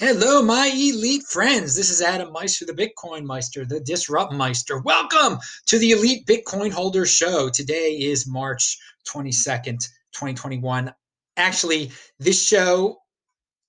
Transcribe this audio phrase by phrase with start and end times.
[0.00, 1.74] Hello, my elite friends.
[1.74, 4.78] This is Adam Meister, the Bitcoin Meister, the Disrupt Meister.
[4.78, 7.48] Welcome to the Elite Bitcoin Holder Show.
[7.48, 8.78] Today is March
[9.12, 9.80] 22nd,
[10.12, 10.94] 2021.
[11.36, 12.98] Actually, this show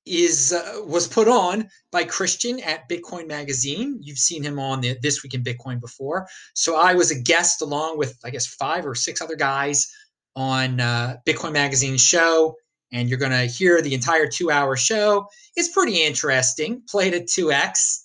[0.05, 3.97] is uh, was put on by Christian at Bitcoin Magazine.
[3.99, 6.27] You've seen him on the This Week in Bitcoin before.
[6.53, 9.91] So I was a guest along with I guess five or six other guys
[10.35, 12.55] on uh, Bitcoin Magazine show
[12.91, 15.27] and you're going to hear the entire two hour show.
[15.55, 16.81] It's pretty interesting.
[16.89, 17.99] Played at 2x.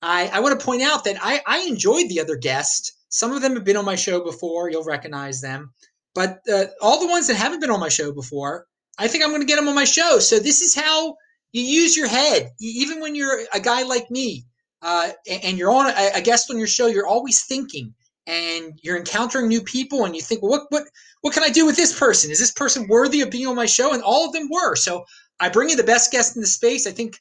[0.00, 2.92] I, I want to point out that I, I enjoyed the other guests.
[3.08, 4.70] Some of them have been on my show before.
[4.70, 5.72] You'll recognize them.
[6.14, 8.66] But uh, all the ones that haven't been on my show before,
[8.98, 10.18] I think I'm going to get them on my show.
[10.18, 11.16] So this is how
[11.52, 12.50] you use your head.
[12.60, 14.44] Even when you're a guy like me
[14.82, 15.10] uh,
[15.42, 17.94] and you're on a, a guest on your show, you're always thinking
[18.26, 20.84] and you're encountering new people and you think, well, what what
[21.22, 22.30] what can I do with this person?
[22.30, 23.92] Is this person worthy of being on my show?
[23.92, 24.76] And all of them were.
[24.76, 25.04] So
[25.40, 26.86] I bring you the best guest in the space.
[26.86, 27.18] I think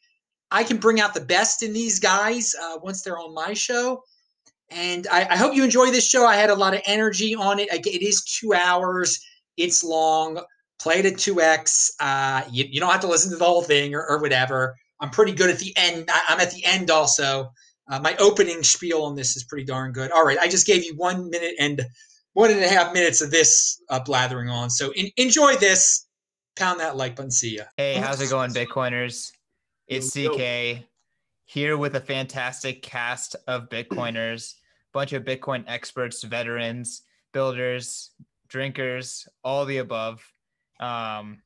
[0.51, 4.03] I can bring out the best in these guys uh, once they're on my show.
[4.69, 6.25] And I, I, hope you enjoy this show.
[6.25, 7.67] I had a lot of energy on it.
[7.71, 9.19] It is two hours.
[9.57, 10.41] It's long.
[10.81, 11.91] Played at 2x.
[11.99, 14.75] Uh, you, you, don't have to listen to the whole thing or, or whatever.
[14.99, 16.09] I'm pretty good at the end.
[16.09, 17.51] I, I'm at the end also.
[17.91, 20.11] Uh, my opening spiel on this is pretty darn good.
[20.11, 21.81] All right, I just gave you one minute and
[22.33, 24.69] one and a half minutes of this uh, blathering on.
[24.69, 26.07] So in, enjoy this.
[26.55, 27.31] Pound that like button.
[27.31, 27.63] See ya.
[27.75, 29.31] Hey, how's it going, Bitcoiners?
[29.87, 30.85] It's CK
[31.45, 34.55] here with a fantastic cast of Bitcoiners,
[34.93, 37.01] bunch of Bitcoin experts, veterans,
[37.33, 38.11] builders,
[38.47, 40.19] drinkers, all the above.
[40.79, 41.41] Um,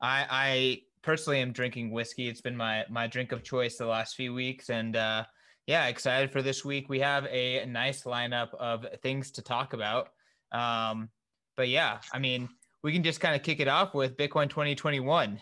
[0.00, 2.28] I, I personally am drinking whiskey.
[2.28, 5.24] It's been my my drink of choice the last few weeks, and uh,
[5.66, 6.88] yeah, excited for this week.
[6.88, 10.08] We have a nice lineup of things to talk about.
[10.50, 11.08] Um,
[11.56, 12.48] but yeah, I mean,
[12.82, 15.40] we can just kind of kick it off with Bitcoin 2021.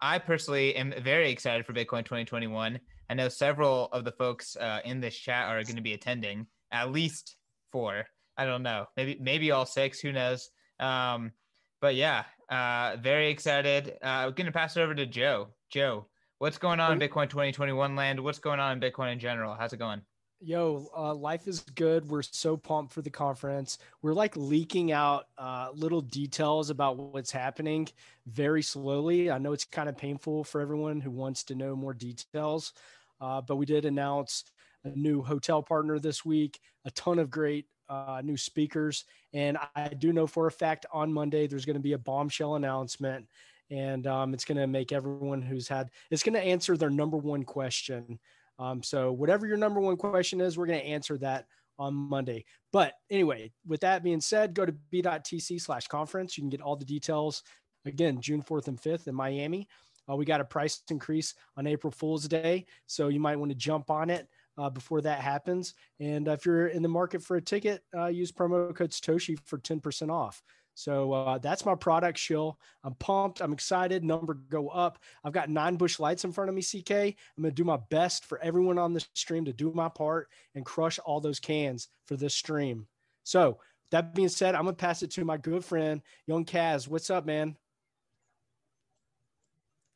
[0.00, 2.78] I personally am very excited for Bitcoin 2021.
[3.10, 6.46] I know several of the folks uh, in this chat are going to be attending,
[6.72, 7.36] at least
[7.70, 8.04] four.
[8.36, 10.00] I don't know, maybe maybe all six.
[10.00, 10.50] Who knows?
[10.80, 11.32] Um,
[11.80, 13.94] but yeah, uh, very excited.
[14.02, 15.48] Uh, I'm going to pass it over to Joe.
[15.70, 16.06] Joe,
[16.44, 18.20] What's going on in Bitcoin 2021 land?
[18.20, 19.56] What's going on in Bitcoin in general?
[19.58, 20.02] How's it going?
[20.42, 22.06] Yo, uh, life is good.
[22.06, 23.78] We're so pumped for the conference.
[24.02, 27.88] We're like leaking out uh, little details about what's happening
[28.26, 29.30] very slowly.
[29.30, 32.74] I know it's kind of painful for everyone who wants to know more details,
[33.22, 34.44] uh, but we did announce
[34.84, 39.06] a new hotel partner this week, a ton of great uh, new speakers.
[39.32, 42.56] And I do know for a fact on Monday there's going to be a bombshell
[42.56, 43.28] announcement
[43.74, 47.16] and um, it's going to make everyone who's had it's going to answer their number
[47.16, 48.20] one question.
[48.58, 51.46] Um, so whatever your number one question is we're going to answer that
[51.76, 52.44] on monday.
[52.72, 56.38] But anyway with that being said go to b.tc slash conference.
[56.38, 57.42] You can get all the details.
[57.84, 59.66] Again june 4th and 5th in miami.
[60.08, 63.56] Uh, we got a price increase on april fool's day so you might want to
[63.56, 65.74] jump on it uh, before that happens.
[65.98, 69.58] And if you're in the market for a ticket uh, use promo code satoshi for
[69.58, 70.42] 10% off
[70.74, 72.58] so uh, that's my product shill.
[72.82, 73.40] I'm pumped.
[73.40, 74.04] I'm excited.
[74.04, 74.98] Number go up.
[75.24, 76.90] I've got nine Busch Lights in front of me, CK.
[76.90, 80.28] I'm going to do my best for everyone on the stream to do my part
[80.54, 82.86] and crush all those cans for this stream.
[83.22, 83.58] So
[83.90, 86.88] that being said, I'm going to pass it to my good friend, Young Kaz.
[86.88, 87.56] What's up, man?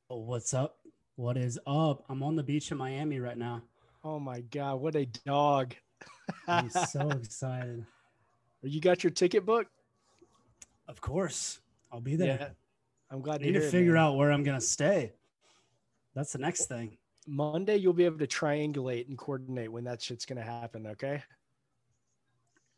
[0.08, 0.78] Oh, what's up?
[1.16, 2.04] What is up?
[2.08, 3.62] I'm on the beach in Miami right now.
[4.04, 5.74] Oh my God, what a dog.
[6.46, 7.84] I'm so excited.
[8.62, 9.70] You got your ticket booked?
[10.88, 11.60] Of course,
[11.92, 12.38] I'll be there.
[12.40, 12.48] Yeah,
[13.10, 13.42] I'm glad.
[13.42, 15.12] I need to, to figure it, out where I'm gonna stay.
[16.14, 16.96] That's the next thing.
[17.26, 20.86] Monday, you'll be able to triangulate and coordinate when that shit's gonna happen.
[20.86, 21.22] Okay.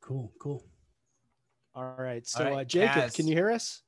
[0.01, 0.33] Cool.
[0.41, 0.65] Cool.
[1.75, 2.27] All right.
[2.27, 3.15] So, All right, uh, Jacob, Kaz.
[3.15, 3.83] can you hear us?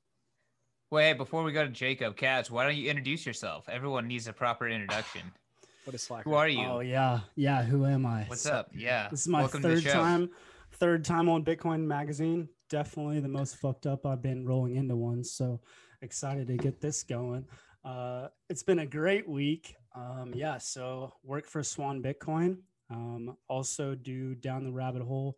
[0.91, 3.69] Wait, before we go to Jacob, Kaz, why don't you introduce yourself?
[3.69, 5.23] Everyone needs a proper introduction.
[5.85, 6.31] what a slacker.
[6.31, 6.65] Who are you?
[6.65, 7.65] Oh yeah, yeah.
[7.65, 8.23] Who am I?
[8.25, 8.71] What's so, up?
[8.73, 9.09] Yeah.
[9.11, 10.31] This is my Welcome third time.
[10.75, 15.23] Third time on Bitcoin Magazine definitely the most fucked up I've been rolling into one.
[15.23, 15.61] So
[16.01, 17.45] excited to get this going.
[17.85, 19.77] Uh, it's been a great week.
[19.95, 22.57] Um, yeah, so work for Swan Bitcoin.
[22.89, 25.37] Um, also do Down the Rabbit Hole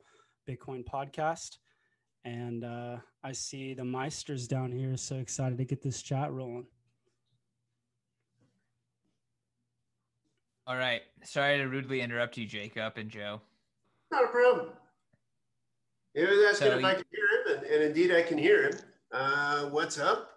[0.48, 1.56] Bitcoin podcast.
[2.24, 4.96] And uh, I see the Meisters down here.
[4.96, 6.66] So excited to get this chat rolling.
[10.68, 11.02] All right.
[11.24, 13.40] Sorry to rudely interrupt you, Jacob and Joe.
[14.12, 14.68] Not a problem.
[16.14, 18.70] He was asking so if I could hear him, and, and, indeed I can hear
[18.70, 18.78] him.
[19.10, 20.30] Uh, what's up?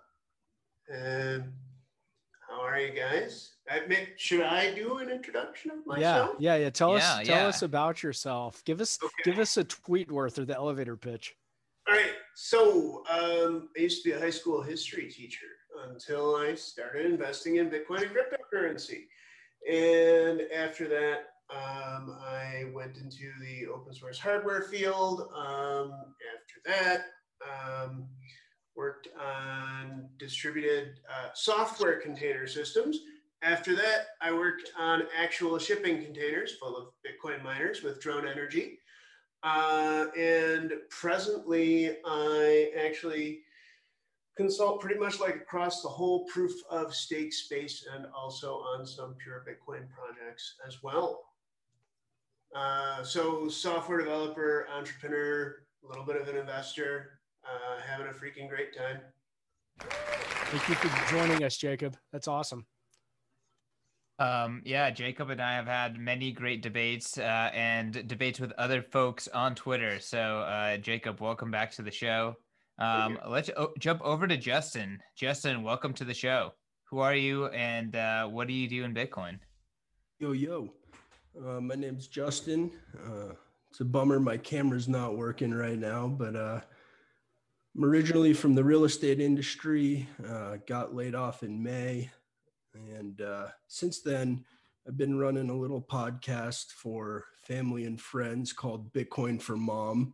[0.92, 1.52] And
[2.50, 3.52] how are you guys?
[3.70, 3.82] I
[4.16, 6.36] should I do an introduction of myself?
[6.40, 6.70] Yeah, yeah, yeah.
[6.70, 8.64] Tell yeah, us, tell us about yourself.
[8.66, 9.14] Give us, okay.
[9.24, 11.36] give us a tweet worth or the elevator pitch.
[11.88, 12.12] All right.
[12.34, 15.48] So um, I used to be a high school history teacher
[15.90, 19.06] until I started investing in Bitcoin and cryptocurrency.
[19.70, 25.30] And after that, um, I went into the open source hardware field.
[25.36, 25.94] Um,
[26.36, 27.06] after that,
[27.42, 28.08] um,
[28.76, 33.00] worked on distributed uh, software container systems.
[33.42, 38.80] After that, I worked on actual shipping containers full of Bitcoin miners with Drone Energy.
[39.44, 43.42] Uh, and presently, I actually
[44.36, 49.16] consult pretty much like across the whole proof of stake space and also on some
[49.24, 51.27] pure Bitcoin projects as well.
[52.56, 58.50] Uh, so, software developer, entrepreneur, a little bit of an investor, uh, having a freaking
[58.50, 59.00] great time.
[59.80, 61.98] Thank you for joining us, Jacob.
[62.12, 62.66] That's awesome.
[64.20, 68.82] Um, yeah, Jacob and I have had many great debates uh, and debates with other
[68.82, 70.00] folks on Twitter.
[70.00, 72.36] So, uh, Jacob, welcome back to the show.
[72.80, 75.00] Um, let's o- jump over to Justin.
[75.16, 76.54] Justin, welcome to the show.
[76.90, 79.40] Who are you and uh, what do you do in Bitcoin?
[80.20, 80.74] Yo, yo.
[81.46, 82.72] Uh, my name's Justin.
[83.06, 83.34] Uh,
[83.70, 86.62] it's a bummer my camera's not working right now, but uh,
[87.76, 92.10] I'm originally from the real estate industry, uh, got laid off in May.
[92.74, 94.46] And uh, since then,
[94.88, 100.14] I've been running a little podcast for family and friends called Bitcoin for Mom.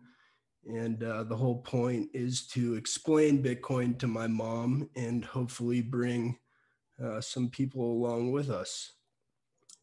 [0.66, 6.38] And the whole point is to explain Bitcoin to my mom and hopefully bring
[7.20, 8.94] some people along with us.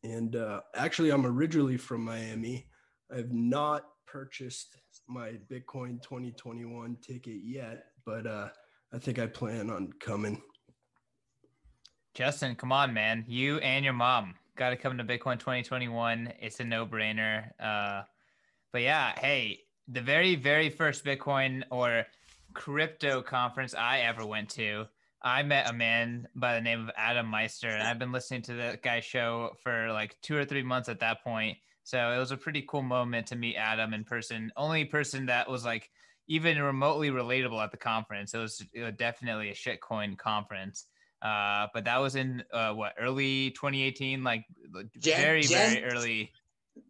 [0.02, 2.66] And uh, actually, I'm originally from Miami.
[3.12, 4.76] I have not purchased
[5.08, 8.48] my Bitcoin 2021 ticket yet, but uh,
[8.92, 10.40] I think I plan on coming.
[12.14, 13.24] Justin, come on, man.
[13.28, 16.32] You and your mom got to come to Bitcoin 2021.
[16.40, 17.50] It's a no brainer.
[17.60, 18.02] Uh,
[18.72, 22.06] but yeah, hey, the very, very first Bitcoin or
[22.52, 24.86] crypto conference I ever went to,
[25.22, 28.54] I met a man by the name of Adam Meister, and I've been listening to
[28.54, 31.58] that guy's show for like two or three months at that point.
[31.84, 34.50] So it was a pretty cool moment to meet Adam in person.
[34.56, 35.90] Only person that was like
[36.28, 38.32] even remotely relatable at the conference.
[38.32, 40.86] It was, it was definitely a shitcoin conference.
[41.20, 44.44] Uh, but that was in uh, what early 2018, like
[44.98, 46.32] Jan- very Jan- very early.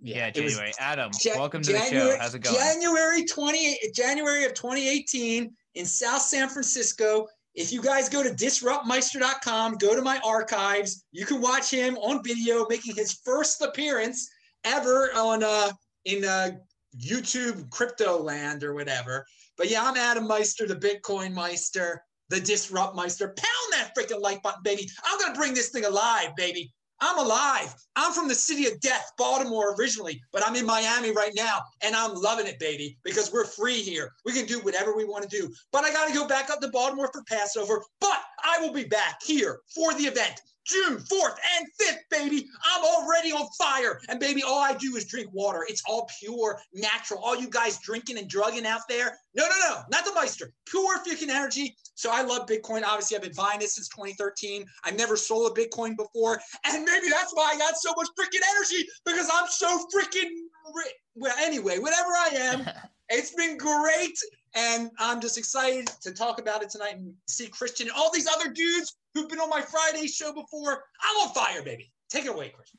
[0.02, 0.72] Yeah, yeah January.
[0.78, 2.20] Adam, welcome to January, the show.
[2.20, 2.56] How's it going?
[2.56, 7.26] January 20 January of 2018 in South San Francisco.
[7.60, 12.24] If you guys go to disruptmeister.com, go to my archives, you can watch him on
[12.24, 14.28] video making his first appearance
[14.64, 15.70] ever on uh
[16.06, 16.52] in uh
[16.98, 19.26] YouTube crypto land or whatever.
[19.58, 23.34] But yeah, I'm Adam Meister, the Bitcoin Meister the Disrupt Meister.
[23.36, 24.88] Pound that freaking like button, baby.
[25.04, 26.72] I'm going to bring this thing alive, baby.
[27.00, 27.74] I'm alive.
[27.96, 31.94] I'm from the city of death, Baltimore originally, but I'm in Miami right now and
[31.94, 34.12] I'm loving it, baby, because we're free here.
[34.24, 35.52] We can do whatever we want to do.
[35.72, 37.82] But I got to go back up to Baltimore for Passover.
[38.00, 42.46] But I will be back here for the event June 4th and 5th, baby.
[42.64, 44.00] I'm already on fire.
[44.08, 45.64] And baby, all I do is drink water.
[45.68, 47.20] It's all pure, natural.
[47.20, 49.18] All you guys drinking and drugging out there.
[49.34, 50.52] No, no, no, not the Meister.
[50.66, 51.76] Pure freaking energy.
[51.94, 52.82] So I love Bitcoin.
[52.84, 54.64] Obviously, I've been buying it since 2013.
[54.84, 56.40] I've never sold a Bitcoin before.
[56.64, 60.30] And maybe that's why I got so much freaking energy because I'm so freaking
[60.74, 60.92] rich.
[61.14, 62.70] Well, anyway, whatever I am,
[63.08, 64.16] it's been great.
[64.54, 68.26] And I'm just excited to talk about it tonight and see Christian and all these
[68.26, 70.84] other dudes who've been on my Friday show before.
[71.02, 71.92] I'm on fire, baby.
[72.08, 72.78] Take it away, Christian.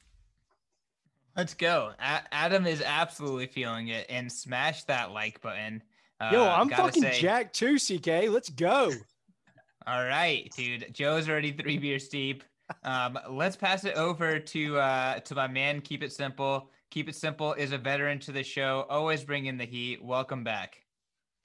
[1.37, 1.93] Let's go.
[1.99, 5.81] A- Adam is absolutely feeling it and smash that like button.
[6.19, 8.29] Uh, Yo, I'm fucking say, Jack too, CK.
[8.29, 8.91] Let's go.
[9.87, 10.93] All right, dude.
[10.93, 12.43] Joe's already three beers deep.
[12.83, 15.81] Um, let's pass it over to uh, to my man.
[15.81, 16.69] Keep it simple.
[16.91, 18.85] Keep it simple is a veteran to the show.
[18.89, 20.03] Always bringing the heat.
[20.03, 20.77] Welcome back.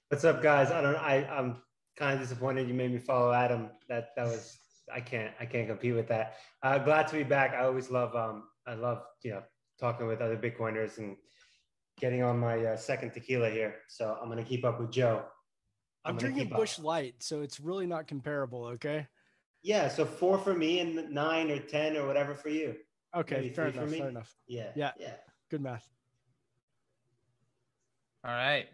[0.09, 0.71] What's up, guys?
[0.71, 0.95] I don't.
[0.95, 1.57] I I'm
[1.97, 3.69] kind of disappointed you made me follow Adam.
[3.89, 4.57] That that was
[4.93, 6.37] I can't I can't compete with that.
[6.63, 7.53] Uh, glad to be back.
[7.53, 9.43] I always love um I love you know
[9.77, 11.17] talking with other Bitcoiners and
[11.99, 13.75] getting on my uh, second tequila here.
[13.89, 15.25] So I'm gonna keep up with Joe.
[16.05, 18.63] I'm, I'm drinking Busch Light, so it's really not comparable.
[18.63, 19.05] Okay.
[19.61, 19.89] Yeah.
[19.89, 22.75] So four for me and nine or ten or whatever for you.
[23.13, 23.49] Okay.
[23.49, 23.89] fair enough.
[23.89, 24.33] Fair enough.
[24.47, 24.69] Yeah.
[24.73, 24.91] Yeah.
[24.97, 25.15] Yeah.
[25.51, 25.85] Good math.
[28.23, 28.67] All right,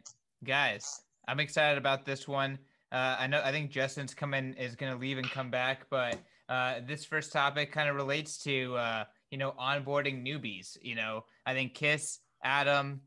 [0.43, 1.01] guys.
[1.27, 2.59] I'm excited about this one.
[2.91, 6.17] Uh, I know I think Justin's coming is going to leave and come back, but
[6.49, 10.77] uh, this first topic kind of relates to uh, you know onboarding newbies.
[10.81, 13.01] You know, I think Kiss, Adam,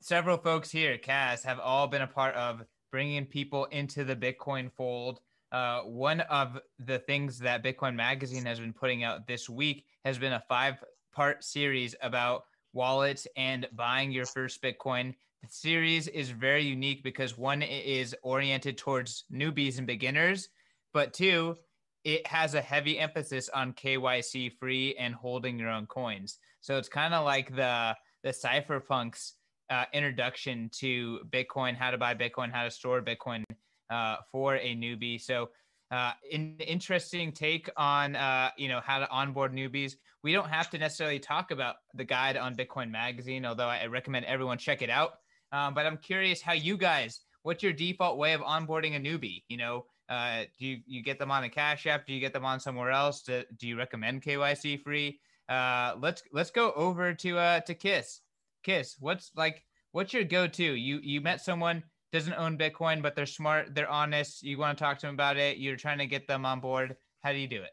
[0.00, 4.70] several folks here, Kaz, have all been a part of bringing people into the Bitcoin
[4.72, 5.20] fold.
[5.52, 10.18] Uh, one of the things that Bitcoin Magazine has been putting out this week has
[10.18, 15.14] been a five-part series about wallets and buying your first Bitcoin.
[15.42, 20.48] The series is very unique because one is oriented towards newbies and beginners,
[20.92, 21.56] but two,
[22.04, 26.38] it has a heavy emphasis on KYC free and holding your own coins.
[26.60, 29.32] So it's kind of like the the cypherpunks
[29.70, 33.44] uh, introduction to Bitcoin, how to buy Bitcoin, how to store Bitcoin
[33.88, 35.20] uh, for a newbie.
[35.20, 35.50] So
[35.90, 39.94] uh, an interesting take on uh, you know how to onboard newbies.
[40.22, 44.26] We don't have to necessarily talk about the guide on Bitcoin Magazine, although I recommend
[44.26, 45.19] everyone check it out.
[45.52, 49.42] Um, but I'm curious how you guys, what's your default way of onboarding a newbie?
[49.48, 52.06] You know, uh, do you, you get them on a Cash App?
[52.06, 53.22] Do you get them on somewhere else?
[53.22, 55.20] Do, do you recommend KYC free?
[55.48, 58.20] Uh, let's let's go over to uh, to Kiss.
[58.62, 60.62] Kiss, what's like what's your go-to?
[60.62, 64.42] You you met someone doesn't own Bitcoin, but they're smart, they're honest.
[64.42, 65.58] You want to talk to them about it.
[65.58, 66.96] You're trying to get them on board.
[67.20, 67.70] How do you do it?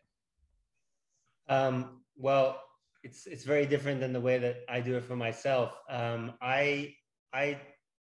[1.51, 2.62] Um, well,
[3.03, 5.79] it's it's very different than the way that I do it for myself.
[5.89, 6.96] Um, I
[7.34, 7.60] I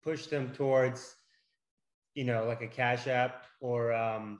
[0.03, 1.15] push them towards,
[2.15, 4.39] you know, like a Cash App or um,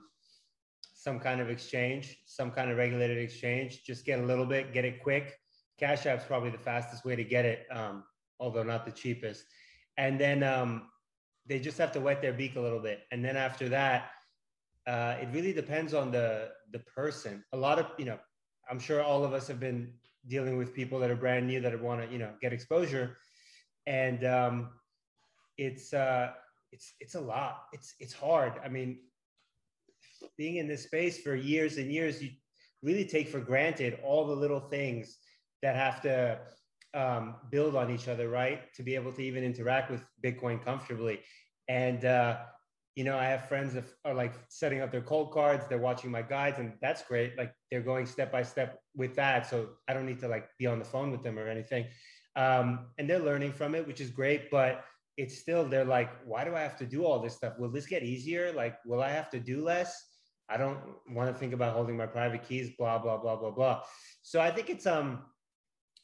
[0.94, 3.84] some kind of exchange, some kind of regulated exchange.
[3.84, 5.38] Just get a little bit, get it quick.
[5.78, 8.04] Cash App's probably the fastest way to get it, um,
[8.38, 9.44] although not the cheapest.
[9.96, 10.88] And then um,
[11.46, 13.00] they just have to wet their beak a little bit.
[13.10, 14.10] And then after that,
[14.86, 17.44] uh, it really depends on the the person.
[17.52, 18.18] A lot of you know,
[18.70, 19.92] I'm sure all of us have been
[20.28, 23.16] dealing with people that are brand new that want to you know get exposure,
[23.86, 24.70] and um,
[25.58, 26.30] it's uh,
[26.72, 27.64] it's it's a lot.
[27.72, 28.54] It's it's hard.
[28.64, 28.98] I mean,
[30.36, 32.30] being in this space for years and years, you
[32.82, 35.18] really take for granted all the little things
[35.62, 36.38] that have to
[36.94, 38.72] um, build on each other, right?
[38.74, 41.20] To be able to even interact with Bitcoin comfortably.
[41.68, 42.38] And, uh,
[42.96, 45.68] you know, I have friends that are like setting up their Coldcards.
[45.68, 47.38] they're watching my guides, and that's great.
[47.38, 49.48] Like they're going step by step with that.
[49.48, 51.86] So I don't need to like be on the phone with them or anything.
[52.36, 54.50] Um, and they're learning from it, which is great.
[54.50, 54.84] But
[55.16, 57.58] it's still, they're like, why do I have to do all this stuff?
[57.58, 58.52] Will this get easier?
[58.52, 60.02] Like, will I have to do less?
[60.48, 63.82] I don't want to think about holding my private keys, blah, blah, blah, blah, blah.
[64.22, 65.24] So I think it's, um,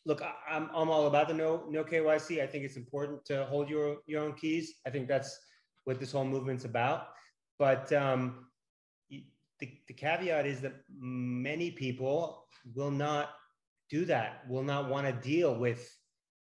[0.06, 2.42] look, I'm, I'm all about the no no KYC.
[2.42, 4.74] I think it's important to hold your your own keys.
[4.86, 5.38] I think that's
[5.84, 7.08] what this whole movement's about.
[7.58, 8.46] But um,
[9.10, 13.30] the, the caveat is that many people will not
[13.90, 15.88] do that, will not want to deal with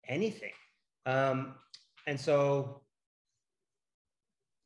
[0.10, 0.52] anything.
[1.06, 1.56] Um,
[2.08, 2.82] and so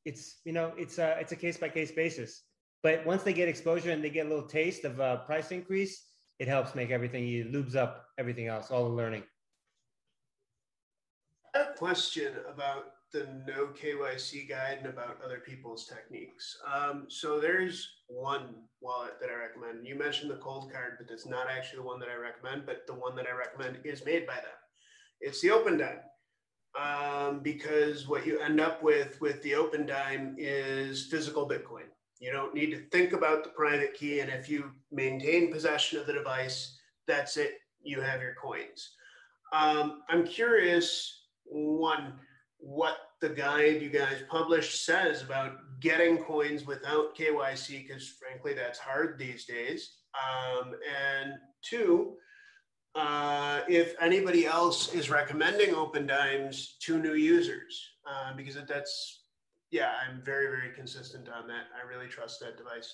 [0.05, 2.43] it's, you know, it's a, it's a case by case basis.
[2.81, 6.03] But once they get exposure and they get a little taste of a price increase,
[6.39, 9.23] it helps make everything, you lubes up everything else, all the learning.
[11.53, 16.57] A question about the no KYC guide and about other people's techniques.
[16.73, 19.85] Um, so there's one wallet that I recommend.
[19.87, 22.95] You mentioned the Coldcard, but it's not actually the one that I recommend, but the
[22.95, 24.62] one that I recommend is made by them.
[25.23, 25.99] It's the Opendime.
[26.79, 31.85] Um, because what you end up with with the Opendime is physical Bitcoin.
[32.19, 34.19] You don't need to think about the private key.
[34.19, 36.77] And if you maintain possession of the device,
[37.07, 37.59] that's it.
[37.81, 38.95] You have your coins.
[39.53, 42.13] Um, I'm curious, one,
[42.57, 48.79] what the guide you guys published says about getting coins without KYC, because frankly, that's
[48.79, 49.97] hard these days.
[50.15, 52.15] Um, and two,
[52.95, 59.23] uh, if anybody else is recommending Opendimes to new users, uh, because that's
[59.73, 61.63] yeah, I'm very, very consistent on that.
[61.75, 62.93] I really trust that device.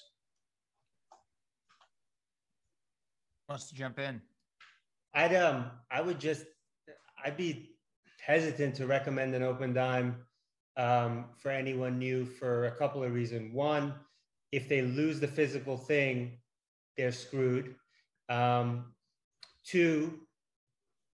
[3.49, 4.21] Wants to jump in?
[5.13, 6.45] I'd um, I would just,
[7.25, 7.71] I'd be
[8.21, 10.15] hesitant to recommend an Opendime
[10.77, 13.53] um, for anyone new for a couple of reasons.
[13.53, 13.93] One,
[14.53, 16.37] if they lose the physical thing,
[16.95, 17.75] they're screwed.
[18.29, 18.93] Um,
[19.65, 20.19] two,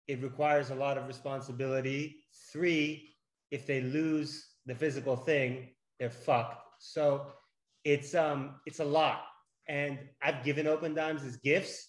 [0.07, 2.17] it requires a lot of responsibility.
[2.51, 3.15] Three,
[3.51, 6.61] if they lose the physical thing, they're fucked.
[6.79, 7.27] So
[7.83, 9.21] it's um it's a lot.
[9.67, 11.87] And I've given Opendimes as gifts,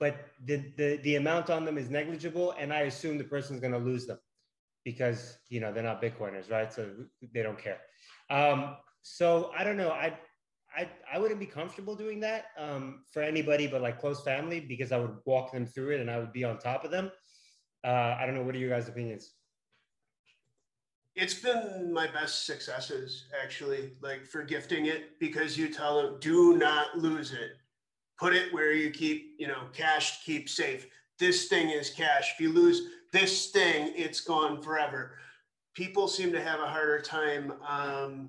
[0.00, 3.78] but the, the the amount on them is negligible, and I assume the person's gonna
[3.78, 4.18] lose them
[4.84, 6.72] because you know they're not Bitcoiners, right?
[6.72, 6.90] So
[7.32, 7.80] they don't care.
[8.30, 9.90] Um, so I don't know.
[9.90, 10.18] I
[10.76, 14.92] I, I wouldn't be comfortable doing that um, for anybody but like close family because
[14.92, 17.10] I would walk them through it and I would be on top of them.
[17.82, 18.42] Uh, I don't know.
[18.42, 19.32] What are your guys' opinions?
[21.14, 26.58] It's been my best successes actually, like for gifting it because you tell them, do
[26.58, 27.52] not lose it.
[28.18, 30.86] Put it where you keep, you know, cash keep safe.
[31.18, 32.34] This thing is cash.
[32.34, 35.16] If you lose this thing, it's gone forever.
[35.74, 38.28] People seem to have a harder time um,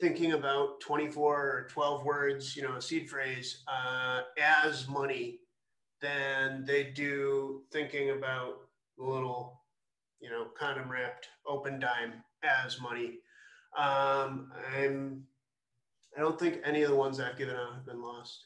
[0.00, 5.40] thinking about 24 or 12 words, you know, a seed phrase uh, as money
[6.02, 8.58] than they do thinking about
[8.98, 9.56] little
[10.20, 12.12] you know, condom wrapped Opendime
[12.42, 13.18] as money.
[13.76, 15.22] Um, I'm,
[16.16, 18.44] I don't think any of the ones I've given out have been lost.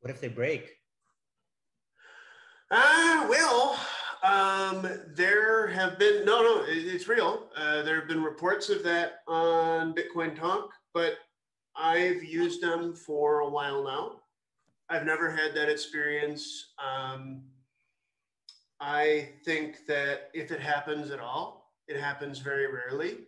[0.00, 0.70] What if they break?
[2.70, 3.78] Ah, uh, well,
[4.22, 7.48] um, there have been no, no, it's real.
[7.56, 11.14] Uh, there have been reports of that on Bitcoin Talk, but
[11.76, 14.20] I've used them for a while now.
[14.90, 16.72] I've never had that experience.
[16.84, 17.42] Um,
[18.80, 23.18] I think that if it happens at all, it happens very rarely.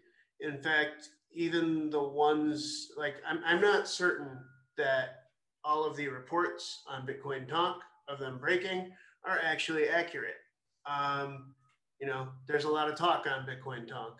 [0.40, 4.38] In fact, even the ones like I'm, I'm not certain
[4.76, 5.24] that
[5.64, 8.90] all of the reports on Bitcoin Talk of them breaking
[9.24, 10.34] are actually accurate.
[10.86, 11.54] Um,
[12.00, 14.18] you know, there's a lot of talk on Bitcoin Talk.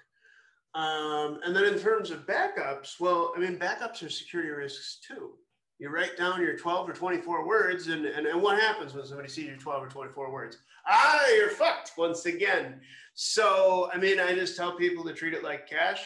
[0.75, 5.33] Um, and then in terms of backups, well, I mean, backups are security risks too.
[5.79, 9.29] You write down your 12 or 24 words, and, and, and what happens when somebody
[9.29, 10.59] sees your 12 or 24 words?
[10.87, 12.81] Ah, you're fucked once again.
[13.15, 16.05] So, I mean, I just tell people to treat it like cash.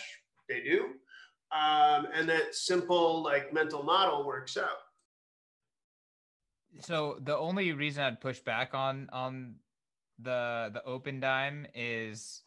[0.48, 0.94] They do.
[1.52, 4.78] Um, and that simple, like, mental model works out.
[6.80, 9.56] So the only reason I'd push back on on
[10.18, 12.42] the the Opendime is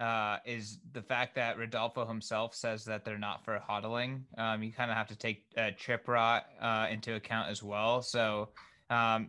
[0.00, 4.22] uh, is the fact that Rodolfo himself says that they're not for hodling.
[4.38, 8.00] Um, you kind of have to take uh, chip rot uh, into account as well.
[8.00, 8.48] So,
[8.88, 9.28] um,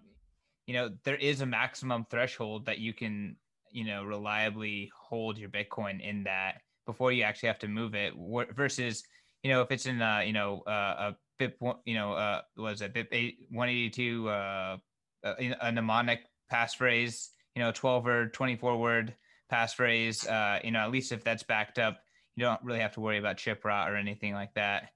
[0.68, 3.36] you know, there is a maximum threshold that you can,
[3.70, 8.14] you know, reliably hold your Bitcoin in that before you actually have to move it.
[8.56, 9.04] Versus,
[9.44, 12.96] you know, if it's in, a, you know, a BIP, you know, uh, was it
[13.12, 14.78] eight, 182, uh,
[15.24, 16.22] a mnemonic
[16.52, 19.15] passphrase, you know, 12 or 24 word
[19.51, 20.29] passphrase.
[20.29, 22.00] Uh, you know, at least if that's backed up,
[22.36, 24.89] you don't really have to worry about chip rot or anything like that.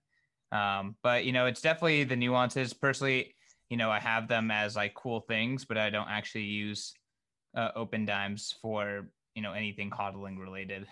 [0.51, 2.73] Um, but you know, it's definitely the nuances.
[2.73, 3.35] Personally,
[3.69, 6.93] you know, I have them as like cool things, but I don't actually use
[7.55, 10.87] uh, Opendimes for you know anything hodling related.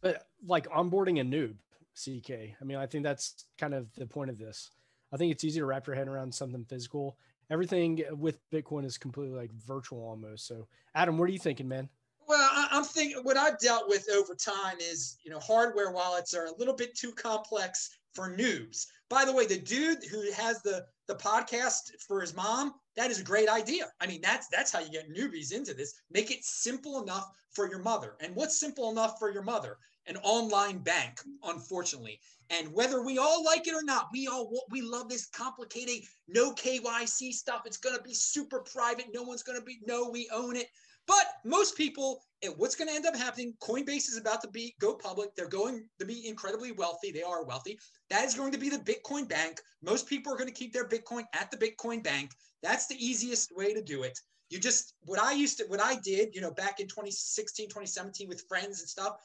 [0.00, 1.54] But like onboarding a noob,
[1.94, 2.54] CK.
[2.60, 4.70] I mean, I think that's kind of the point of this.
[5.12, 7.16] I think it's easy to wrap your head around something physical.
[7.50, 10.46] Everything with Bitcoin is completely like virtual almost.
[10.46, 11.88] So, Adam, what are you thinking, man?
[12.26, 16.34] Well, I, am thinking what I've dealt with over time is, you know, hardware wallets
[16.34, 18.86] are a little bit too complex for noobs.
[19.08, 23.20] By the way, the dude who has the the podcast for his mom, that is
[23.20, 23.86] a great idea.
[24.00, 25.94] I mean, that's that's how you get newbies into this.
[26.10, 28.16] Make it simple enough for your mother.
[28.20, 29.78] And what's simple enough for your mother?
[30.08, 32.20] An online bank, unfortunately.
[32.50, 36.52] And whether we all like it or not, we all we love this complicated no
[36.54, 37.62] KYC stuff.
[37.66, 39.06] It's going to be super private.
[39.12, 40.68] No one's going to be no, we own it.
[41.06, 43.54] But most people, eh, what's going to end up happening?
[43.60, 45.34] Coinbase is about to be go public.
[45.34, 47.10] They're going to be incredibly wealthy.
[47.10, 47.78] They are wealthy.
[48.10, 49.60] That is going to be the Bitcoin bank.
[49.82, 52.32] Most people are going to keep their Bitcoin at the Bitcoin bank.
[52.62, 54.18] That's the easiest way to do it.
[54.50, 58.28] You just what I used to what I did, you know, back in 2016, 2017
[58.28, 59.16] with friends and stuff.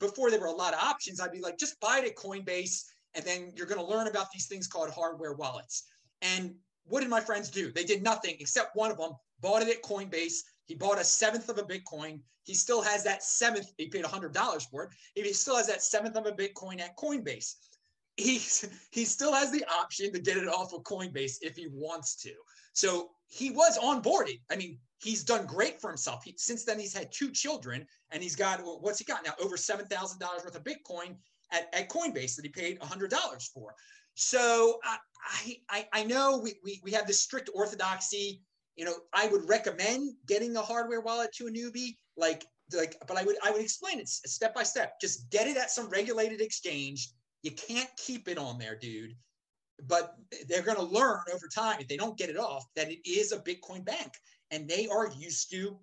[0.00, 2.84] Before there were a lot of options, I'd be like, just buy it at Coinbase,
[3.14, 5.84] and then you're going to learn about these things called hardware wallets.
[6.22, 7.72] And what did my friends do?
[7.72, 11.48] They did nothing except one of them bought it at Coinbase he bought a seventh
[11.48, 12.20] of a Bitcoin.
[12.42, 13.72] He still has that seventh.
[13.78, 14.90] He paid $100 for it.
[15.14, 17.54] He still has that seventh of a Bitcoin at Coinbase.
[18.16, 18.40] He,
[18.90, 22.32] he still has the option to get it off of Coinbase if he wants to.
[22.72, 24.40] So he was onboarded.
[24.50, 26.24] I mean, he's done great for himself.
[26.24, 29.32] He, since then, he's had two children and he's got, what's he got now?
[29.42, 29.90] Over $7,000
[30.44, 31.16] worth of Bitcoin
[31.52, 33.74] at, at Coinbase that he paid $100 for.
[34.14, 38.40] So I, I, I know we, we, we have this strict orthodoxy
[38.76, 43.16] you know, I would recommend getting a hardware wallet to a newbie, like like, but
[43.16, 45.00] I would I would explain it step by step.
[45.00, 47.10] Just get it at some regulated exchange.
[47.46, 49.14] You can't keep it on there, dude.
[49.86, 50.16] But
[50.48, 53.30] they're going to learn over time if they don't get it off that it is
[53.30, 54.14] a Bitcoin bank,
[54.50, 55.78] and they are used to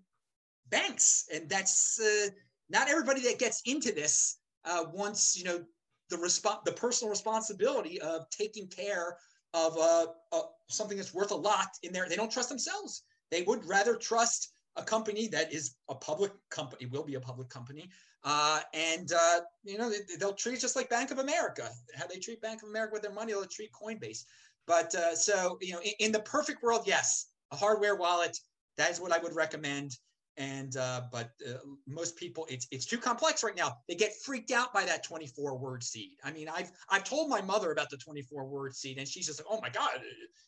[0.68, 2.28] banks, and that's uh,
[2.70, 5.64] not everybody that gets into this uh, wants you know
[6.10, 9.18] the resp- the personal responsibility of taking care
[9.54, 12.10] of uh, uh, something that's worth a lot in there.
[12.10, 13.04] They don't trust themselves.
[13.32, 17.50] They would rather trust a company that is a public company, will be a public
[17.50, 17.90] company,
[18.24, 21.70] uh, and uh, you know they, will treat just like Bank of America.
[21.96, 24.26] How they treat Bank of America with their money, they'll treat Coinbase.
[24.66, 28.38] But uh, so you know, in, in, the perfect world, yes, a hardware wallet.
[28.78, 29.98] That is what I would recommend
[30.38, 33.78] and uh, but uh, most people it's it's too complex right now.
[33.88, 36.18] They get freaked out by that 24 word seed.
[36.24, 39.40] I mean i've i've told my mother about the 24 word seed and she's just
[39.40, 40.02] like oh my god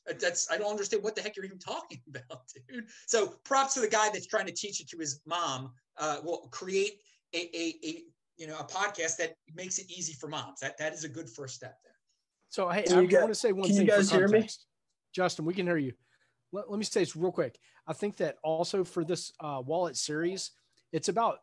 [0.10, 2.86] uh, that's i don't understand what the heck you're even talking about dude.
[3.06, 6.50] So props to the guy that's trying to teach it to his mom uh, will
[6.52, 7.00] create
[7.34, 8.04] a, a, a
[8.38, 10.60] you know a podcast that makes it easy for moms.
[10.62, 11.94] That that is a good first step there.
[12.50, 14.48] So hey i want to say one can thing you guys hear me?
[15.14, 15.94] justin we can hear you
[16.56, 17.60] let, let me say this real quick.
[17.86, 20.52] I think that also for this uh, wallet series,
[20.92, 21.40] it's about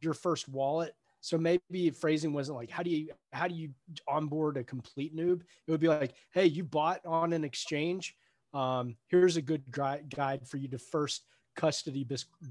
[0.00, 0.94] your first wallet.
[1.20, 3.70] So maybe phrasing wasn't like, how do you how do you
[4.06, 5.40] onboard a complete noob?
[5.66, 8.14] It would be like, hey, you bought on an exchange,
[8.54, 11.22] um, here's a good guide for you to first
[11.56, 12.06] custody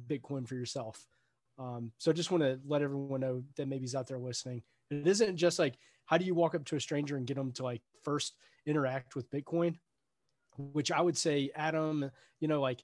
[0.07, 1.05] Bitcoin for yourself.
[1.57, 4.61] Um, so I just want to let everyone know that maybe he's out there listening.
[4.91, 7.51] It isn't just like how do you walk up to a stranger and get them
[7.53, 9.75] to like first interact with Bitcoin,
[10.57, 12.83] which I would say, Adam, you know, like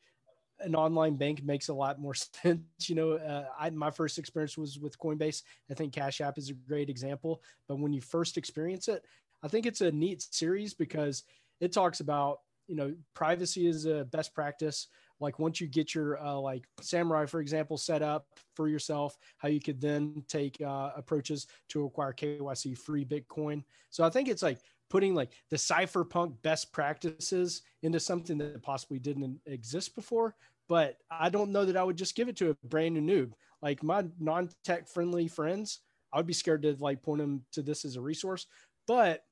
[0.59, 2.61] an online bank makes a lot more sense.
[2.87, 5.43] You know, uh, I, my first experience was with Coinbase.
[5.69, 7.41] I think Cash App is a great example.
[7.67, 9.03] But when you first experience it,
[9.43, 11.23] I think it's a neat series because
[11.59, 14.87] it talks about, you know, privacy is a best practice.
[15.19, 19.49] Like once you get your uh, like Samurai, for example, set up for yourself, how
[19.49, 23.63] you could then take uh, approaches to acquire KYC free Bitcoin.
[23.89, 24.59] So I think it's like
[24.93, 30.35] putting like the cypherpunk best practices into something that possibly didn't exist before
[30.69, 33.33] but I don't know that I would just give it to a brand new noob.
[33.61, 35.79] Like my non-tech friendly friends,
[36.11, 38.47] I would be scared to like point them to this as a resource.
[38.87, 39.23] But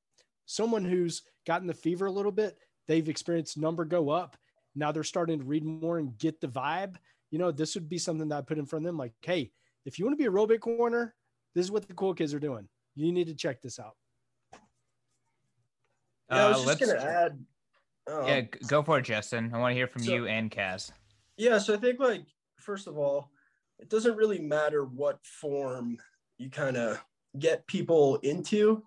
[0.46, 4.38] someone who's gotten the fever a little bit, they've experienced number go up.
[4.76, 6.96] Now they're starting to read more and get the vibe.
[7.30, 8.98] You know, this would be something that I put in front of them.
[8.98, 9.52] Like, hey,
[9.86, 11.16] if you want to be a real corner,
[11.56, 12.68] this is what the cool kids are doing.
[12.96, 13.96] You need to check this out.
[16.32, 17.46] Yeah, I was uh, just gonna add.
[18.08, 19.52] Um, yeah, go for it, Justin.
[19.54, 20.92] I want to hear from so, you and Kaz.
[21.38, 22.26] Yeah, so I think like
[22.58, 23.32] first of all,
[23.80, 25.98] it doesn't really matter what form
[26.38, 27.04] you kind of
[27.38, 28.84] get people into,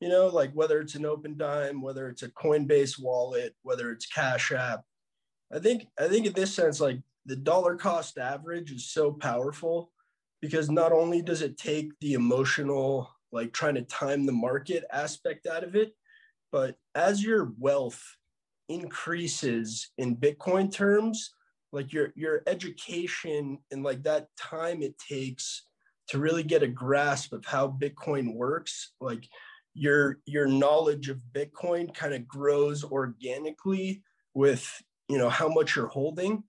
[0.00, 4.52] you know, like whether it's an Opendime, whether it's a Coinbase wallet, whether it's Cash
[4.52, 4.84] App.
[5.52, 9.90] I think I think in this sense, like the dollar cost average is so powerful
[10.40, 15.46] because not only does it take the emotional, like trying to time the market aspect
[15.46, 15.94] out of it,
[16.56, 18.02] but as your wealth
[18.70, 21.34] increases in Bitcoin terms,
[21.70, 25.66] like your your education and like that time it takes
[26.08, 29.28] to really get a grasp of how bitcoin works like
[29.74, 34.64] your your knowledge of bitcoin kind of grows organically with
[35.08, 36.42] you know how much you're holding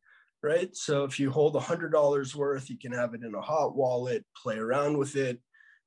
[0.44, 0.74] right?
[0.76, 3.76] So if you hold a hundred dollars worth you can have it in a hot
[3.76, 5.42] wallet play around with it.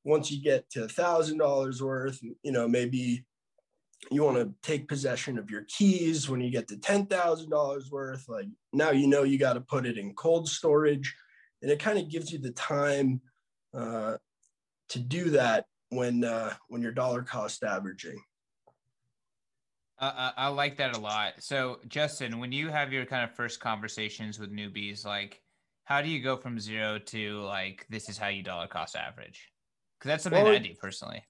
[0.04, 3.24] Once you get to a thousand dollars worth you know maybe
[4.10, 8.28] you want to take possession of your keys when you get to $10,000 worth.
[8.28, 11.14] Like now you know you got to put it in cold storage.
[11.62, 13.20] And it kind of gives you the time
[13.74, 14.16] uh,
[14.88, 18.20] to do that when uh, when you're dollar cost averaging.
[19.98, 21.34] Uh, I like that a lot.
[21.40, 25.42] So, Justin, when you have your kind of first conversations with newbies, like
[25.84, 29.50] how do you go from zero to like this is how you dollar cost average?
[29.98, 31.22] Because that's something well, I do personally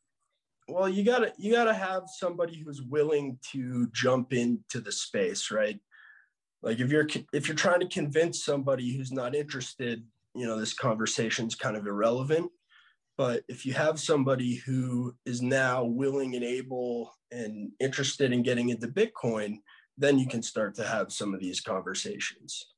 [0.72, 5.78] well you gotta you gotta have somebody who's willing to jump into the space right?
[6.62, 10.04] Like if you're if you're trying to convince somebody who's not interested
[10.34, 12.50] you know this conversation's kind of irrelevant.
[13.16, 18.70] But if you have somebody who is now willing and able and interested in getting
[18.70, 19.58] into bitcoin
[19.98, 22.72] then you can start to have some of these conversations.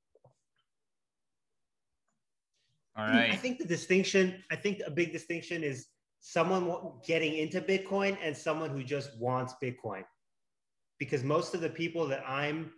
[2.96, 3.30] All right.
[3.30, 5.86] I think the distinction i think a big distinction is
[6.22, 10.04] someone getting into Bitcoin and someone who just wants Bitcoin.
[10.98, 12.70] Because most of the people that I'm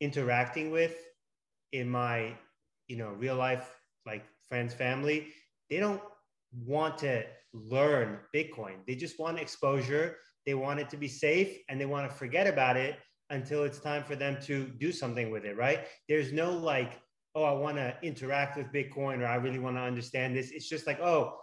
[0.00, 0.96] interacting with
[1.72, 2.34] in my,
[2.88, 5.28] you know, real life, like friends, family,
[5.70, 6.02] they don't
[6.66, 8.74] want to learn Bitcoin.
[8.88, 10.16] They just want exposure.
[10.44, 12.98] They want it to be safe and they want to forget about it
[13.30, 15.86] until it's time for them to do something with it, right?
[16.08, 17.00] There's no like,
[17.36, 20.50] oh, I want to interact with Bitcoin or I really want to understand this.
[20.50, 21.38] It's just like, oh,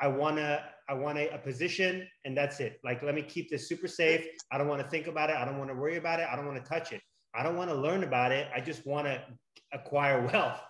[0.00, 2.80] I want to I want a, a, position and that's it.
[2.84, 4.24] Like let me keep this super safe.
[4.52, 5.36] I don't want to think about it.
[5.36, 6.28] I don't want to worry about it.
[6.30, 7.00] I don't want to touch it.
[7.34, 8.48] I don't want to learn about it.
[8.54, 9.22] I just want to
[9.72, 10.60] acquire wealth.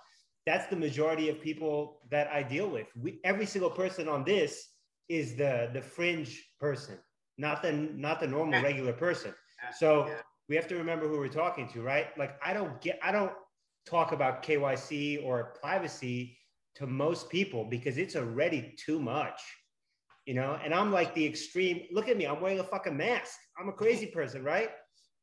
[0.46, 2.86] That's the majority of people that I deal with.
[3.00, 4.68] We, every single person on this
[5.08, 6.98] is the the fringe person,
[7.36, 9.34] not the not the normal regular person.
[9.76, 10.10] So
[10.48, 12.06] we have to remember who we're talking to, right?
[12.18, 13.32] Like I don't get I don't
[13.86, 16.36] talk about KYC or privacy
[16.78, 19.40] to most people because it's already too much,
[20.26, 20.58] you know.
[20.64, 21.82] And I'm like the extreme.
[21.92, 23.38] Look at me, I'm wearing a fucking mask.
[23.58, 24.70] I'm a crazy person, right?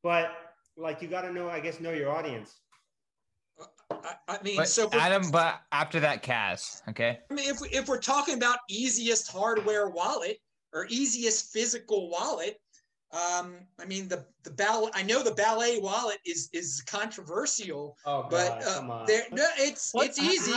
[0.03, 0.31] But
[0.77, 2.59] like, you got to know, I guess, know your audience.
[3.89, 7.19] I, I mean, but so Adam, but after that, Kaz, okay.
[7.31, 10.39] I mean, if if we're talking about easiest hardware wallet
[10.73, 12.59] or easiest physical wallet,
[13.13, 14.89] um, I mean the the ball.
[14.93, 19.93] I know the ballet wallet is is controversial, oh, God, but uh, there no, it's
[19.93, 20.07] what?
[20.07, 20.51] it's easy.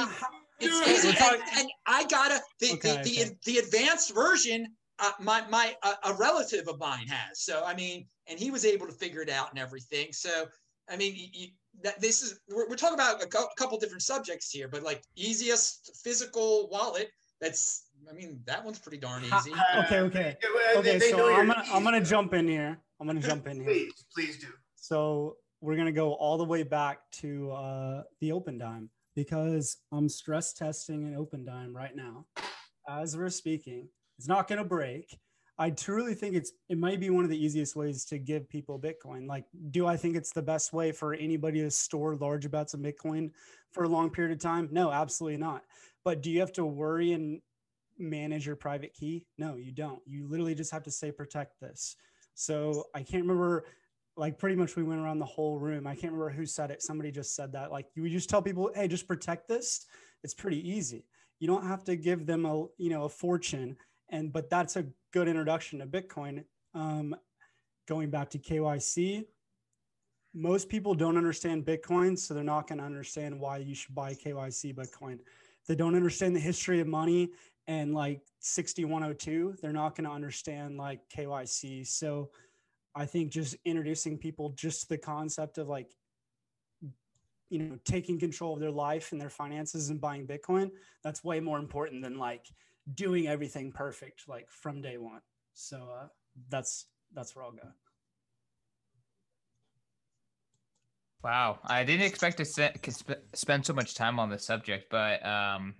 [0.60, 3.24] How, how, it's easy, and, and, I gotta the okay, the, okay.
[3.24, 4.66] the, the advanced version.
[4.98, 7.40] Uh, my my uh, a relative of mine has.
[7.40, 10.08] So I mean, and he was able to figure it out and everything.
[10.12, 10.46] So
[10.90, 11.46] I mean, you, you,
[11.82, 15.02] that this is we're, we're talking about a, co- couple different subjects here, but like
[15.16, 17.10] easiest physical wallet.
[17.40, 19.52] That's I mean that one's pretty darn easy.
[19.84, 20.36] okay, okay,
[20.76, 20.98] okay.
[20.98, 22.76] so I'm gonna I'm gonna jump in here.
[23.00, 23.64] I'm gonna jump in here.
[23.64, 24.48] Please, please do.
[24.74, 28.88] So we're going to go all the way back to uh, the Opendime
[29.18, 32.24] because I'm stress testing an Opendime right now
[32.88, 33.88] as we're speaking.
[34.16, 35.18] It's not going to break.
[35.58, 38.78] I truly think it's it might be one of the easiest ways to give people
[38.78, 39.26] Bitcoin.
[39.26, 42.80] Like, do I think it's the best way for anybody to store large amounts of
[42.80, 43.32] Bitcoin
[43.72, 44.68] for a long period of time?
[44.70, 45.64] No, absolutely not.
[46.04, 47.40] But do you have to worry and
[47.98, 49.26] manage your private key?
[49.36, 50.00] No, you don't.
[50.06, 51.96] You literally just have to say protect this.
[52.34, 53.64] So I can't remember
[54.18, 55.86] like pretty much we went around the whole room.
[55.86, 56.82] I can't remember who said it.
[56.82, 57.70] Somebody just said that.
[57.70, 59.86] Like you just tell people, hey, just protect this.
[60.24, 61.06] It's pretty easy.
[61.38, 63.76] You don't have to give them a you know a fortune.
[64.10, 66.44] And but that's a good introduction to Bitcoin.
[66.74, 67.14] Um,
[67.86, 69.24] going back to KYC,
[70.34, 74.14] most people don't understand Bitcoin, so they're not going to understand why you should buy
[74.14, 75.20] KYC Bitcoin.
[75.68, 77.30] They don't understand the history of money
[77.68, 82.30] and like 6102 they're not going to understand like kyc so
[82.94, 85.90] i think just introducing people just the concept of like
[87.50, 90.70] you know taking control of their life and their finances and buying bitcoin
[91.02, 92.46] that's way more important than like
[92.94, 95.20] doing everything perfect like from day one
[95.54, 96.06] so uh,
[96.48, 97.68] that's that's where i'll go
[101.22, 102.44] wow i didn't expect to
[103.34, 105.74] spend so much time on the subject but um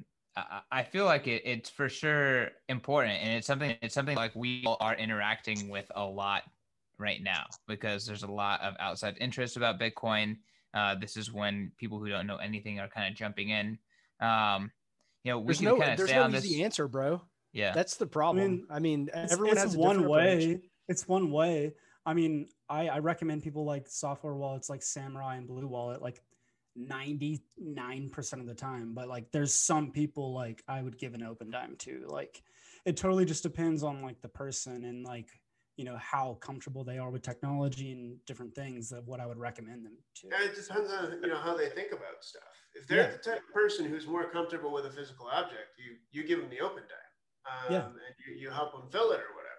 [0.71, 3.77] I feel like it, it's for sure important, and it's something.
[3.83, 6.45] It's something like we all are interacting with a lot
[6.99, 10.39] right now because there's a lot of outside interest about Bitcoin.
[10.75, 13.79] Uh, this is when people who don't know anything are kind of jumping in.
[14.21, 14.71] Um,
[15.25, 16.65] you know, we there's can no, kind of there's stay no on easy this.
[16.65, 17.23] answer, bro.
[17.53, 18.67] Yeah, that's the problem.
[18.71, 20.53] I mean, I mean everyone it's has a one way.
[20.53, 20.63] Approach.
[20.89, 21.75] It's one way.
[22.05, 26.01] I mean, I, I recommend people like software wallets like Samurai and Blue Wallet.
[26.01, 26.23] Like
[26.79, 31.77] 99% of the time but like there's some people like i would give an Opendime
[31.79, 32.41] to like
[32.85, 35.29] it totally just depends on like the person and like
[35.79, 39.39] you know how comfortable they are with technology and different things of what i would
[39.39, 42.43] recommend them to yeah, it depends on you know how they think about stuff
[42.75, 43.11] if they're yeah.
[43.11, 46.51] the type of person who's more comfortable with a physical object you you give them
[46.51, 47.09] the Opendime
[47.47, 47.85] um, yeah.
[47.87, 47.95] and
[48.27, 49.55] you, you help them fill it or whatever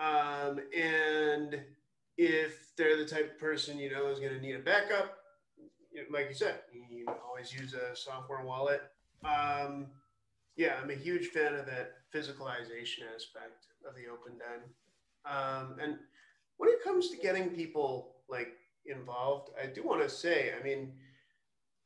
[0.00, 1.60] um, and
[2.16, 5.18] if they're the type of person you know is going to need a backup
[6.10, 8.82] like you said, you always use a software wallet.
[9.24, 9.86] Um,
[10.56, 14.66] yeah, I'm a huge fan of that physicalization aspect of the Opendime.
[15.24, 15.96] Um, and
[16.56, 18.52] when it comes to getting people like
[18.86, 20.92] involved, I do want to say, I mean,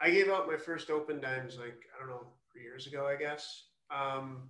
[0.00, 3.64] I gave out my first Opendimes like I don't know three years ago, I guess.
[3.90, 4.48] Um,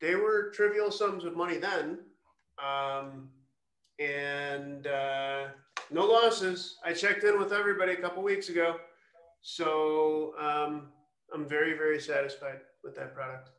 [0.00, 1.98] they were trivial sums of money then,
[2.58, 3.28] um,
[3.98, 5.48] and uh,
[5.90, 6.78] no losses.
[6.84, 8.76] I checked in with everybody a couple weeks ago.
[9.42, 10.88] So um,
[11.32, 13.50] I'm very, very satisfied with that product.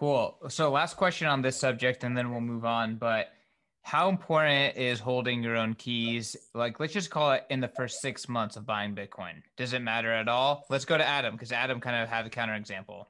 [0.00, 0.34] Cool.
[0.48, 2.96] So last question on this subject, and then we'll move on.
[2.96, 3.34] But
[3.82, 6.38] how important is holding your own keys?
[6.54, 9.42] Like, let's just call it in the first six months of buying Bitcoin.
[9.58, 10.64] Does it matter at all?
[10.70, 13.04] Let's go to Adam because Adam kind of had a counterexample.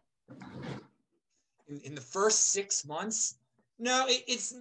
[1.68, 3.36] In, in the first six months,
[3.78, 4.52] no, it, it's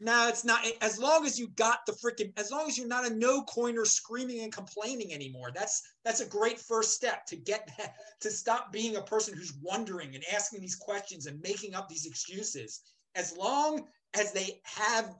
[0.00, 0.66] no, it's not.
[0.80, 3.84] As long as you got the freaking, as long as you're not a no coiner
[3.84, 7.70] screaming and complaining anymore, that's that's a great first step to get
[8.20, 12.06] to stop being a person who's wondering and asking these questions and making up these
[12.06, 12.80] excuses.
[13.14, 15.14] As long as they have,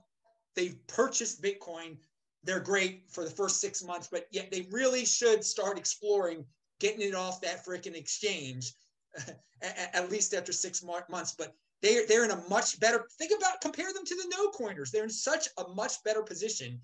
[0.55, 1.97] they've purchased Bitcoin,
[2.43, 6.45] they're great for the first six months, but yet they really should start exploring
[6.79, 8.73] getting it off that freaking exchange,
[9.61, 11.33] at least after six months.
[11.37, 11.55] But
[11.85, 14.89] they're, they're in a much better, think about, compare them to the no coiners.
[14.89, 16.81] They're in such a much better position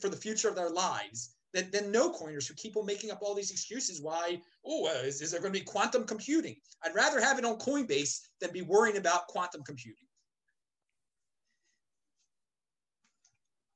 [0.00, 3.18] for the future of their lives than, than no coiners who keep on making up
[3.22, 6.56] all these excuses why, oh, uh, is, is there going to be quantum computing?
[6.84, 10.06] I'd rather have it on Coinbase than be worrying about quantum computing.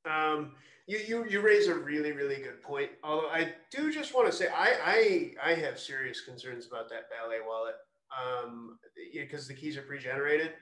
[0.09, 0.53] Um,
[0.87, 2.91] you, you you raise a really really good point.
[3.05, 7.11] Although I do just want to say I I I have serious concerns about that
[7.11, 7.75] Ballet wallet
[8.19, 8.79] um,
[9.13, 10.53] because the keys are pre-generated.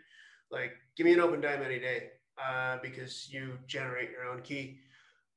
[0.51, 2.11] Like, give me an Opendime any day
[2.43, 4.79] uh, because you generate your own key.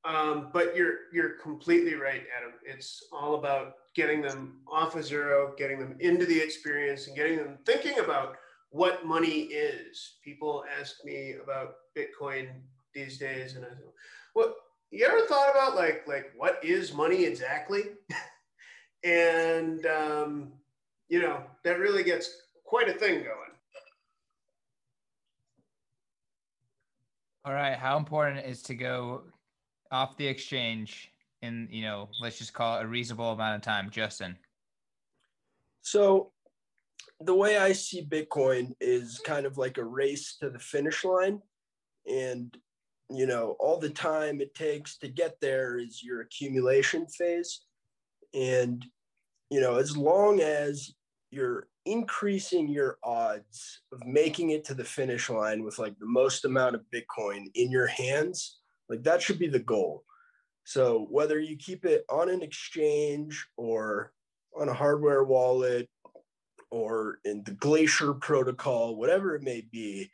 [0.04, 2.54] Um, but you're you're completely right, Adam.
[2.64, 7.36] It's all about getting them off of zero, getting them into the experience, and getting
[7.38, 8.36] them thinking about
[8.70, 10.14] what money is.
[10.24, 12.48] People ask me about Bitcoin
[12.92, 13.84] these days, and I say,
[14.34, 14.56] "Well,
[14.90, 17.82] you ever thought about like like what is money exactly?"
[19.04, 20.52] and um,
[21.12, 23.52] you know, that really gets quite a thing going.
[27.44, 27.76] All right.
[27.76, 29.24] How important is to go
[29.90, 33.90] off the exchange in, you know, let's just call it a reasonable amount of time,
[33.90, 34.38] Justin?
[35.82, 36.32] So
[37.20, 41.42] the way I see Bitcoin is kind of like a race to the finish line.
[42.10, 42.56] And
[43.10, 47.66] you know, all the time it takes to get there is your accumulation phase.
[48.32, 48.86] And,
[49.50, 50.94] you know, as long as
[51.32, 56.44] you're increasing your odds of making it to the finish line with like the most
[56.44, 60.04] amount of Bitcoin in your hands, like that should be the goal.
[60.64, 64.12] So whether you keep it on an exchange or
[64.60, 65.88] on a hardware wallet
[66.70, 70.10] or in the Glacier protocol, whatever it may be,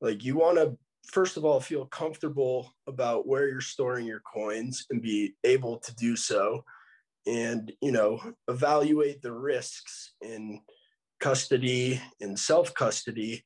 [0.00, 0.78] like you want to
[1.10, 5.92] first of all feel comfortable about where you're storing your coins and be able to
[5.96, 6.64] do so
[7.26, 10.60] and you know evaluate the risks in
[11.20, 13.44] custody and self custody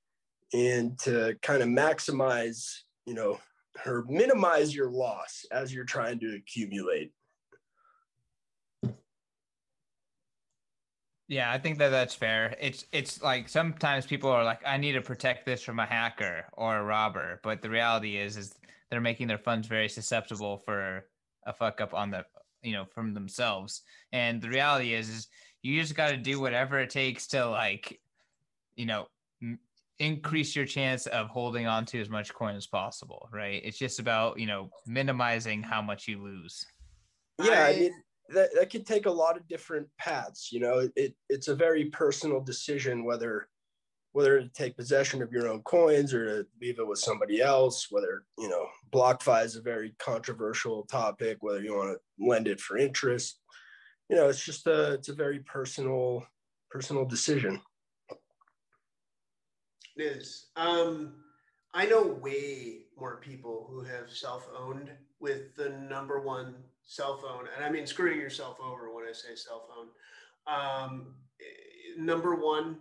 [0.55, 2.65] and to kind of maximize
[3.05, 3.39] you know
[3.85, 7.13] or minimize your loss as you're trying to accumulate.
[11.29, 12.57] Yeah, I think that that's fair.
[12.61, 16.45] It's it's like sometimes people are like, I need to protect this from a hacker
[16.53, 18.55] or a robber, but the reality is is
[18.91, 21.05] they're making their funds very susceptible for
[21.45, 22.25] a fuck up on the
[22.67, 23.83] you know from themselves.
[24.13, 25.29] And the reality is is
[25.63, 28.01] you just got to do whatever it takes to like
[28.77, 29.07] you know
[29.99, 33.63] increase your chance of holding on to as much coin as possible, right?
[33.65, 36.67] It's just about, you know, minimizing how much you lose.
[37.43, 37.93] Yeah, I, I mean
[38.31, 40.89] that, that could take a lot of different paths, you know.
[40.97, 43.49] It it's a very personal decision whether
[44.17, 47.89] whether to take possession of your own coins or to leave it with somebody else,
[47.91, 52.59] whether, you know, BlockFi is a very controversial topic, whether you want to lend it
[52.59, 53.39] for interest.
[54.09, 56.27] You know, it's just a it's a very personal
[56.71, 57.61] personal decision
[59.97, 60.47] It is.
[60.57, 61.17] Um,
[61.75, 66.55] I know way more people who have self-owned with the number one
[66.87, 69.89] cell phone, and I mean screwing yourself over when I say cell phone.
[70.47, 71.17] Um,
[71.99, 72.79] number one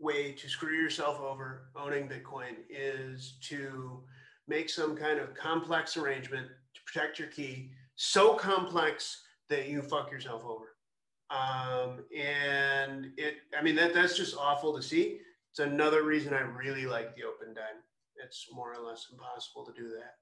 [0.00, 4.00] way to screw yourself over owning Bitcoin is to
[4.46, 10.10] make some kind of complex arrangement to protect your key, so complex that you fuck
[10.10, 10.76] yourself over.
[11.30, 15.20] Um, and it, I mean, that that's just awful to see.
[15.50, 17.80] It's another reason I really like the Opendime.
[18.24, 20.14] It's more or less impossible to do that.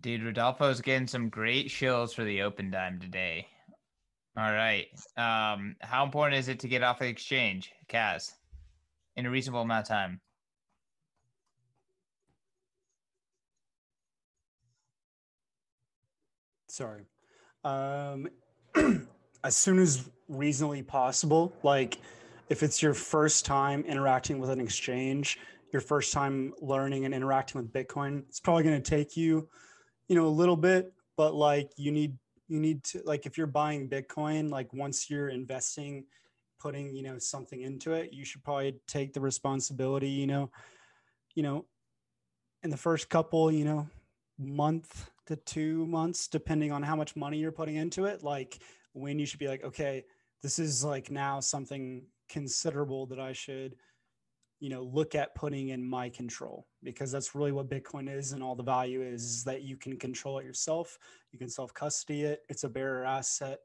[0.00, 3.46] Dude, Rodolfo's getting some great shills for the Opendime today.
[4.36, 4.86] All right.
[5.16, 8.32] Um, how important is it to get off the exchange, Kaz,
[9.16, 10.20] in a reasonable amount of time?
[16.68, 17.04] Sorry.
[17.64, 18.28] Um,
[19.44, 21.52] as soon as reasonably possible.
[21.62, 21.98] Like
[22.48, 25.38] if it's your first time interacting with an exchange,
[25.72, 29.48] your first time learning and interacting with Bitcoin, it's probably going to take you,
[30.08, 32.16] you know, a little bit, but like you need
[32.52, 36.04] you need to like if you're buying Bitcoin, like once you're investing,
[36.60, 40.50] putting, you know, something into it, you should probably take the responsibility, you know,
[41.34, 41.64] you know,
[42.62, 43.88] in the first couple, you know,
[44.38, 48.58] month to two months, depending on how much money you're putting into it, like
[48.92, 50.04] when you should be like, okay,
[50.42, 53.76] this is like now something considerable that I should,
[54.62, 58.44] you know, look at putting in my control because that's really what Bitcoin is and
[58.44, 61.00] all the value is, is that you can control it yourself.
[61.32, 62.42] You can self custody it.
[62.48, 63.58] It's a bearer asset.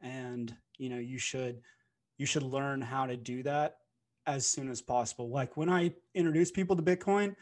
[0.00, 1.60] And, you know, you should,
[2.18, 3.78] you should learn how to do that
[4.28, 5.28] as soon as possible.
[5.28, 7.34] Like when I introduce people to Bitcoin,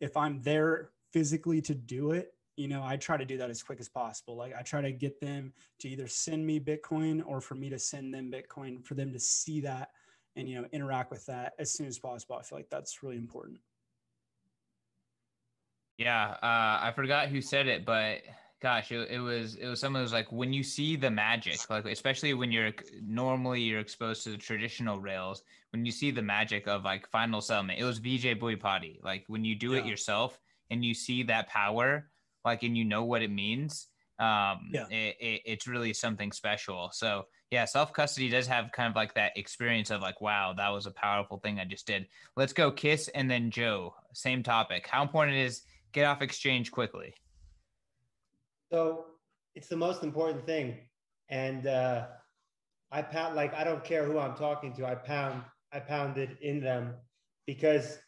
[0.00, 3.64] if I'm there physically to do it, you know, I try to do that as
[3.64, 4.36] quick as possible.
[4.36, 7.80] Like I try to get them to either send me Bitcoin or for me to
[7.80, 9.88] send them Bitcoin for them to see that
[10.36, 12.36] and, you know, interact with that as soon as possible.
[12.36, 13.58] I feel like that's really important.
[15.98, 16.36] Yeah.
[16.42, 18.18] Uh, I forgot who said it, but
[18.62, 21.68] gosh, it, it was, it was someone who was like, when you see the magic,
[21.68, 26.22] like, especially when you're normally you're exposed to the traditional rails, when you see the
[26.22, 29.02] magic of like final settlement, it was Vijay Boyapati.
[29.02, 29.78] Like when you do yeah.
[29.78, 30.38] it yourself
[30.70, 32.08] and you see that power,
[32.44, 33.88] like and you know what it means
[34.20, 34.86] um yeah.
[34.90, 36.90] It, it, it's really something special.
[36.92, 40.68] So yeah self custody does have kind of like that experience of like wow that
[40.68, 42.06] was a powerful thing i just did.
[42.36, 44.86] Let's go kiss and then joe same topic.
[44.86, 45.62] How important it is
[45.92, 47.14] get off exchange quickly?
[48.70, 49.06] So
[49.54, 50.76] it's the most important thing.
[51.28, 52.06] And uh
[52.92, 55.42] i pound like i don't care who i'm talking to i pound
[55.72, 56.94] i pounded in them.
[57.46, 57.98] Because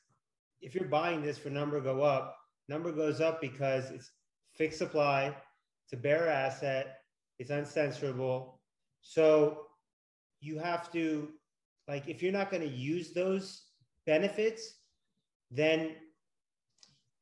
[0.61, 2.37] if you're buying this for number go up
[2.69, 4.13] number goes up because it's
[4.55, 5.35] fixed supply,
[5.93, 6.99] it's a asset,
[7.39, 8.59] it's uncensorable.
[9.01, 9.67] So
[10.41, 11.29] you have to,
[11.89, 13.67] like, if you're not going to use those
[14.07, 14.79] benefits,
[15.51, 15.97] then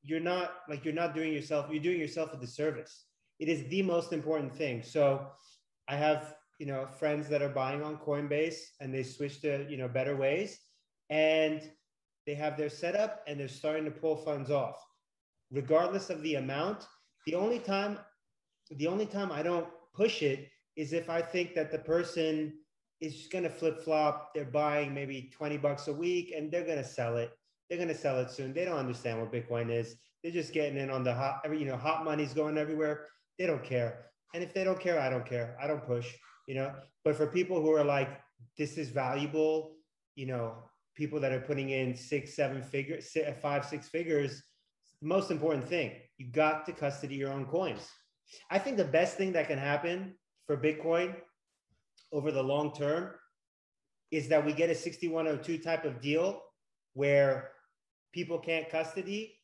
[0.02, 3.04] you're not like you're not doing yourself you're doing yourself a disservice
[3.38, 5.26] it is the most important thing so
[5.88, 9.76] i have you know friends that are buying on coinbase and they switch to you
[9.76, 10.58] know better ways
[11.10, 11.70] and
[12.26, 14.76] they have their setup and they're starting to pull funds off,
[15.50, 16.86] regardless of the amount.
[17.26, 17.98] The only time,
[18.70, 22.54] the only time I don't push it is if I think that the person
[23.00, 24.34] is just going to flip flop.
[24.34, 27.30] They're buying maybe 20 bucks a week and they're going to sell it.
[27.68, 28.52] They're going to sell it soon.
[28.52, 29.96] They don't understand what Bitcoin is.
[30.22, 33.06] They're just getting in on the hot, you know, hot money's going everywhere.
[33.38, 34.06] They don't care.
[34.34, 35.56] And if they don't care, I don't care.
[35.60, 36.12] I don't push,
[36.46, 36.72] you know.
[37.04, 38.20] But for people who are like,
[38.58, 39.76] this is valuable,
[40.14, 40.54] you know,
[40.94, 44.42] people that are putting in six, seven figures, five, six figures,
[45.00, 47.88] most important thing, you got to custody your own coins.
[48.50, 50.14] I think the best thing that can happen
[50.46, 51.14] for Bitcoin
[52.12, 53.12] over the long term
[54.10, 56.42] is that we get a 6102 type of deal
[56.94, 57.50] where
[58.12, 59.36] people can't custody,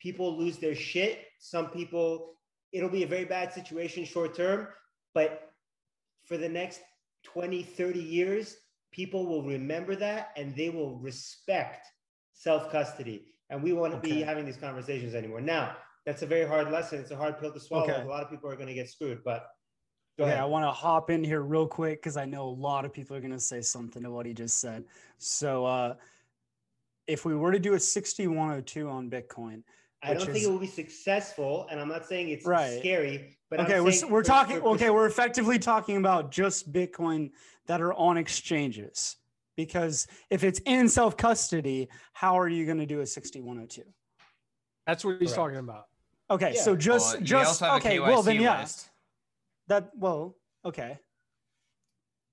[0.00, 1.24] people lose their shit.
[1.40, 2.34] Some people,
[2.72, 4.68] it'll be a very bad situation short term,
[5.14, 5.50] but
[6.24, 6.80] for the next
[7.24, 8.56] 20, 30 years,
[8.92, 11.86] people will remember that and they will respect
[12.32, 13.26] self custody.
[13.50, 14.10] And we won't okay.
[14.10, 15.40] be having these conversations anymore.
[15.40, 15.76] Now,
[16.06, 17.00] that's a very hard lesson.
[17.00, 17.84] It's a hard pill to swallow.
[17.84, 18.00] Okay.
[18.00, 19.48] A lot of people are going to get screwed, but
[20.18, 20.42] Go okay, ahead.
[20.42, 23.14] I want to hop in here real quick because I know a lot of people
[23.16, 24.84] are going to say something to what he just said.
[25.18, 25.94] So, uh,
[27.06, 29.62] if we were to do a 6102 on Bitcoin,
[30.02, 32.78] I don't is, think it will be successful, and I'm not saying it's right.
[32.78, 33.36] scary.
[33.50, 34.60] But okay, we're, we're for, talking.
[34.60, 37.30] For, okay, we're effectively talking about just Bitcoin
[37.66, 39.16] that are on exchanges.
[39.56, 43.82] Because if it's in self custody, how are you going to do a 6102?
[44.86, 45.36] That's what he's Correct.
[45.36, 45.86] talking about.
[46.30, 46.62] Okay, yeah.
[46.62, 47.98] so just well, just okay.
[48.00, 48.60] Well, then yeah.
[48.60, 48.88] List.
[49.68, 50.98] That well, okay.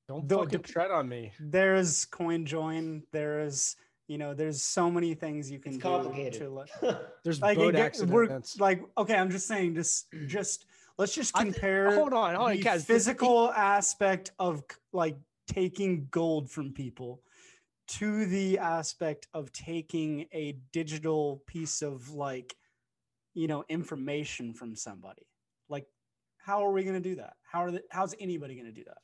[0.08, 1.32] Don't the, fucking tread on me.
[1.40, 3.04] There is CoinJoin.
[3.12, 3.76] There is
[4.08, 6.40] you know, there's so many things you can it's complicated.
[6.40, 6.64] do.
[6.82, 8.60] To, there's like boat accidents.
[8.60, 10.66] Like okay, I'm just saying, just just
[10.98, 11.90] let's just compare.
[11.90, 12.86] I, hold on, hold on, the guys.
[12.86, 15.18] Physical aspect of like
[15.48, 17.22] taking gold from people
[17.86, 22.56] to the aspect of taking a digital piece of like
[23.34, 25.28] you know information from somebody
[25.70, 25.88] like
[26.38, 27.34] how are we going to do that?
[27.50, 28.98] How are the, how's anybody going to do that?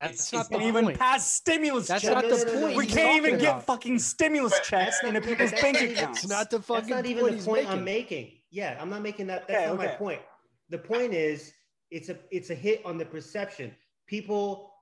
[0.00, 2.14] That's not the even pass stimulus That's checks.
[2.14, 2.76] not the point.
[2.76, 6.22] We can't even get fucking stimulus checks into people's bank accounts.
[6.22, 6.88] It's not the fucking.
[6.88, 8.30] That's not even the point I'm making.
[8.50, 9.48] Yeah, I'm not making that.
[9.48, 9.86] That's okay, not okay.
[9.88, 10.20] my point.
[10.68, 11.52] The point is,
[11.90, 13.74] it's a it's a hit on the perception.
[14.06, 14.72] People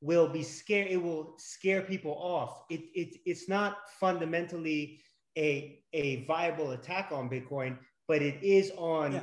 [0.00, 0.88] will be scared.
[0.90, 2.64] It will scare people off.
[2.70, 5.00] It, it it's not fundamentally
[5.36, 7.76] a a viable attack on Bitcoin,
[8.08, 9.12] but it is on.
[9.12, 9.20] Yeah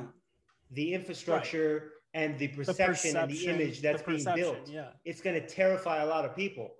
[0.72, 2.22] the infrastructure right.
[2.22, 4.68] and the perception, the and the image that's the being built.
[4.68, 4.88] Yeah.
[5.04, 6.72] It's going to terrify a lot of people.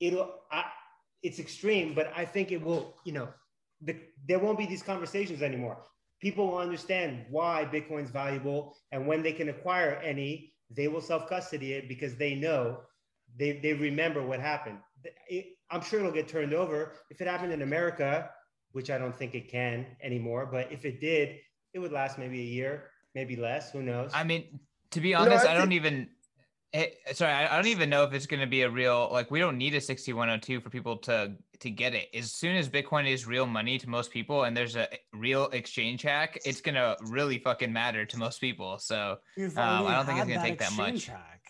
[0.00, 0.64] It'll, I,
[1.22, 3.28] it's extreme, but I think it will, you know,
[3.80, 3.96] the,
[4.26, 5.78] there won't be these conversations anymore.
[6.20, 11.28] People will understand why Bitcoin's valuable and when they can acquire any, they will self
[11.28, 12.78] custody it because they know
[13.36, 14.78] they, they remember what happened.
[15.28, 16.92] It, I'm sure it'll get turned over.
[17.10, 18.30] If it happened in America,
[18.72, 21.38] which I don't think it can anymore, but if it did,
[21.72, 23.70] it would last maybe a year maybe less.
[23.70, 24.10] Who knows?
[24.14, 24.60] I mean,
[24.90, 26.08] to be honest, no, I, I, don't even.
[26.72, 29.30] Hey, sorry, I, don't even know if it's going to be a real like.
[29.30, 32.08] We don't need a sixty-one hundred two for people to to get it.
[32.14, 36.02] As soon as Bitcoin is real money to most people, and there's a real exchange
[36.02, 38.78] hack, it's going to really fucking matter to most people.
[38.78, 41.06] So um, I don't think it's going to take that much.
[41.06, 41.40] Hack.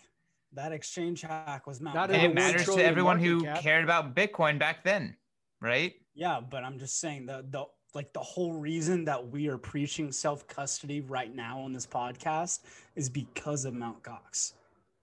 [0.55, 2.11] That exchange hack was not.
[2.11, 3.61] And it matters to everyone who cap.
[3.61, 5.15] cared about Bitcoin back then,
[5.61, 5.93] right?
[6.15, 10.11] Yeah, but I'm just saying the the like the whole reason that we are preaching
[10.11, 12.61] self custody right now on this podcast
[12.95, 14.53] is because of Mount Gox.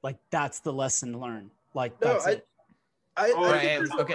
[0.03, 1.51] Like that's the lesson learned.
[1.75, 2.47] Like that's I, it.
[3.17, 4.15] I, I, right, okay.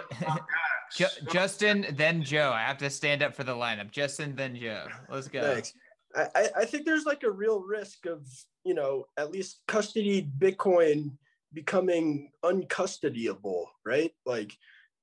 [1.32, 2.52] Justin, then Joe.
[2.54, 3.92] I have to stand up for the lineup.
[3.92, 4.88] Justin, then Joe.
[5.10, 5.42] Let's go.
[5.42, 5.74] Thanks.
[6.16, 8.26] I, I think there's like a real risk of,
[8.64, 11.12] you know, at least custody Bitcoin
[11.54, 14.14] becoming uncustodiable, right?
[14.26, 14.54] Like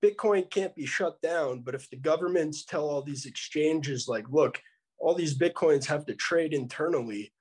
[0.03, 4.61] Bitcoin can't be shut down, but if the governments tell all these exchanges, like, look,
[4.99, 7.33] all these Bitcoins have to trade internally,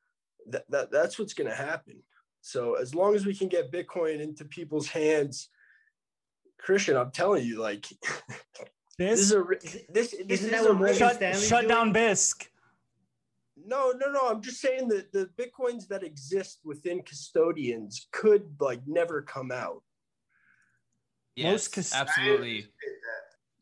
[0.48, 2.02] that, that that's what's going to happen.
[2.42, 5.50] So as long as we can get Bitcoin into people's hands,
[6.60, 8.30] Christian, I'm telling you, like this,
[8.98, 9.44] this is a
[9.90, 12.48] this this is a shut, shut down Bisq.
[13.64, 14.28] No, no, no.
[14.28, 19.84] I'm just saying that the bitcoins that exist within custodians could like never come out.
[21.36, 22.68] Yes, Most absolutely,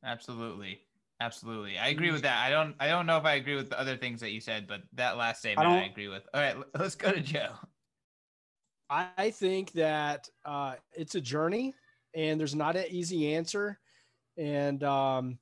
[0.03, 0.79] absolutely,
[1.21, 1.77] absolutely.
[1.77, 2.45] I agree with that.
[2.45, 4.67] I don't, I don't know if I agree with the other things that you said,
[4.67, 6.23] but that last statement I, I agree with.
[6.33, 7.51] All right, let's go to Joe.
[8.89, 11.75] I think that uh, it's a journey,
[12.15, 13.79] and there's not an easy answer,
[14.35, 15.37] and um,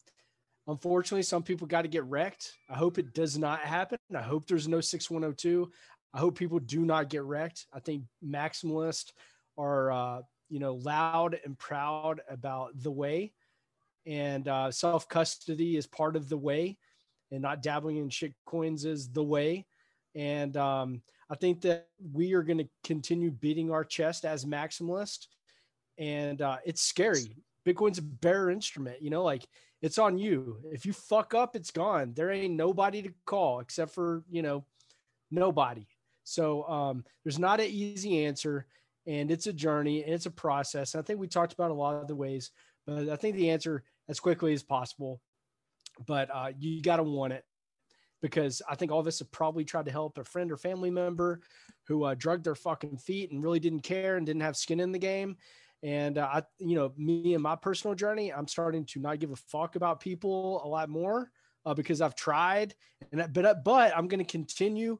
[0.67, 2.51] unfortunately, some people got to get wrecked.
[2.69, 3.99] I hope it does not happen.
[4.13, 5.71] I hope there's no 6102.
[6.13, 7.67] I hope people do not get wrecked.
[7.73, 9.11] I think maximalists
[9.57, 13.33] are uh, you know, loud and proud about the way.
[14.05, 16.77] and uh, self custody is part of the way,
[17.31, 19.65] and not dabbling in shit coins is the way.
[20.15, 25.27] And um, I think that we are going to continue beating our chest as maximalist,
[25.97, 27.35] and uh, it's scary.
[27.65, 29.45] Bitcoin's a bearer instrument, you know, like
[29.81, 30.57] it's on you.
[30.71, 32.13] If you fuck up, it's gone.
[32.15, 34.63] There ain't nobody to call except for you know
[35.29, 35.85] nobody.
[36.23, 38.65] So um, there's not an easy answer,
[39.07, 40.93] and it's a journey and it's a process.
[40.93, 42.51] I think we talked about a lot of the ways,
[42.85, 45.21] but I think the answer as quickly as possible.
[46.05, 47.43] But uh, you got to want it
[48.21, 50.91] because I think all of us have probably tried to help a friend or family
[50.91, 51.39] member
[51.87, 54.91] who uh, drugged their fucking feet and really didn't care and didn't have skin in
[54.91, 55.37] the game.
[55.83, 59.31] And uh, I, you know, me and my personal journey, I'm starting to not give
[59.31, 61.31] a fuck about people a lot more
[61.65, 62.73] uh, because I've tried,
[63.11, 64.97] and but but I'm going to continue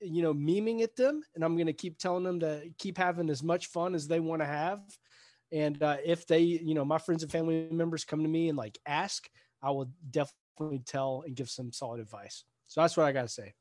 [0.00, 3.30] you know, memeing at them, and I'm going to keep telling them to keep having
[3.30, 4.80] as much fun as they want to have.
[5.52, 8.58] And uh, if they, you know, my friends and family members come to me and
[8.58, 9.28] like ask,
[9.62, 12.44] I will definitely tell and give some solid advice.
[12.66, 13.54] So that's what I got to say.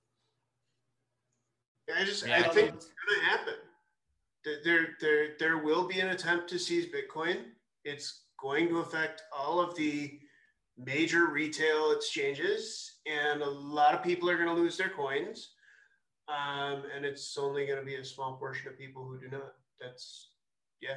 [1.95, 3.53] I just, yeah, I think it's going to happen.
[4.64, 7.38] There, there, there will be an attempt to seize Bitcoin.
[7.86, 10.20] It's going to affect all of the
[10.78, 15.51] major retail exchanges, and a lot of people are going to lose their coins
[16.28, 19.53] um, and it's only going to be a small portion of people who do not.
[19.80, 20.30] That's
[20.82, 20.95] yeah.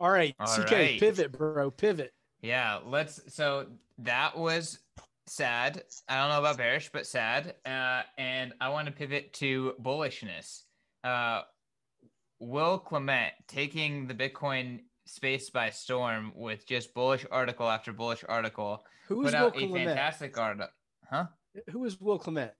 [0.00, 1.00] All right, All CK, right.
[1.00, 2.12] pivot, bro, pivot.
[2.42, 3.20] Yeah, let's.
[3.34, 3.66] So
[3.98, 4.80] that was
[5.26, 5.82] sad.
[6.08, 7.54] I don't know about bearish, but sad.
[7.64, 10.62] Uh, and I want to pivot to bullishness.
[11.02, 11.42] Uh,
[12.40, 18.84] Will Clemente taking the Bitcoin space by storm with just bullish article after bullish article.
[19.08, 19.84] Who is Will Clemente?
[19.84, 20.68] a fantastic article.
[21.08, 21.26] Huh?
[21.70, 22.52] Who is Will Clemente?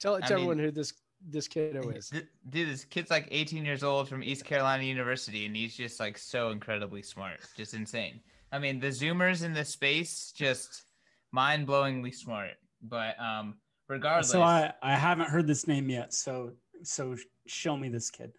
[0.00, 0.94] Tell, tell everyone who this
[1.28, 2.08] this kiddo is.
[2.48, 6.16] Dude, this kid's like 18 years old from East Carolina University, and he's just like
[6.16, 8.20] so incredibly smart, just insane.
[8.52, 10.84] I mean, the Zoomers in this space just
[11.32, 12.52] mind blowingly smart.
[12.82, 13.56] But um,
[13.88, 16.14] regardless, so I I haven't heard this name yet.
[16.14, 18.32] So so show me this kid.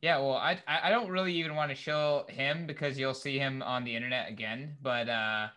[0.00, 3.62] Yeah, well, I I don't really even want to show him because you'll see him
[3.62, 4.76] on the internet again.
[4.80, 5.48] But uh,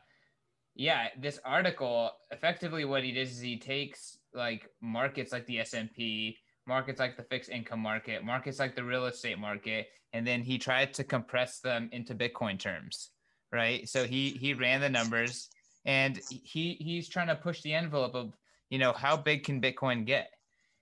[0.75, 6.37] yeah, this article effectively what he does is he takes like markets like the S&P,
[6.67, 10.57] markets like the fixed income market, markets like the real estate market, and then he
[10.57, 13.11] tried to compress them into Bitcoin terms,
[13.51, 13.87] right?
[13.87, 15.49] So he he ran the numbers
[15.85, 18.33] and he he's trying to push the envelope of,
[18.69, 20.31] you know, how big can Bitcoin get?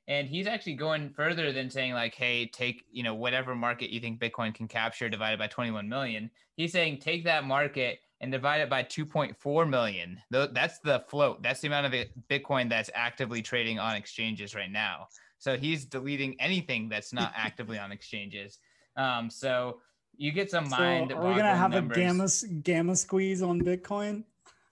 [0.07, 3.99] And he's actually going further than saying like, hey, take, you know, whatever market you
[3.99, 6.31] think Bitcoin can capture divided by 21 million.
[6.55, 10.19] He's saying take that market and divide it by 2.4 million.
[10.31, 11.43] That's the float.
[11.43, 15.07] That's the amount of Bitcoin that's actively trading on exchanges right now.
[15.37, 18.59] So he's deleting anything that's not actively on exchanges.
[18.95, 19.79] Um, so
[20.17, 21.11] you get some mind.
[21.11, 21.97] So are we gonna have numbers.
[21.97, 24.23] a gamma gamma squeeze on Bitcoin?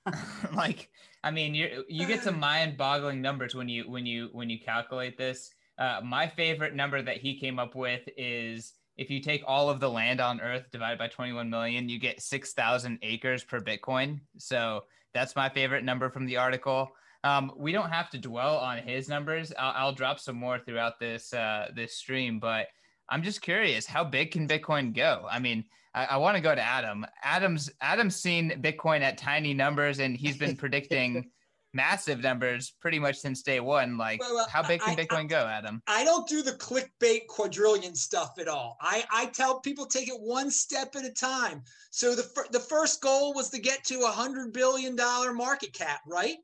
[0.56, 0.90] like,
[1.24, 5.18] I mean, you you get some mind-boggling numbers when you when you when you calculate
[5.18, 5.54] this.
[5.78, 9.80] Uh, my favorite number that he came up with is if you take all of
[9.80, 14.20] the land on earth divided by 21 million you get 6000 acres per bitcoin.
[14.38, 14.84] So
[15.14, 16.92] that's my favorite number from the article.
[17.24, 19.52] Um, we don't have to dwell on his numbers.
[19.58, 22.68] I'll, I'll drop some more throughout this uh, this stream but
[23.08, 25.28] i'm just curious how big can bitcoin go?
[25.30, 27.06] I mean i, I want to go to adam.
[27.24, 31.32] Adam's adam's seen bitcoin at tiny numbers and he's been predicting
[31.76, 33.98] massive numbers pretty much since day one.
[33.98, 35.82] Like, well, well, how big can I, Bitcoin I, go, Adam?
[35.88, 38.78] I don't do the clickbait quadrillion stuff at all.
[38.82, 41.62] I, I tell people take it one step at a time.
[41.92, 44.96] So the, fir- the first goal was to get to a $100 billion
[45.36, 46.38] market cap, right?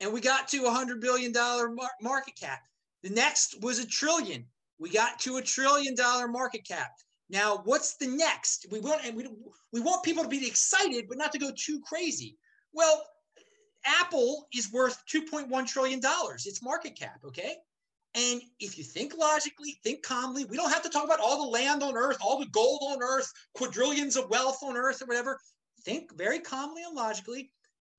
[0.00, 2.60] And we got to a $100 billion mar- market cap.
[3.02, 4.46] The next was a trillion.
[4.78, 6.90] We got to a trillion dollar market cap.
[7.28, 8.66] Now, what's the next?
[8.70, 9.26] We want and we,
[9.72, 12.36] we want people to be excited, but not to go too crazy.
[12.72, 13.02] Well,
[13.86, 17.56] Apple is worth $2.1 trillion, its market cap, okay?
[18.14, 21.50] And if you think logically, think calmly, we don't have to talk about all the
[21.50, 25.38] land on earth, all the gold on earth, quadrillions of wealth on earth, or whatever.
[25.84, 27.50] Think very calmly and logically.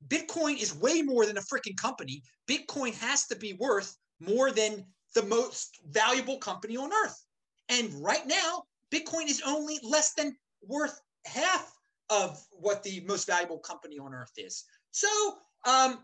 [0.07, 2.23] Bitcoin is way more than a freaking company.
[2.49, 7.23] Bitcoin has to be worth more than the most valuable company on earth.
[7.69, 11.71] And right now, Bitcoin is only less than worth half
[12.09, 14.63] of what the most valuable company on earth is.
[14.91, 15.99] So um,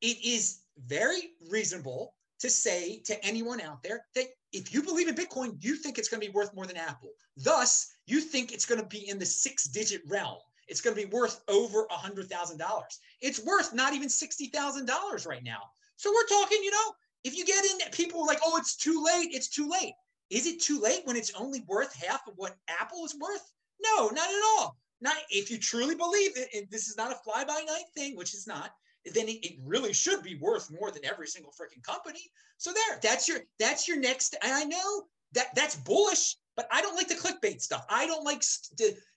[0.00, 5.14] it is very reasonable to say to anyone out there that if you believe in
[5.14, 7.10] Bitcoin, you think it's going to be worth more than Apple.
[7.36, 10.38] Thus, you think it's going to be in the six digit realm.
[10.68, 12.82] It's going to be worth over a $100,000.
[13.20, 15.60] It's worth not even $60,000 right now.
[15.96, 16.92] So we're talking, you know,
[17.24, 19.28] if you get in, people are like, oh, it's too late.
[19.32, 19.94] It's too late.
[20.30, 23.50] Is it too late when it's only worth half of what Apple is worth?
[23.80, 24.76] No, not at all.
[25.00, 28.16] Not if you truly believe it, and this is not a fly by night thing,
[28.16, 28.72] which is not,
[29.14, 32.30] then it, really should be worth more than every single freaking company.
[32.58, 34.36] So there, that's your that's your next.
[34.42, 37.84] And I know that that's bullish, but I don't like the clickbait stuff.
[37.90, 38.42] I don't like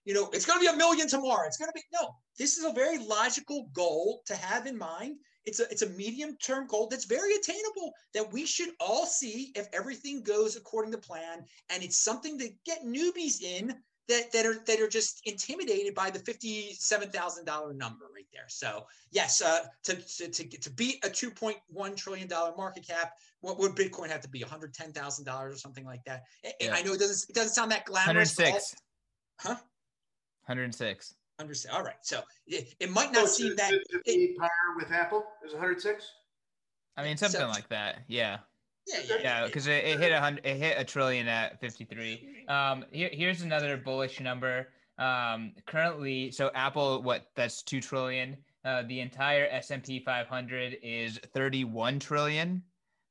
[0.06, 1.46] you know, it's going to be a million tomorrow.
[1.46, 2.16] It's going to be no.
[2.38, 5.18] This is a very logical goal to have in mind.
[5.46, 9.52] It's a it's a medium term goal that's very attainable that we should all see
[9.56, 11.46] if everything goes according to plan.
[11.70, 13.76] And it's something to get newbies in
[14.10, 18.46] that, that are that are just intimidated by the fifty-seven thousand dollar number right there.
[18.48, 23.14] So yes, uh, to, to to beat a two point one trillion dollar market cap,
[23.40, 24.42] what would Bitcoin have to be?
[24.42, 26.24] One hundred ten thousand dollars or something like that.
[26.60, 26.74] Yeah.
[26.74, 28.06] I know it doesn't it doesn't sound that glamorous.
[28.06, 28.76] Hundred six.
[29.40, 29.56] Huh?
[30.46, 31.16] Hundred six.
[31.40, 31.74] Hundred six.
[31.74, 31.96] All right.
[32.02, 33.72] So it, it might not oh, seem that.
[34.06, 36.06] The par with Apple is one hundred six.
[36.98, 38.00] I mean, something so, like that.
[38.08, 38.40] Yeah.
[38.90, 42.46] Yeah, yeah, because it, it, hit a hundred, it hit a trillion at 53.
[42.48, 44.70] Um, here, here's another bullish number.
[44.98, 48.38] Um, currently, so Apple, what that's two trillion.
[48.66, 52.62] Uh, the entire S&P 500 is 31 trillion.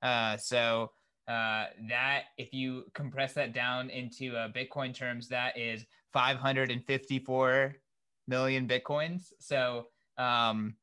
[0.03, 0.91] Uh, so
[1.27, 7.77] uh, that if you compress that down into uh, Bitcoin terms, that is 554
[8.27, 9.33] million bitcoins.
[9.39, 9.87] So
[10.19, 10.75] um,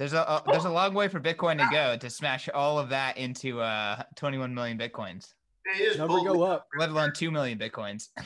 [0.00, 2.88] there's a, a, there's a long way for Bitcoin to go to smash all of
[2.88, 5.34] that into uh 21 million bitcoins.
[5.76, 6.66] Never go up.
[6.78, 8.08] Let alone two million bitcoins.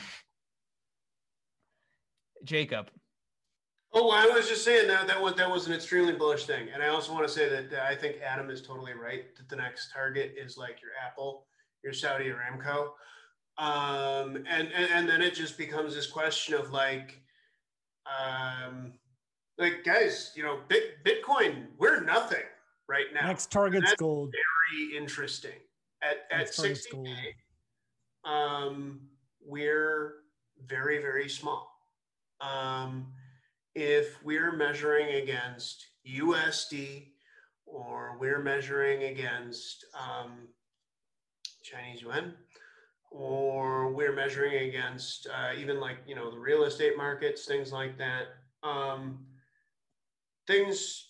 [2.45, 2.89] Jacob.
[3.93, 6.81] Oh, I was just saying that that was that was an extremely bullish thing, and
[6.81, 9.57] I also want to say that, that I think Adam is totally right that the
[9.57, 11.45] next target is like your Apple,
[11.83, 12.91] your Saudi Aramco,
[13.57, 17.21] um, and, and and then it just becomes this question of like,
[18.05, 18.93] um,
[19.57, 20.59] like guys, you know,
[21.05, 22.43] Bitcoin, we're nothing
[22.87, 23.27] right now.
[23.27, 24.33] Next target's gold.
[24.33, 25.59] Very interesting.
[26.01, 27.35] At at sixty k,
[28.25, 29.01] um,
[29.45, 30.15] we're
[30.67, 31.71] very very small.
[32.41, 33.07] Um,
[33.73, 37.07] if we're measuring against USD
[37.65, 40.47] or we're measuring against um,
[41.63, 42.33] Chinese yuan,
[43.09, 47.97] or we're measuring against uh, even like you know the real estate markets, things like
[47.97, 48.25] that.
[48.63, 49.24] Um,
[50.47, 51.09] things,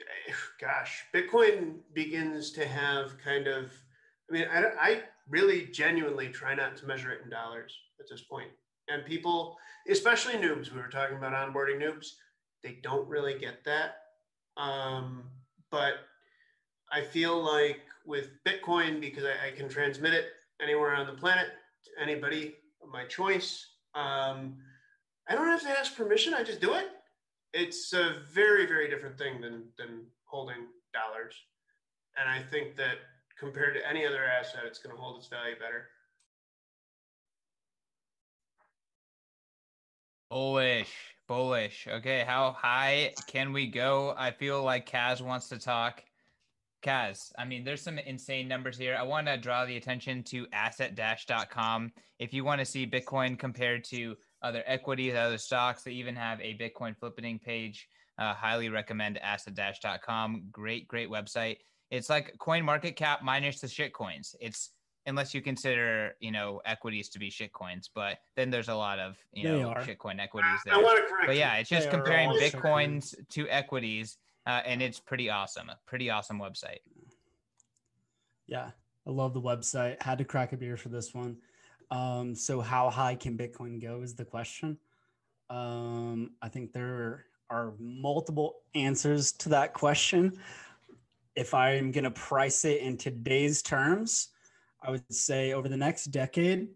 [0.60, 3.70] gosh, Bitcoin begins to have kind of,
[4.30, 8.22] I mean, I, I really genuinely try not to measure it in dollars at this
[8.22, 8.50] point.
[8.88, 9.56] And people,
[9.88, 12.08] especially noobs, we were talking about onboarding noobs,
[12.62, 13.96] they don't really get that.
[14.56, 15.24] Um,
[15.70, 15.94] but
[16.92, 20.26] I feel like with Bitcoin, because I, I, can transmit it
[20.62, 21.48] anywhere on the planet
[21.84, 24.56] to anybody of my choice, um,
[25.28, 26.34] I don't have to ask permission.
[26.34, 26.86] I just do it
[27.54, 31.34] it's a very very different thing than than holding dollars.
[32.18, 32.96] And i think that
[33.38, 35.88] compared to any other asset it's going to hold its value better.
[40.28, 40.92] Bullish
[41.28, 41.86] bullish.
[41.90, 44.14] Okay how high can we go?
[44.18, 46.02] I feel like kaz wants to talk.
[46.84, 48.94] Kaz, I mean, there's some insane numbers here.
[48.94, 51.90] I want to draw the attention to asset-dash.com.
[52.18, 55.82] If you want to see Bitcoin compared to other equities, other stocks.
[55.82, 57.88] They even have a Bitcoin flipping page.
[58.18, 60.44] Uh, highly recommend asset-dash.com.
[60.52, 61.56] Great, great website.
[61.90, 64.36] It's like coin market cap minus the shit coins.
[64.40, 64.70] It's
[65.06, 68.98] unless you consider, you know, equities to be shit coins, but then there's a lot
[68.98, 69.82] of, you they know, are.
[69.82, 70.76] shitcoin equities there.
[71.26, 74.18] But yeah, it's just they comparing Bitcoins to equities.
[74.46, 75.70] Uh, and it's pretty awesome.
[75.70, 76.80] A pretty awesome website.
[78.46, 78.70] Yeah.
[79.06, 80.02] I love the website.
[80.02, 81.36] Had to crack a beer for this one.
[81.90, 84.78] Um, so how high can Bitcoin go is the question.
[85.50, 90.38] Um, I think there are multiple answers to that question.
[91.36, 94.28] If I'm going to price it in today's terms,
[94.82, 96.68] I would say over the next decade,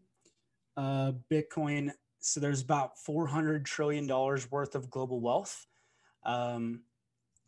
[0.77, 1.91] uh, Bitcoin.
[2.21, 5.67] So there's about 400 trillion dollars worth of global wealth
[6.25, 6.83] um,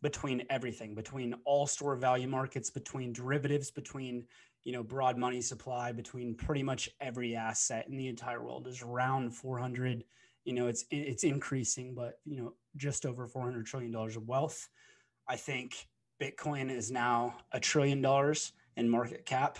[0.01, 4.25] between everything, between all store value markets, between derivatives, between
[4.63, 8.81] you know broad money supply between pretty much every asset in the entire world is
[8.81, 10.03] around 400
[10.45, 14.69] you know it's it's increasing but you know just over 400 trillion dollars of wealth.
[15.27, 15.87] I think
[16.21, 19.57] bitcoin is now a trillion dollars in market cap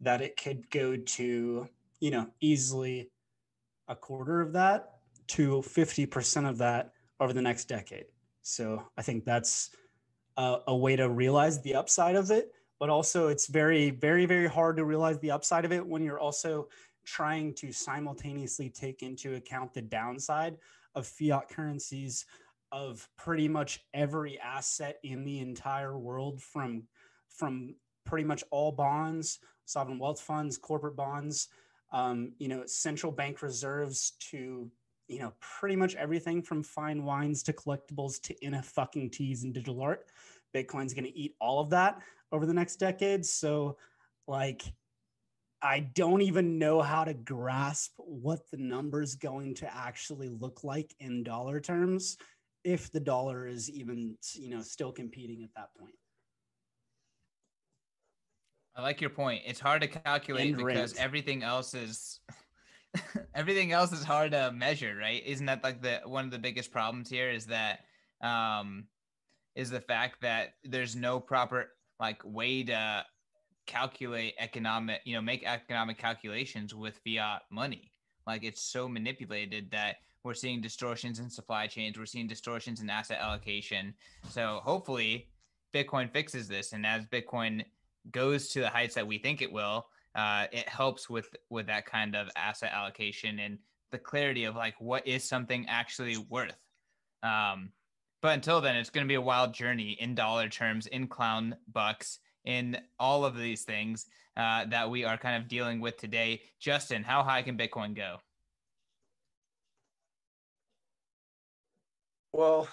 [0.00, 1.68] that it could go to
[2.00, 3.10] you know easily
[3.88, 4.94] a quarter of that
[5.28, 8.06] to 50% of that over the next decade.
[8.42, 9.70] So i think that's
[10.36, 14.46] a, a way to realize the upside of it but also it's very very very
[14.46, 16.68] hard to realize the upside of it when you're also
[17.04, 20.56] trying to simultaneously take into account the downside
[20.94, 22.26] of fiat currencies
[22.70, 26.82] of pretty much every asset in the entire world from
[27.28, 27.74] from
[28.04, 31.48] pretty much all bonds sovereign wealth funds corporate bonds
[31.92, 34.70] um, you know central bank reserves to
[35.08, 39.42] you know, pretty much everything from fine wines to collectibles to in a fucking teas
[39.42, 40.06] and digital art.
[40.54, 41.98] Bitcoin's going to eat all of that
[42.32, 43.24] over the next decade.
[43.24, 43.76] So,
[44.26, 44.62] like,
[45.60, 50.94] I don't even know how to grasp what the number's going to actually look like
[51.00, 52.16] in dollar terms
[52.64, 55.94] if the dollar is even, you know, still competing at that point.
[58.76, 59.42] I like your point.
[59.44, 61.04] It's hard to calculate End because rant.
[61.04, 62.20] everything else is
[63.34, 65.20] everything else is hard to measure, right?
[65.26, 67.80] Isn't that like the one of the biggest problems here is that
[68.22, 68.84] um
[69.56, 73.04] is the fact that there's no proper like way to
[73.66, 77.92] calculate economic, you know, make economic calculations with fiat money.
[78.26, 82.90] Like it's so manipulated that we're seeing distortions in supply chains, we're seeing distortions in
[82.90, 83.94] asset allocation.
[84.30, 85.28] So hopefully
[85.74, 87.64] Bitcoin fixes this and as Bitcoin
[88.10, 91.86] goes to the heights that we think it will, uh, it helps with with that
[91.86, 93.58] kind of asset allocation and
[93.90, 96.56] the clarity of like what is something actually worth.
[97.22, 97.70] Um,
[98.20, 101.56] but until then, it's going to be a wild journey in dollar terms, in clown
[101.72, 104.06] bucks, in all of these things
[104.36, 106.42] uh, that we are kind of dealing with today.
[106.58, 108.18] Justin, how high can Bitcoin go?
[112.32, 112.68] Well,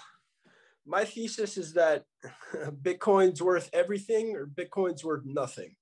[0.86, 2.04] my thesis is that
[2.82, 5.74] Bitcoin's worth everything or Bitcoin's worth nothing.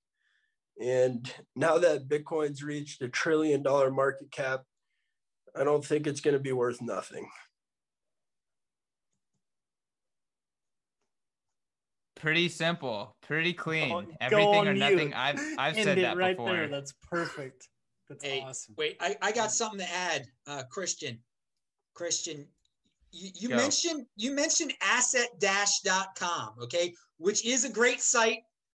[0.81, 4.63] And now that Bitcoin's reached a trillion dollar market cap,
[5.55, 7.29] I don't think it's going to be worth nothing.
[12.25, 13.89] Pretty simple, pretty clean.
[13.89, 15.13] Go- go Everything on or nothing.
[15.13, 16.53] I've I've End said it that right before.
[16.53, 16.67] there.
[16.67, 17.69] That's perfect.
[18.09, 18.73] That's Hey, awesome.
[18.79, 21.19] Wait, I, I got something to add, uh, Christian.
[21.93, 22.47] Christian,
[23.11, 23.57] you, you Go.
[23.57, 28.39] mentioned you mentioned asset-dash.com, okay, which is a great site,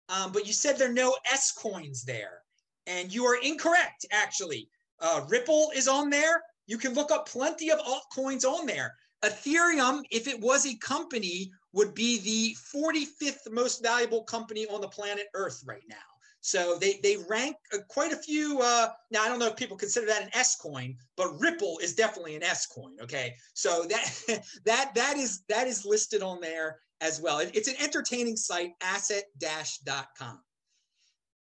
[0.10, 2.42] um, but you said there are no S coins there,
[2.88, 4.08] and you are incorrect.
[4.12, 4.68] Actually,
[5.02, 6.42] uh, Ripple is on there.
[6.66, 8.96] You can look up plenty of altcoins on there.
[9.24, 14.88] Ethereum, if it was a company, would be the 45th most valuable company on the
[14.88, 15.96] planet Earth right now.
[16.40, 18.62] So they they rank uh, quite a few.
[18.62, 21.96] Uh, now I don't know if people consider that an S coin, but Ripple is
[21.96, 22.96] definitely an S coin.
[23.02, 27.40] Okay, so that that that is that is listed on there as well.
[27.40, 30.40] It- it's an entertaining site, asset-dash.com.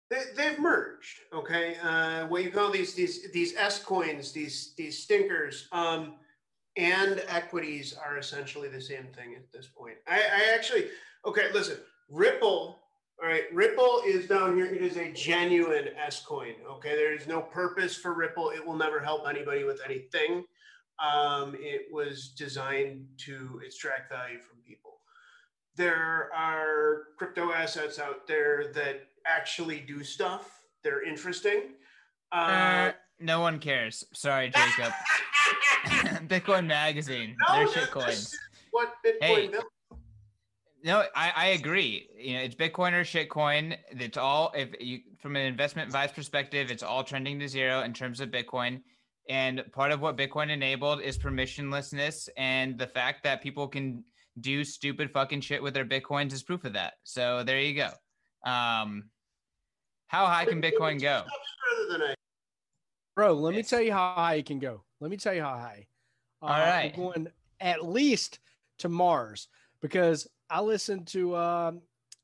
[0.09, 1.19] They, they've merged.
[1.33, 6.15] Okay, uh, what you call these these these S coins, these these stinkers, um,
[6.77, 9.95] and equities are essentially the same thing at this point.
[10.07, 10.87] I, I actually
[11.25, 11.51] okay.
[11.53, 11.77] Listen,
[12.09, 12.79] Ripple.
[13.21, 14.65] All right, Ripple is down here.
[14.65, 16.53] It is a genuine S coin.
[16.69, 18.49] Okay, there is no purpose for Ripple.
[18.49, 20.43] It will never help anybody with anything.
[20.99, 24.99] Um, it was designed to extract value from people.
[25.77, 30.63] There are crypto assets out there that actually do stuff.
[30.83, 31.73] They're interesting.
[32.31, 34.03] Uh, no one cares.
[34.13, 34.93] Sorry, Jacob.
[36.27, 37.35] Bitcoin Magazine.
[37.49, 38.35] no, They're shit coins.
[38.71, 39.49] what Bitcoin Hey.
[40.83, 42.07] No, I, I agree.
[42.15, 43.75] You know, it's Bitcoin or shitcoin.
[43.89, 47.91] It's all if you from an investment advice perspective, it's all trending to zero in
[47.93, 48.81] terms of Bitcoin.
[49.27, 54.03] And part of what Bitcoin enabled is permissionlessness, and the fact that people can
[54.41, 56.93] do stupid fucking shit with their bitcoins is proof of that.
[57.03, 57.89] So there you go.
[58.49, 59.09] Um,
[60.07, 61.23] how high can Bitcoin go?
[63.15, 64.83] Further than I Bro, let me tell you how high it can go.
[64.99, 65.87] Let me tell you how high.
[66.41, 66.97] Uh, All right.
[66.97, 67.27] We're going
[67.59, 68.39] at least
[68.79, 69.47] to Mars
[69.81, 71.81] because I listened to um,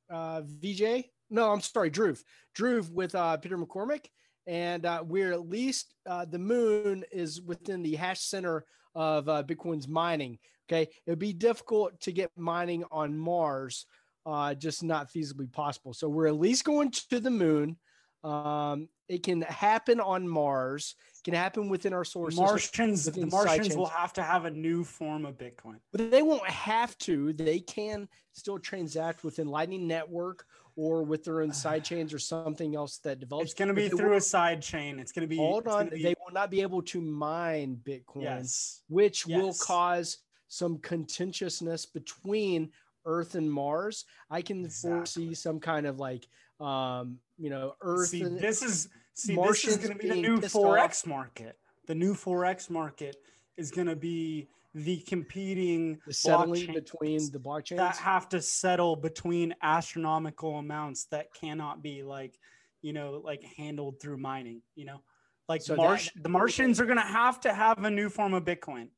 [0.09, 1.05] uh, VJ.
[1.29, 2.15] No, I'm sorry, Drew.
[2.53, 4.05] Drew with uh, Peter McCormack.
[4.47, 8.65] And uh, we're at least uh, the moon is within the hash center
[8.95, 10.39] of uh, Bitcoin's mining.
[10.67, 10.89] Okay.
[11.05, 13.85] It would be difficult to get mining on Mars,
[14.25, 15.93] uh, just not feasibly possible.
[15.93, 17.77] So we're at least going to the moon.
[18.23, 20.95] Um, it can happen on Mars.
[21.19, 24.83] It can happen within our system, Martians, the Martians will have to have a new
[24.83, 25.77] form of Bitcoin.
[25.91, 27.33] but they won't have to.
[27.33, 30.45] They can still transact within Lightning Network
[30.75, 33.51] or with their own side chains or something else that develops.
[33.51, 34.99] It's going to be through a side chain.
[34.99, 35.37] It's going to be.
[35.37, 38.81] Hold on, be- they will not be able to mine Bitcoin, yes.
[38.87, 42.71] which will cause some contentiousness between
[43.05, 44.05] Earth and Mars.
[44.29, 46.27] I can foresee some kind of like,
[46.59, 48.09] um, you know, Earth.
[48.09, 50.55] See, and, this is see, Martians this is going to be the being new pissed
[50.55, 51.57] forex market.
[51.87, 53.15] The new forex market
[53.57, 57.77] is going to be the competing the settling between the blockchains.
[57.77, 62.37] that have to settle between astronomical amounts that cannot be like,
[62.81, 64.61] you know, like handled through mining.
[64.75, 65.01] You know,
[65.49, 68.33] like So Marsh, that- the Martians are going to have to have a new form
[68.35, 68.89] of Bitcoin.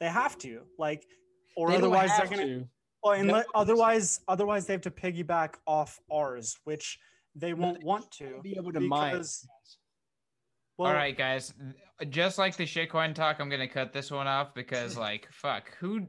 [0.00, 1.02] They have to like,
[1.56, 2.68] or They otherwise they're have going to to.
[3.02, 6.98] well, and That let, otherwise, otherwise they have to piggyback off ours, which
[7.36, 9.12] they won't they want to be able to mine.
[9.12, 9.46] because
[10.78, 11.54] Well, All right, guys.
[12.10, 16.06] Just like the shitcoin talk, I'm gonna cut this one off because, like, fuck, who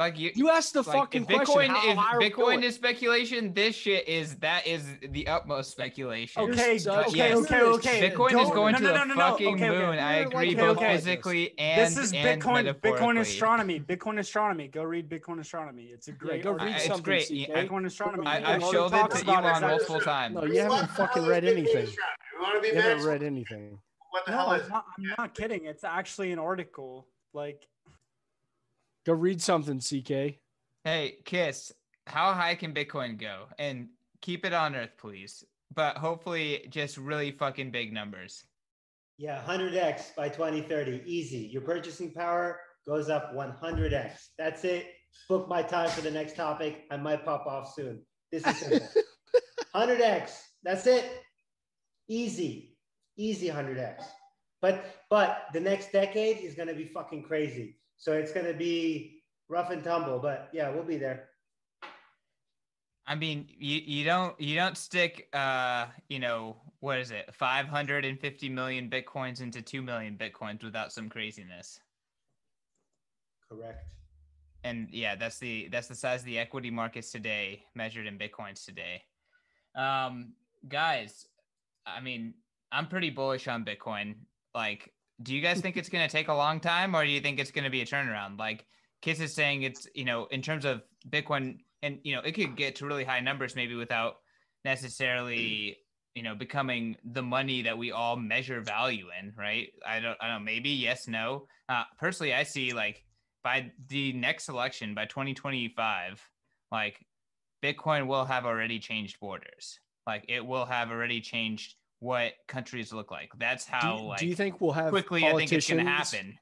[0.00, 1.98] like you, you asked the like, fucking if Bitcoin, question.
[2.22, 6.42] if Bitcoin is speculation, this shit is that is the utmost speculation.
[6.42, 7.36] Okay, okay, yes.
[7.36, 8.10] okay, okay.
[8.10, 9.98] Bitcoin Don't, is going no, no, to the no, fucking okay, moon.
[9.98, 12.72] I agree, both physically and this is and Bitcoin.
[12.80, 13.78] Bitcoin astronomy.
[13.78, 14.68] Bitcoin astronomy.
[14.68, 15.90] Go read Bitcoin astronomy.
[15.92, 16.38] It's a great.
[16.38, 17.28] Yeah, go read It's great.
[17.28, 18.26] Bitcoin astronomy.
[18.26, 20.34] I, have showed it to Elon multiple times.
[20.34, 21.88] No, you haven't fucking read anything.
[22.62, 23.78] You haven't read anything.
[24.12, 24.62] What the hell is?
[24.72, 24.82] I'm
[25.18, 25.66] not kidding.
[25.66, 27.06] It's actually an article.
[27.34, 27.68] Like,
[29.06, 30.38] go read something, CK.
[30.84, 31.72] Hey, Kiss,
[32.06, 33.46] how high can Bitcoin go?
[33.58, 33.88] And
[34.20, 35.44] keep it on Earth, please.
[35.74, 38.44] But hopefully, just really fucking big numbers.
[39.18, 41.02] Yeah, 100x by 2030.
[41.04, 41.48] Easy.
[41.52, 44.12] Your purchasing power goes up 100x.
[44.38, 44.86] That's it.
[45.28, 46.84] Book my time for the next topic.
[46.90, 48.02] I might pop off soon.
[48.32, 48.88] This is simple.
[49.74, 50.30] 100x.
[50.62, 51.22] That's it.
[52.08, 52.76] Easy.
[53.16, 54.02] Easy 100x.
[54.60, 57.79] But but the next decade is going to be fucking crazy.
[58.00, 61.28] So it's going to be rough and tumble, but yeah, we'll be there.
[63.06, 68.48] I mean, you, you don't you don't stick uh you know what is it 550
[68.48, 71.80] million bitcoins into 2 million bitcoins without some craziness.
[73.50, 73.94] Correct.
[74.62, 78.64] And yeah, that's the that's the size of the equity markets today measured in bitcoins
[78.64, 79.02] today.
[79.74, 80.34] Um
[80.68, 81.26] guys,
[81.86, 82.34] I mean,
[82.72, 84.14] I'm pretty bullish on Bitcoin.
[84.54, 84.92] Like,
[85.22, 87.38] do you guys think it's going to take a long time or do you think
[87.38, 88.38] it's going to be a turnaround?
[88.38, 88.64] Like
[89.02, 92.56] Kiss is saying it's, you know, in terms of Bitcoin, and, you know, it could
[92.56, 94.16] get to really high numbers maybe without
[94.64, 95.76] necessarily,
[96.14, 99.68] you know, becoming the money that we all measure value in, right?
[99.86, 101.46] I don't, I don't know, maybe yes, no.
[101.68, 103.04] Uh, personally, I see like
[103.42, 106.20] by the next election, by 2025,
[106.70, 107.04] like
[107.62, 109.78] Bitcoin will have already changed borders.
[110.06, 113.30] Like it will have already changed what countries look like.
[113.38, 113.98] That's how.
[113.98, 115.24] Do, like, do you think we'll have quickly?
[115.26, 116.38] I think it's going to happen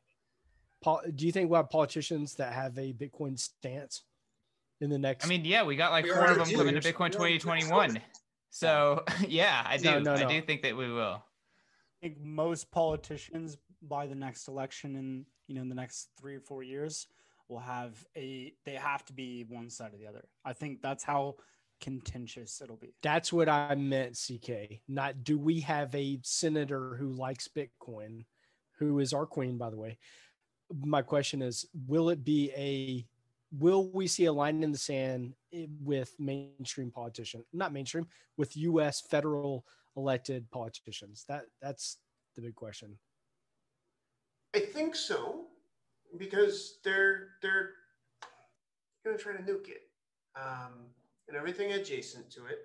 [1.14, 4.02] do you think we'll have politicians that have a Bitcoin stance
[4.80, 5.24] in the next?
[5.24, 8.00] I mean, yeah, we got like we four of them coming to Bitcoin 2021.
[8.50, 9.84] So yeah, I do.
[9.84, 10.26] No, no, no.
[10.26, 11.22] I do think that we will.
[11.22, 16.36] I think most politicians by the next election in you know in the next three
[16.36, 17.06] or four years
[17.48, 20.24] will have a they have to be one side or the other.
[20.44, 21.36] I think that's how
[21.80, 22.94] contentious it'll be.
[23.02, 24.80] That's what I meant, CK.
[24.88, 28.24] Not do we have a senator who likes Bitcoin,
[28.78, 29.98] who is our queen, by the way,
[30.84, 33.06] my question is will it be a
[33.58, 35.32] will we see a line in the sand
[35.82, 38.06] with mainstream politicians not mainstream
[38.36, 39.64] with us federal
[39.96, 41.98] elected politicians that that's
[42.36, 42.98] the big question
[44.54, 45.46] i think so
[46.18, 47.70] because they're they're
[49.04, 49.82] going to try to nuke it
[50.36, 50.90] um,
[51.28, 52.58] and everything adjacent to it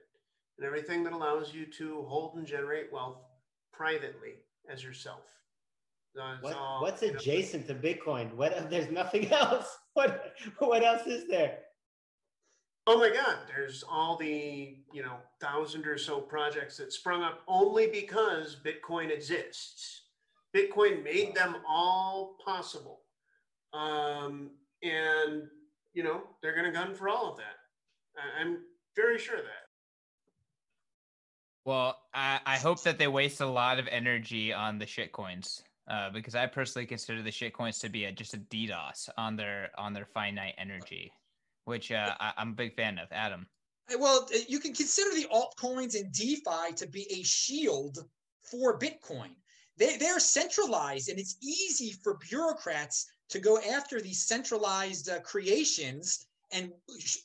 [0.57, 3.22] and everything that allows you to hold and generate wealth
[3.72, 4.36] privately
[4.70, 5.34] as yourself
[6.41, 8.34] what, all, what's adjacent know, to Bitcoin?
[8.34, 9.78] What there's nothing else.
[9.93, 11.59] What what else is there?
[12.88, 13.38] Oh my God!
[13.47, 19.11] There's all the you know thousand or so projects that sprung up only because Bitcoin
[19.11, 20.01] exists.
[20.55, 23.01] Bitcoin made them all possible,
[23.72, 24.49] um,
[24.82, 25.43] and
[25.93, 27.57] you know they're going to gun for all of that.
[28.39, 28.59] I'm
[28.95, 29.64] very sure of that.
[31.66, 35.64] Well, I, I hope that they waste a lot of energy on the shit coins
[35.89, 39.70] uh, because I personally consider the shitcoins to be a, just a DDoS on their
[39.78, 41.11] on their finite energy,
[41.66, 43.07] which uh, I, am a big fan of.
[43.11, 43.47] Adam.
[43.97, 47.97] Well, uh, you can consider the altcoins and DeFi to be a shield
[48.41, 49.32] for Bitcoin.
[49.78, 56.28] They they're centralized, and it's easy for bureaucrats to go after these centralized uh, creations
[56.54, 56.72] and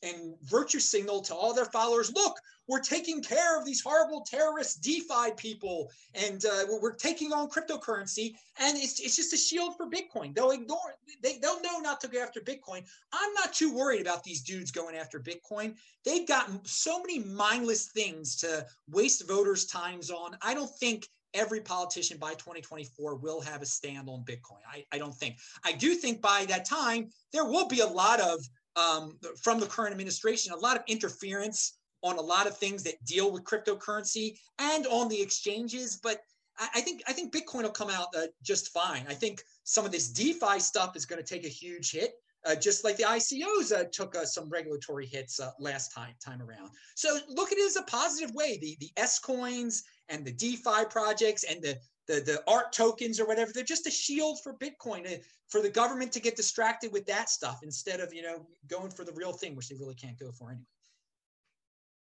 [0.02, 4.82] and virtue signal to all their followers look we're taking care of these horrible terrorist
[4.82, 9.88] defi people and uh, we're taking on cryptocurrency and it's, it's just a shield for
[9.88, 14.00] bitcoin they'll ignore they, they'll know not to go after bitcoin i'm not too worried
[14.00, 15.74] about these dudes going after bitcoin
[16.04, 21.60] they've got so many mindless things to waste voters times on i don't think every
[21.60, 24.60] politician by 2024 will have a stand on Bitcoin.
[24.70, 25.36] I, I, don't think.
[25.64, 28.40] I do think by that time, there will be a lot of
[28.78, 33.04] um, from the current administration, a lot of interference on a lot of things that
[33.04, 35.98] deal with cryptocurrency and on the exchanges.
[36.02, 36.20] But
[36.58, 39.04] I, I think I think Bitcoin will come out uh, just fine.
[39.08, 42.12] I think some of this DeFi stuff is going to take a huge hit.
[42.46, 46.40] Uh, just like the ICOs uh, took uh, some regulatory hits uh, last time time
[46.40, 46.70] around.
[46.94, 48.58] So look at it as a positive way.
[48.62, 51.76] The the S coins and the DeFi projects and the
[52.08, 55.68] the, the art tokens or whatever they're just a shield for bitcoin uh, for the
[55.70, 59.32] government to get distracted with that stuff instead of you know going for the real
[59.32, 60.64] thing which they really can't go for anyway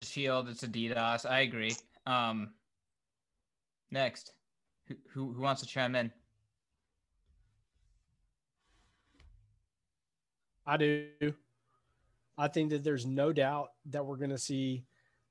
[0.02, 1.74] shield it's a ddos i agree
[2.06, 2.50] um
[3.90, 4.32] next
[4.88, 4.94] who,
[5.32, 6.12] who wants to chime in?
[10.66, 11.08] I do.
[12.38, 14.84] I think that there's no doubt that we're going to see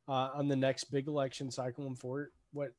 [0.07, 2.71] uh, on the next big election cycle and for what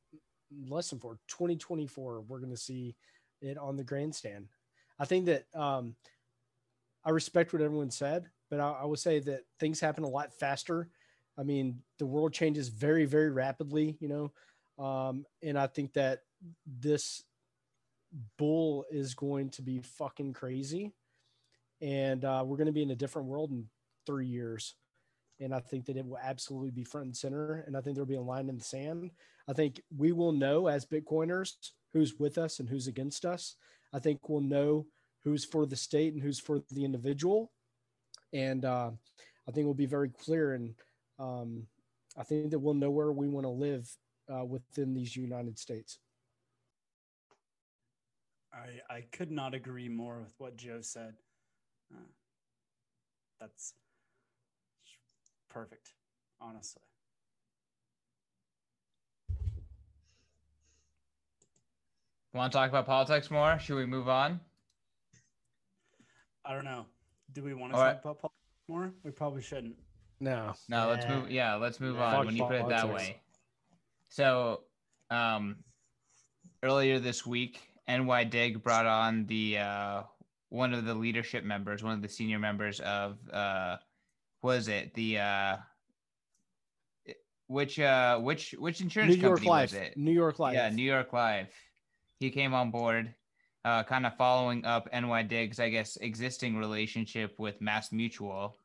[0.67, 2.95] less than for 2024, we're going to see
[3.41, 4.47] it on the grandstand.
[4.99, 5.95] I think that um,
[7.05, 10.33] I respect what everyone said, but I, I will say that things happen a lot
[10.33, 10.89] faster.
[11.37, 16.21] I mean, the world changes very, very rapidly, you know, um, and I think that
[16.65, 17.23] this
[18.37, 20.93] bull is going to be fucking crazy,
[21.81, 23.65] and uh, we're going to be in a different world in
[24.05, 24.75] three years.
[25.39, 27.63] And I think that it will absolutely be front and center.
[27.67, 29.11] And I think there'll be a line in the sand.
[29.47, 31.53] I think we will know as Bitcoiners
[31.93, 33.55] who's with us and who's against us.
[33.93, 34.85] I think we'll know
[35.23, 37.51] who's for the state and who's for the individual.
[38.33, 38.91] And uh,
[39.47, 40.53] I think we'll be very clear.
[40.53, 40.73] And
[41.19, 41.67] um,
[42.17, 43.89] I think that we'll know where we want to live
[44.33, 45.99] uh, within these United States.
[48.53, 51.13] I, I could not agree more with what Joe said.
[51.93, 51.99] Uh,
[53.39, 53.73] that's
[55.49, 55.91] perfect,
[56.41, 56.81] honestly.
[62.33, 63.57] Want to talk about politics more?
[63.57, 64.39] Should we move on?
[66.45, 66.85] I don't know.
[67.33, 67.99] Do we want to All talk right.
[68.01, 68.91] about politics more?
[69.03, 69.75] We probably shouldn't.
[70.19, 70.53] No.
[70.69, 70.85] No, yeah.
[70.85, 71.31] let's move.
[71.31, 73.21] Yeah, let's move on when you put it that way.
[74.09, 74.61] So,
[75.09, 75.57] um,
[76.63, 80.03] earlier this week, NYDIG brought on the uh,
[80.49, 83.77] one of the leadership members, one of the senior members of uh,
[84.41, 85.57] was it the uh,
[87.47, 89.71] which uh which which insurance New York company Life.
[89.71, 89.97] was it?
[89.97, 90.55] New York Life.
[90.55, 91.53] Yeah, New York Life.
[92.19, 93.13] He came on board,
[93.63, 98.57] uh, kind of following up NY NYDIG's, I guess, existing relationship with Mass Mutual.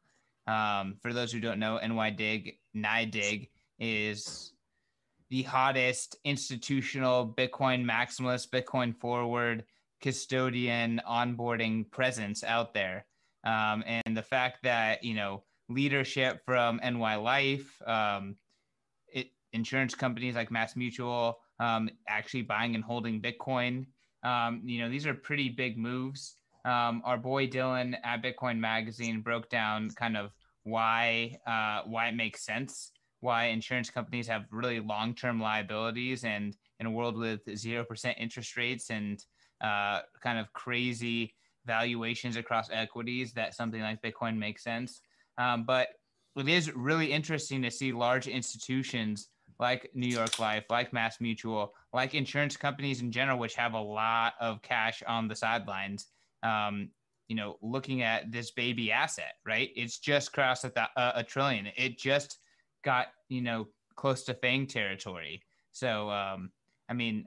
[0.47, 3.49] Um, for those who don't know, NY NYDIG, NYDIG
[3.79, 4.53] is
[5.31, 9.65] the hottest institutional Bitcoin maximalist, Bitcoin forward
[10.03, 13.07] custodian onboarding presence out there.
[13.45, 15.45] Um, and the fact that, you know,
[15.75, 18.37] leadership from NY Life, um,
[19.09, 23.87] it, insurance companies like Mass Mutual, um, actually buying and holding Bitcoin.
[24.23, 26.37] Um, you know, these are pretty big moves.
[26.65, 30.31] Um, our boy Dylan at Bitcoin Magazine broke down kind of
[30.63, 32.93] why uh, why it makes sense
[33.23, 38.57] why insurance companies have really long term liabilities and in a world with 0% interest
[38.57, 39.25] rates and
[39.61, 41.33] uh, kind of crazy
[41.65, 45.01] valuations across equities that something like Bitcoin makes sense.
[45.39, 45.89] Um, but
[46.37, 49.29] it is really interesting to see large institutions
[49.59, 53.81] like New York Life, like Mass Mutual, like insurance companies in general, which have a
[53.81, 56.07] lot of cash on the sidelines.
[56.43, 56.91] Um,
[57.29, 59.71] you know, looking at this baby asset, right?
[59.77, 61.69] It's just crossed a, a trillion.
[61.77, 62.39] It just
[62.83, 65.43] got you know close to FAANG territory.
[65.71, 66.51] So um,
[66.89, 67.27] I mean,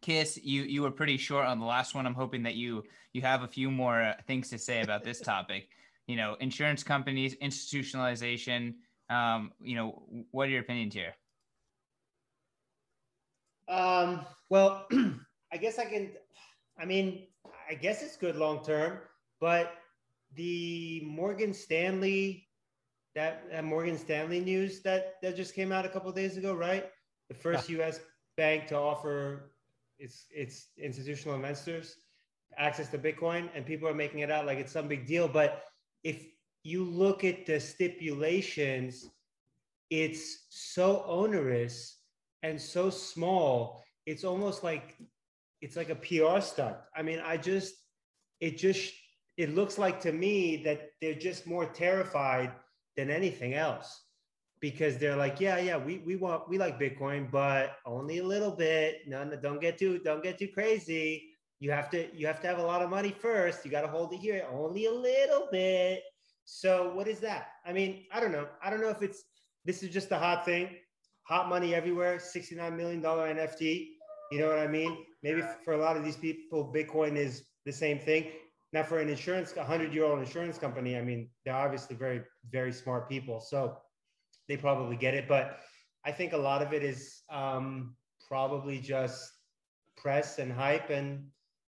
[0.00, 2.06] Kiss, you you were pretty short on the last one.
[2.06, 5.20] I'm hoping that you you have a few more uh, things to say about this
[5.20, 5.68] topic.
[6.08, 8.74] You know, insurance companies, institutionalization.
[9.08, 10.02] Um, you know,
[10.32, 11.14] what are your opinions here?
[13.68, 14.86] Um, well,
[15.52, 16.10] I guess I can.
[16.80, 17.26] I mean,
[17.70, 18.98] I guess it's good long term,
[19.40, 19.74] but
[20.34, 22.48] the Morgan Stanley
[23.14, 26.86] that, that Morgan Stanley news that that just came out a couple days ago, right?
[27.28, 27.68] The first.
[27.68, 28.00] U.S.
[28.36, 29.52] bank to offer
[29.98, 31.96] its its institutional investors
[32.56, 35.28] access to Bitcoin, and people are making it out like it's some big deal.
[35.28, 35.64] But
[36.04, 36.26] if
[36.62, 39.10] you look at the stipulations,
[39.90, 41.98] it's so onerous
[42.42, 43.82] and so small.
[44.06, 44.96] It's almost like
[45.60, 46.76] it's like a PR stunt.
[46.96, 47.74] I mean, I just
[48.40, 48.92] it just
[49.36, 52.52] it looks like to me that they're just more terrified
[52.96, 54.02] than anything else
[54.60, 58.50] because they're like, yeah, yeah, we, we want, we like Bitcoin, but only a little
[58.50, 59.02] bit.
[59.06, 61.30] No, no, don't get too, don't get too crazy.
[61.60, 63.64] You have to, you have to have a lot of money first.
[63.64, 66.02] You got to hold it here only a little bit.
[66.44, 67.48] So what is that?
[67.66, 68.46] I mean, I don't know.
[68.62, 69.24] I don't know if it's,
[69.64, 70.76] this is just a hot thing,
[71.24, 73.88] hot money everywhere, $69 million NFT.
[74.32, 75.04] You know what I mean?
[75.22, 78.28] Maybe for a lot of these people, Bitcoin is the same thing.
[78.72, 82.22] Now, for an insurance, a hundred year old insurance company, I mean, they're obviously very,
[82.50, 83.40] very smart people.
[83.40, 83.78] So
[84.48, 85.26] they probably get it.
[85.26, 85.58] But
[86.04, 87.96] I think a lot of it is um,
[88.28, 89.30] probably just
[89.96, 90.90] press and hype.
[90.90, 91.26] And,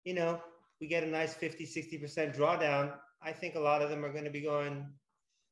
[0.07, 0.39] you know,
[0.79, 2.93] we get a nice 50, 60% drawdown.
[3.21, 4.85] I think a lot of them are going to be going,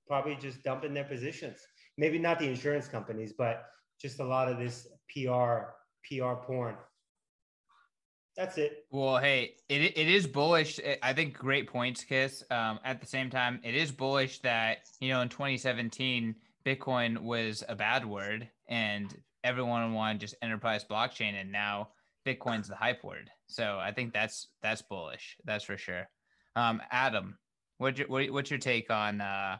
[0.08, 1.58] probably just dumping their positions.
[1.98, 3.66] Maybe not the insurance companies, but
[4.02, 5.74] just a lot of this PR,
[6.08, 6.76] PR porn.
[8.38, 8.86] That's it.
[8.92, 10.80] Well, hey, it, it is bullish.
[11.04, 12.42] I think great points, Kiss.
[12.50, 16.34] Um, at the same time, it is bullish that, you know, in 2017,
[16.66, 21.40] Bitcoin was a bad word and everyone wanted just enterprise blockchain.
[21.40, 21.90] And now
[22.26, 23.30] Bitcoin's the hype word.
[23.48, 25.38] So I think that's that's bullish.
[25.46, 26.10] That's for sure.
[26.56, 27.38] Um, Adam,
[27.78, 29.58] what's your what's your take on uh,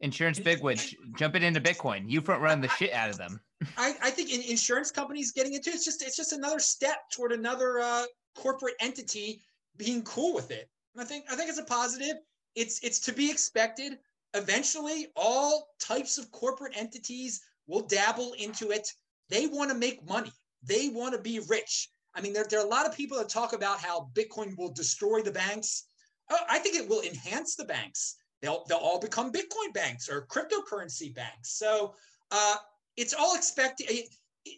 [0.00, 0.80] insurance bigwig
[1.16, 2.04] jumping into Bitcoin?
[2.08, 3.40] You front run the shit out of them.
[3.78, 7.32] I, I think in insurance companies getting into it's just it's just another step toward
[7.32, 8.04] another uh,
[8.36, 9.40] corporate entity
[9.76, 10.68] being cool with it.
[10.98, 12.16] I think I think it's a positive.
[12.54, 13.98] It's it's to be expected.
[14.34, 18.88] Eventually, all types of corporate entities will dabble into it.
[19.28, 20.32] They want to make money.
[20.66, 21.90] They want to be rich.
[22.14, 24.72] I mean, there, there are a lot of people that talk about how Bitcoin will
[24.72, 25.84] destroy the banks.
[26.30, 28.16] Oh, I think it will enhance the banks.
[28.42, 31.52] They'll they'll all become Bitcoin banks or cryptocurrency banks.
[31.58, 31.94] So
[32.30, 32.56] uh,
[32.96, 33.88] it's all expected.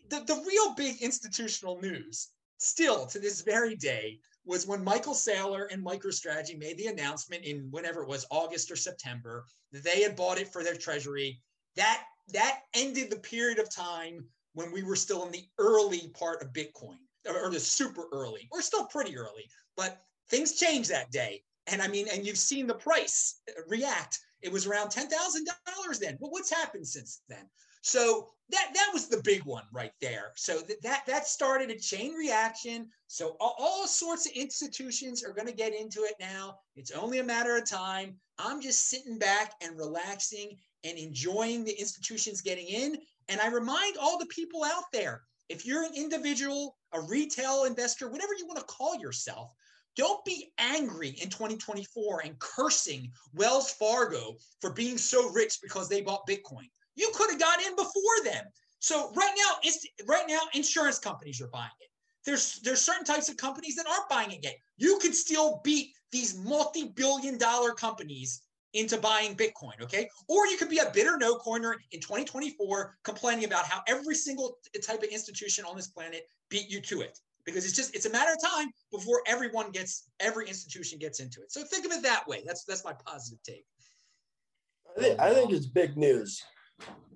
[0.09, 2.29] The, the real big institutional news,
[2.59, 7.69] still to this very day, was when Michael Saylor and MicroStrategy made the announcement in
[7.71, 11.41] whenever it was August or September that they had bought it for their treasury.
[11.77, 14.25] That that ended the period of time
[14.55, 18.49] when we were still in the early part of Bitcoin or the super early.
[18.53, 21.43] We're still pretty early, but things changed that day.
[21.67, 24.19] And I mean, and you've seen the price react.
[24.41, 26.17] It was around ten thousand dollars then.
[26.21, 27.49] Well, what's happened since then?
[27.83, 30.33] So that that was the big one right there.
[30.37, 32.89] So that that, that started a chain reaction.
[33.07, 36.59] So all, all sorts of institutions are going to get into it now.
[36.77, 38.17] It's only a matter of time.
[38.39, 42.99] I'm just sitting back and relaxing and enjoying the institutions getting in.
[43.29, 48.11] And I remind all the people out there, if you're an individual, a retail investor,
[48.11, 49.53] whatever you want to call yourself,
[49.97, 56.03] don't be angry in 2024 and cursing Wells Fargo for being so rich because they
[56.03, 56.69] bought Bitcoin.
[56.95, 58.45] You could have got in before them.
[58.81, 61.89] So right now, it's right now insurance companies are buying it.
[62.25, 64.57] There's there's certain types of companies that aren't buying it yet.
[64.77, 68.43] You could still beat these multi-billion dollar companies
[68.75, 70.09] into buying Bitcoin, okay?
[70.29, 74.59] Or you could be a bitter no coiner in 2024 complaining about how every single
[74.87, 78.11] type of institution on this planet beat you to it because it's just it's a
[78.11, 81.51] matter of time before everyone gets every institution gets into it.
[81.51, 82.43] So think of it that way.
[82.47, 83.65] That's that's my positive take.
[84.97, 86.43] I think, I think it's big news.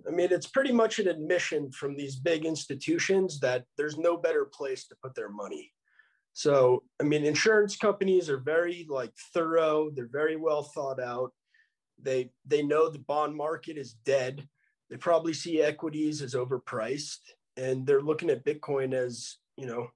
[0.06, 4.46] I mean, it's pretty much an admission from these big institutions that there's no better
[4.46, 5.70] place to put their money.
[6.32, 9.90] So, I mean, insurance companies are very like thorough.
[9.90, 11.32] They're very well thought out.
[12.02, 14.46] They they know the bond market is dead.
[14.90, 17.20] They probably see equities as overpriced,
[17.56, 19.88] and they're looking at Bitcoin as you know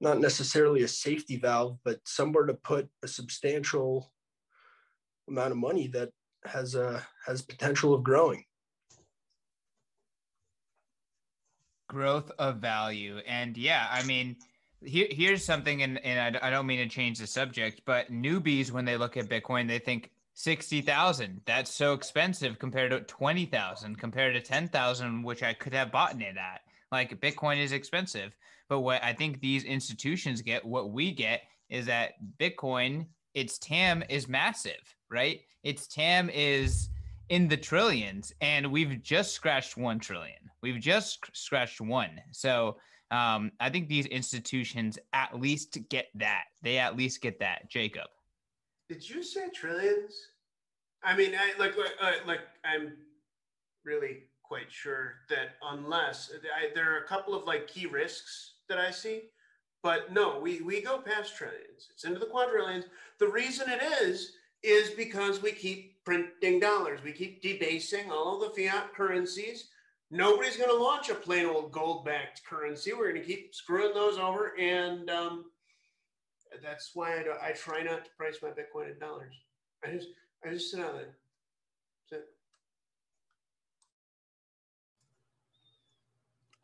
[0.00, 4.12] not necessarily a safety valve, but somewhere to put a substantial
[5.28, 6.10] amount of money that
[6.44, 8.44] has a has potential of growing.
[11.88, 14.36] Growth of value, and yeah, I mean,
[14.84, 18.70] here, here's something, and, and I, I don't mean to change the subject, but newbies
[18.70, 21.40] when they look at Bitcoin, they think sixty thousand.
[21.46, 25.90] That's so expensive compared to twenty thousand, compared to ten thousand, which I could have
[25.90, 26.60] bought it at.
[26.92, 28.36] Like Bitcoin is expensive.
[28.68, 34.02] But what I think these institutions get, what we get is that Bitcoin, its TAM
[34.08, 35.40] is massive, right?
[35.62, 36.88] Its TAM is
[37.28, 40.50] in the trillions, and we've just scratched one trillion.
[40.62, 42.20] We've just scratched one.
[42.32, 42.76] So
[43.10, 46.44] um, I think these institutions at least get that.
[46.62, 47.70] They at least get that.
[47.70, 48.08] Jacob.
[48.88, 50.14] Did you say trillions?
[51.02, 52.94] I mean, I like, uh, like I'm
[53.84, 58.78] really quite sure that unless I, there are a couple of like key risks that
[58.78, 59.22] I see.
[59.82, 61.88] But no, we, we go past trillions.
[61.90, 62.86] It's into the quadrillions.
[63.18, 64.32] The reason it is,
[64.62, 67.00] is because we keep printing dollars.
[67.04, 69.68] We keep debasing all of the fiat currencies.
[70.10, 72.94] Nobody's going to launch a plain old gold backed currency.
[72.94, 74.58] We're going to keep screwing those over.
[74.58, 75.44] And um,
[76.62, 79.34] that's why I, I try not to price my Bitcoin in dollars.
[79.84, 80.08] I just,
[80.44, 81.14] I just sit out there.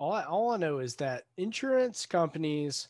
[0.00, 2.88] all I, all I know is that insurance companies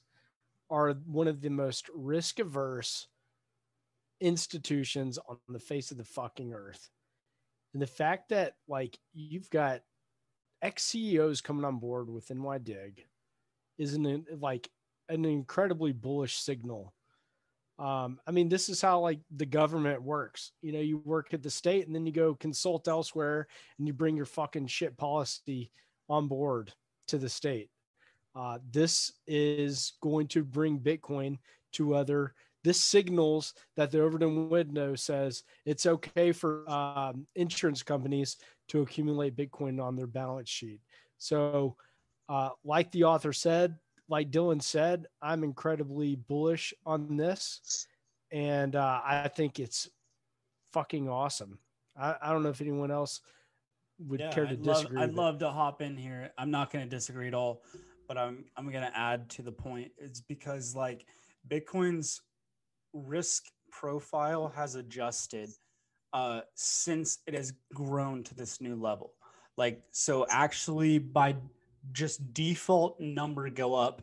[0.70, 3.08] are one of the most risk averse
[4.20, 6.88] institutions on the face of the fucking earth.
[7.72, 9.82] And the fact that like you've got
[10.62, 13.04] ex CEOs coming on board with NYDIG
[13.76, 14.70] is an like
[15.10, 16.94] an incredibly bullish signal.
[17.78, 20.52] Um, I mean, this is how like the government works.
[20.62, 23.94] You know, you work at the state and then you go consult elsewhere and you
[23.94, 25.72] bring your fucking shit policy
[26.08, 26.72] on board
[27.08, 27.70] to the state.
[28.36, 31.38] Uh, this is going to bring Bitcoin
[31.72, 32.34] to other.
[32.62, 38.36] This signals that the Overton window says it's okay for um, insurance companies
[38.68, 40.80] to accumulate Bitcoin on their balance sheet.
[41.16, 41.76] So,
[42.28, 43.76] uh, like the author said,
[44.10, 47.86] like Dylan said, I'm incredibly bullish on this,
[48.30, 49.88] and uh, I think it's
[50.72, 51.58] fucking awesome.
[51.96, 53.20] I, I don't know if anyone else
[53.98, 54.98] would yeah, care to I'd disagree.
[54.98, 56.30] Love, I'd love to hop in here.
[56.36, 57.62] I'm not going to disagree at all.
[58.10, 59.92] but I'm I'm gonna add to the point.
[59.96, 61.06] It's because like
[61.48, 62.20] Bitcoin's
[62.92, 65.48] risk profile has adjusted
[66.12, 69.12] uh, since it has grown to this new level.
[69.56, 71.36] Like so, actually, by
[71.92, 74.02] just default number go up,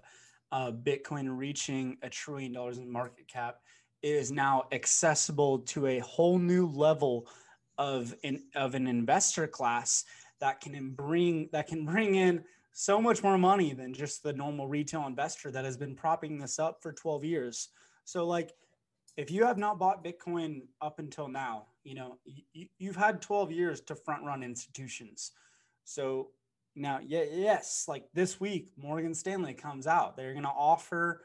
[0.52, 3.60] uh, Bitcoin reaching a trillion dollars in market cap
[4.02, 7.28] is now accessible to a whole new level
[7.78, 10.06] of an of an investor class
[10.40, 12.44] that can bring that can bring in
[12.74, 16.60] so much more money than just the normal retail investor that has been propping this
[16.60, 17.70] up for 12 years.
[18.06, 18.52] So like
[19.18, 22.20] if you have not bought Bitcoin up until now, you know,
[22.54, 25.32] you, you've had 12 years to front run institutions.
[25.86, 26.30] So
[26.78, 30.16] now, yeah, yes, like this week, Morgan Stanley comes out.
[30.16, 31.24] They're going to offer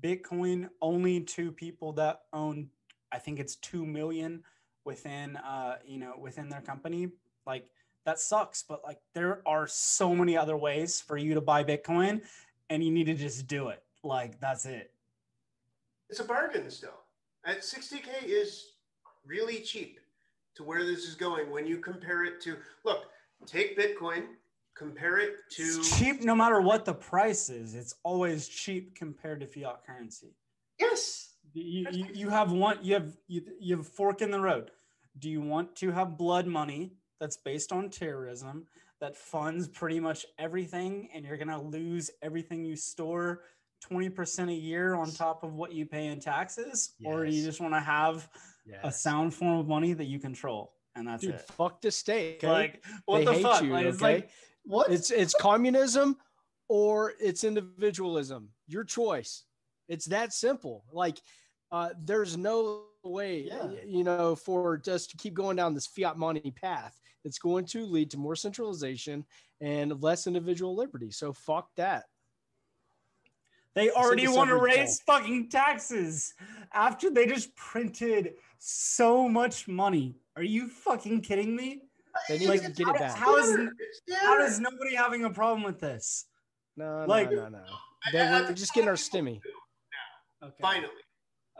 [0.00, 2.68] Bitcoin only to people that own,
[3.12, 4.42] I think it's 2 million
[4.84, 7.08] within, uh, you know, within their company.
[7.46, 7.66] Like
[8.06, 12.22] that sucks, but like there are so many other ways for you to buy Bitcoin
[12.70, 13.82] and you need to just do it.
[14.02, 14.90] Like that's it.
[16.10, 17.00] It's a bargain still.
[17.44, 18.72] At 60K is
[19.26, 20.00] really cheap
[20.56, 23.06] to where this is going when you compare it to look,
[23.46, 24.24] take Bitcoin,
[24.76, 27.74] compare it to it's cheap no matter what the price is.
[27.74, 30.34] It's always cheap compared to fiat currency.
[30.78, 31.30] Yes.
[31.52, 34.70] You, you, you have one you have you, you have fork in the road.
[35.18, 38.66] Do you want to have blood money that's based on terrorism
[39.00, 43.42] that funds pretty much everything and you're going to lose everything you store
[43.90, 47.12] 20% a year on top of what you pay in taxes yes.
[47.12, 48.28] or do you just want to have
[48.66, 48.80] yes.
[48.82, 52.36] a sound form of money that you control and that's Dude, it fuck the state
[52.38, 52.48] okay?
[52.48, 54.30] like what they the fuck you, like, it's like
[54.64, 54.90] what?
[54.90, 56.16] It's it's communism
[56.68, 58.50] or it's individualism.
[58.66, 59.44] Your choice.
[59.88, 60.84] It's that simple.
[60.92, 61.18] Like
[61.70, 63.68] uh, there's no way yeah.
[63.86, 66.98] you know for just to keep going down this fiat money path.
[67.24, 69.24] It's going to lead to more centralization
[69.60, 71.10] and less individual liberty.
[71.10, 72.04] So fuck that.
[73.74, 76.34] They already want to raise fucking taxes
[76.72, 80.14] after they just printed so much money.
[80.36, 81.82] Are you fucking kidding me?
[82.28, 83.16] They need like, to get it back.
[83.16, 83.68] How is
[84.20, 86.26] how is nobody having a problem with this?
[86.76, 87.64] No, like, no, no, no.
[88.12, 89.40] They, we're just getting our stimmy.
[90.42, 90.54] Okay.
[90.60, 90.88] Finally.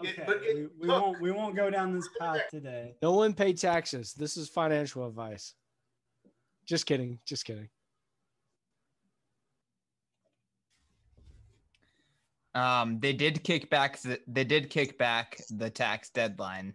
[0.00, 0.10] Okay.
[0.10, 2.96] It, but it, we, we won't we won't go down this path today.
[3.02, 4.12] No one paid taxes.
[4.12, 5.54] This is financial advice.
[6.66, 7.18] Just kidding.
[7.24, 7.68] Just kidding.
[12.54, 14.00] Um, they did kick back.
[14.00, 16.74] The, they did kick back the tax deadline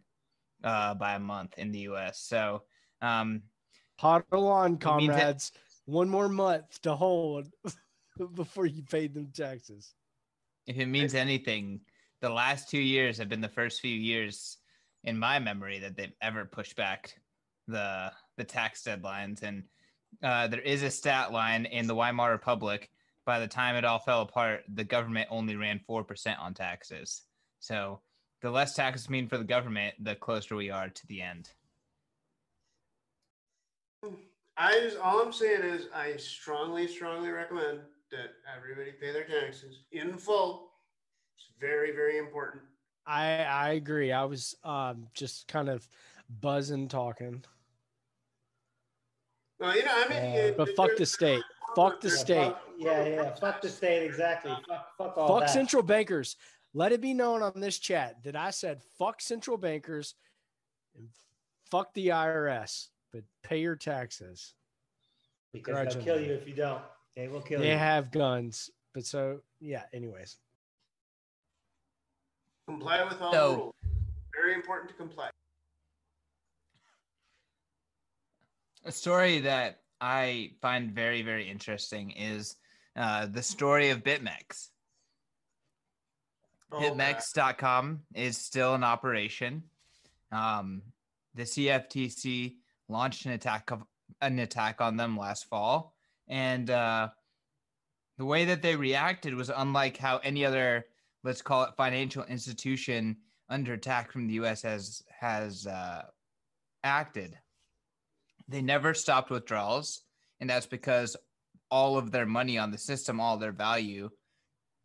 [0.63, 2.19] uh, by a month in the U.S.
[2.19, 2.63] So,
[3.01, 3.43] um,
[4.01, 5.51] HODL on, comrades.
[5.85, 7.47] One more month to hold
[8.35, 9.93] before you pay them taxes.
[10.67, 11.81] If it means anything,
[12.21, 14.57] the last two years have been the first few years
[15.03, 17.15] in my memory that they've ever pushed back
[17.67, 19.41] the the tax deadlines.
[19.41, 19.63] And
[20.21, 22.89] uh, there is a stat line in the Weimar Republic
[23.29, 27.21] by the time it all fell apart, the government only ran 4% on taxes.
[27.59, 28.01] So
[28.41, 31.47] the less taxes mean for the government, the closer we are to the end.
[34.57, 37.79] I just, all I'm saying is I strongly, strongly recommend
[38.11, 40.71] that everybody pay their taxes in full.
[41.37, 42.63] It's very, very important.
[43.07, 44.11] I I agree.
[44.11, 45.87] I was um, just kind of
[46.41, 47.43] buzzing talking.
[49.59, 51.43] Well, you know, I mean, uh, it, but fuck the state.
[51.75, 52.53] Fuck the state.
[52.77, 53.35] Yeah, yeah.
[53.35, 54.05] Fuck the state.
[54.05, 54.51] Exactly.
[54.67, 55.49] Fuck, fuck all Fuck that.
[55.49, 56.35] central bankers.
[56.73, 60.15] Let it be known on this chat that I said fuck central bankers
[60.95, 61.07] and
[61.71, 64.53] fuck the IRS, but pay your taxes.
[65.53, 66.81] Because they'll kill you if you don't.
[67.15, 67.73] They will kill they you.
[67.73, 68.69] They have guns.
[68.93, 70.37] But so, yeah, anyways.
[72.67, 73.75] Comply with all so, rules.
[74.33, 75.29] Very important to comply.
[78.85, 82.55] A story that I find very, very interesting is
[82.95, 84.69] uh, the story of BitMEX.
[86.71, 89.63] Oh, BitMEX.com is still in operation.
[90.31, 90.83] Um,
[91.35, 92.55] the CFTC
[92.89, 93.83] launched an attack of
[94.21, 95.93] an attack on them last fall,
[96.27, 97.09] and uh,
[98.17, 100.85] the way that they reacted was unlike how any other,
[101.23, 103.17] let's call it, financial institution
[103.49, 104.61] under attack from the U.S.
[104.63, 106.03] has has uh,
[106.83, 107.37] acted
[108.49, 110.01] they never stopped withdrawals,
[110.41, 111.15] and that's because
[111.69, 114.09] all of their money on the system, all their value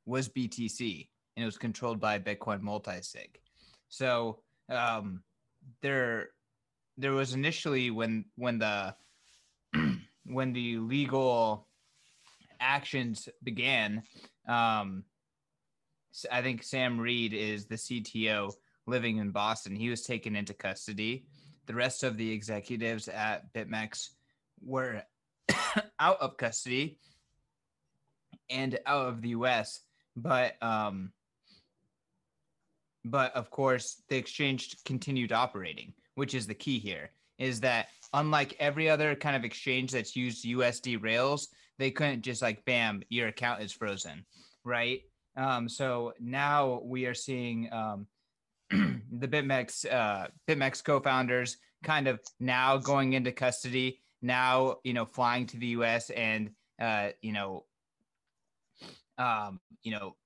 [0.05, 3.37] was BTC, and it was controlled by Bitcoin multisig.
[3.89, 5.23] So um,
[5.81, 6.29] there,
[6.97, 8.95] there was initially when when the
[10.27, 11.66] when the legal
[12.61, 14.03] actions began.
[14.49, 15.05] Um,
[16.31, 18.53] I think Sam Reed is the CTO
[18.87, 19.75] living in Boston.
[19.75, 21.25] He was taken into custody
[21.66, 24.11] the rest of the executives at BitMEX
[24.62, 25.03] were
[26.01, 26.99] out of custody.
[28.51, 29.81] and out of the US.
[30.16, 31.12] But um,
[33.05, 37.11] but of course, the exchange continued operating, which is the key here.
[37.39, 42.43] Is that unlike every other kind of exchange that's used USD rails, they couldn't just
[42.43, 44.24] like bam, your account is frozen,
[44.65, 45.03] right?
[45.36, 48.07] Um, so now we are seeing um,
[48.70, 55.47] the BitMEX uh, BitMEX co-founders kind of now going into custody, now you know flying
[55.47, 56.11] to the U.S.
[56.11, 56.51] and
[56.81, 57.65] uh, you know,
[59.19, 60.16] um, you know,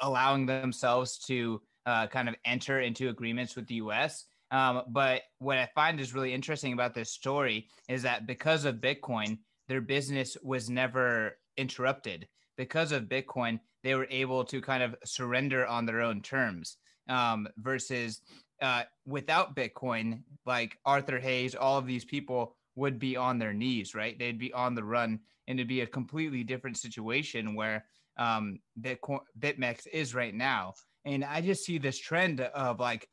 [0.00, 4.24] allowing themselves to uh, kind of enter into agreements with the U.S.
[4.50, 8.76] Um, but what I find is really interesting about this story is that because of
[8.76, 9.38] Bitcoin,
[9.68, 12.28] their business was never interrupted.
[12.56, 16.76] Because of Bitcoin, they were able to kind of surrender on their own terms.
[17.08, 18.22] Um, versus
[18.62, 23.94] uh, without Bitcoin, like Arthur Hayes, all of these people would be on their knees,
[23.94, 24.18] right?
[24.18, 27.84] They'd be on the run, and it'd be a completely different situation where
[28.16, 30.74] um, Bitcoin, BitMEX is right now.
[31.04, 33.08] And I just see this trend of like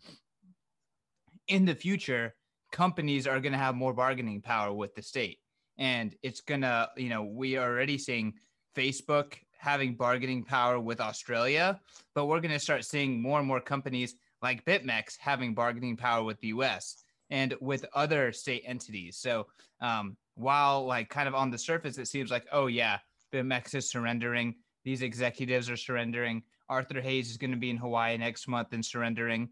[1.52, 2.34] in the future,
[2.72, 5.40] companies are going to have more bargaining power with the state.
[5.78, 8.34] And it's going to, you know, we are already seeing
[8.76, 11.80] Facebook having bargaining power with Australia,
[12.16, 16.24] but we're going to start seeing more and more companies like BitMEX having bargaining power
[16.24, 19.18] with the US and with other state entities.
[19.18, 19.48] So
[19.82, 23.00] um, while, like, kind of on the surface, it seems like, oh, yeah,
[23.34, 24.56] BitMEX is surrendering,
[24.86, 26.44] these executives are surrendering.
[26.70, 29.50] Arthur Hayes is going to be in Hawaii next month and surrendering.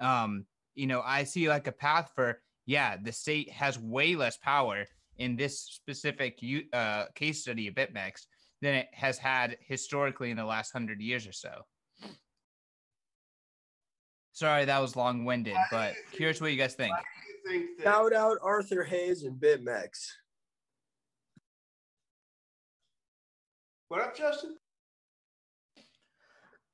[0.00, 4.36] Um, you know, I see like a path for, yeah, the state has way less
[4.38, 4.86] power
[5.18, 6.38] in this specific
[6.72, 8.26] uh, case study of BitMEX
[8.60, 11.62] than it has had historically in the last hundred years or so.
[14.32, 16.94] Sorry, that was long winded, but curious what you guys think.
[17.46, 19.88] Think that- Shout out Arthur Hayes and BitMEX.
[23.88, 24.56] What up, Justin?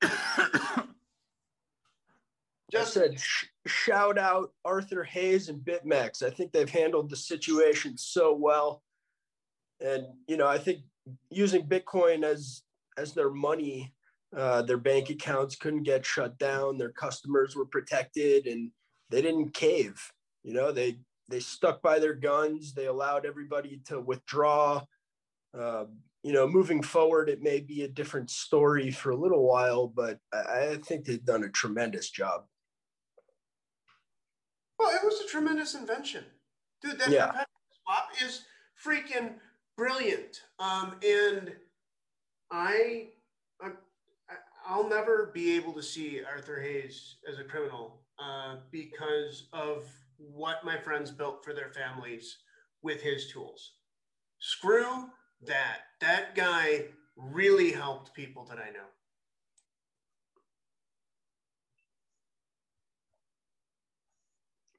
[2.71, 6.23] Just said, sh- shout out Arthur Hayes and BitMEX.
[6.23, 8.83] I think they've handled the situation so well,
[9.79, 10.81] and you know, I think
[11.29, 12.63] using Bitcoin as
[12.97, 13.93] as their money,
[14.35, 16.77] uh, their bank accounts couldn't get shut down.
[16.77, 18.71] Their customers were protected, and
[19.09, 19.99] they didn't cave.
[20.43, 22.73] You know, they they stuck by their guns.
[22.73, 24.81] They allowed everybody to withdraw.
[25.57, 25.85] Uh,
[26.23, 30.19] you know, moving forward, it may be a different story for a little while, but
[30.33, 32.45] I, I think they've done a tremendous job.
[34.79, 36.23] Well, it was a tremendous invention,
[36.81, 36.97] dude.
[36.99, 37.31] That yeah.
[37.83, 38.45] swap is
[38.83, 39.33] freaking
[39.77, 40.41] brilliant.
[40.57, 41.51] Um, and
[42.49, 43.09] I,
[43.61, 43.71] I,
[44.65, 49.83] I'll never be able to see Arthur Hayes as a criminal uh, because of
[50.17, 52.37] what my friends built for their families
[52.81, 53.73] with his tools.
[54.39, 55.09] Screw
[55.45, 55.79] that.
[55.99, 56.85] That guy
[57.17, 58.87] really helped people that I know.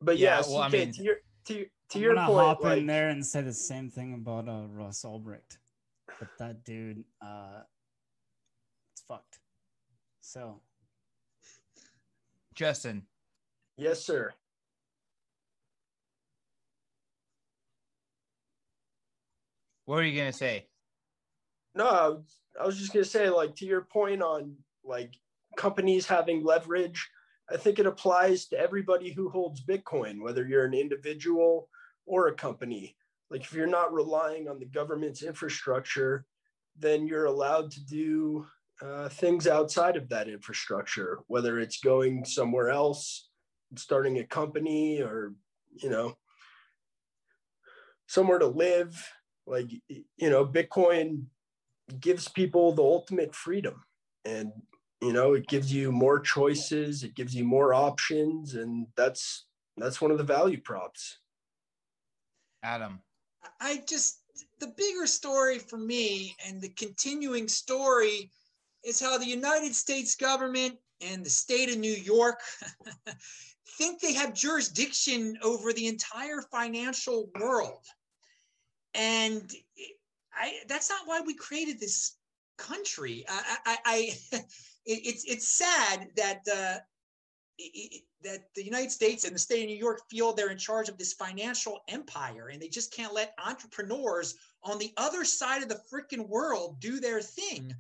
[0.01, 1.17] But yeah, yeah well, CK, I mean, to your
[1.47, 4.15] to, to I'm your gonna point, hop like, in there and say the same thing
[4.15, 5.59] about uh, Ross Ulbricht.
[6.19, 7.63] But that dude, uh,
[8.93, 9.39] it's fucked.
[10.21, 10.61] So,
[12.55, 13.03] Justin.
[13.77, 14.33] Yes, sir.
[19.87, 20.67] What are you gonna say?
[21.75, 22.23] No,
[22.61, 25.15] I was just gonna say, like, to your point on like
[25.57, 27.11] companies having leverage
[27.51, 31.69] I think it applies to everybody who holds Bitcoin, whether you're an individual
[32.07, 32.97] or a company.
[33.31, 36.27] Like if you're not relying on the government's infrastructure,
[36.79, 38.47] then you're allowed to do
[38.83, 43.29] uh, things outside of that infrastructure, whether it's going somewhere else,
[43.77, 45.35] starting a company, or
[45.75, 46.17] you know,
[48.07, 48.97] somewhere to live.
[49.47, 51.25] Like you know, Bitcoin
[51.99, 53.83] gives people the ultimate freedom,
[54.25, 54.53] and
[55.01, 59.47] you know it gives you more choices it gives you more options and that's
[59.77, 61.19] that's one of the value props.
[62.63, 63.01] Adam.
[63.61, 64.19] I just
[64.59, 68.31] the bigger story for me and the continuing story
[68.85, 72.41] is how the united states government and the state of new york
[73.81, 77.83] think they have jurisdiction over the entire financial world.
[78.95, 79.51] And
[80.35, 82.17] I, that's not why we created this
[82.59, 83.25] country.
[83.27, 84.41] I, I, I
[84.91, 86.45] it, it's it's sad that
[88.23, 90.99] that the United States and the state of New York feel they're in charge of
[90.99, 95.81] this financial empire, and they just can't let entrepreneurs on the other side of the
[95.93, 97.73] freaking world do their thing.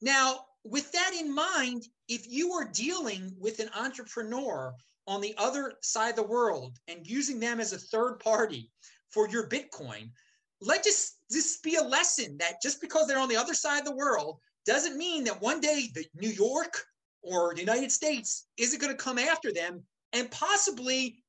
[0.00, 4.74] Now, with that in mind, if you are dealing with an entrepreneur
[5.06, 8.70] on the other side of the world and using them as a third party
[9.10, 10.10] for your Bitcoin,
[10.60, 13.84] let just this be a lesson that just because they're on the other side of
[13.86, 16.74] the world doesn't mean that one day the New York
[17.22, 19.82] or the United States isn't going to come after them
[20.12, 21.22] and possibly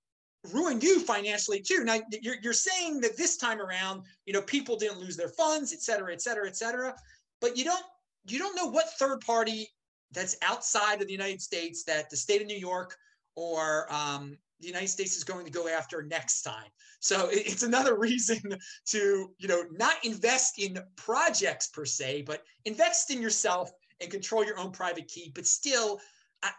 [0.54, 1.84] ruin you financially too.
[1.84, 5.74] Now you're, you're saying that this time around, you know, people didn't lose their funds,
[5.74, 6.94] et cetera, et cetera, et cetera.
[7.42, 7.84] But you don't
[8.28, 9.68] you don't know what third party
[10.12, 12.96] that's outside of the United States that the state of New York
[13.36, 16.70] or um, the United States is going to go after next time.
[17.00, 18.42] So it's another reason
[18.88, 23.72] to, you know, not invest in projects per se, but invest in yourself
[24.02, 25.32] and control your own private key.
[25.34, 26.00] But still,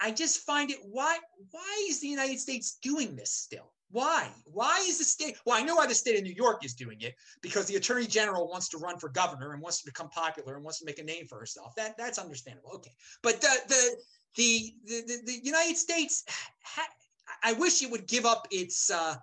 [0.00, 1.18] I, just find it why
[1.50, 3.72] why is the United States doing this still?
[3.90, 4.28] Why?
[4.44, 5.36] Why is the state?
[5.44, 8.06] Well, I know why the state of New York is doing it because the attorney
[8.06, 10.98] general wants to run for governor and wants to become popular and wants to make
[10.98, 11.74] a name for herself.
[11.76, 12.70] That that's understandable.
[12.74, 13.96] Okay, but the the
[14.36, 14.74] the
[15.06, 16.24] the, the United States,
[16.62, 16.86] ha,
[17.42, 19.16] I wish it would give up its uh,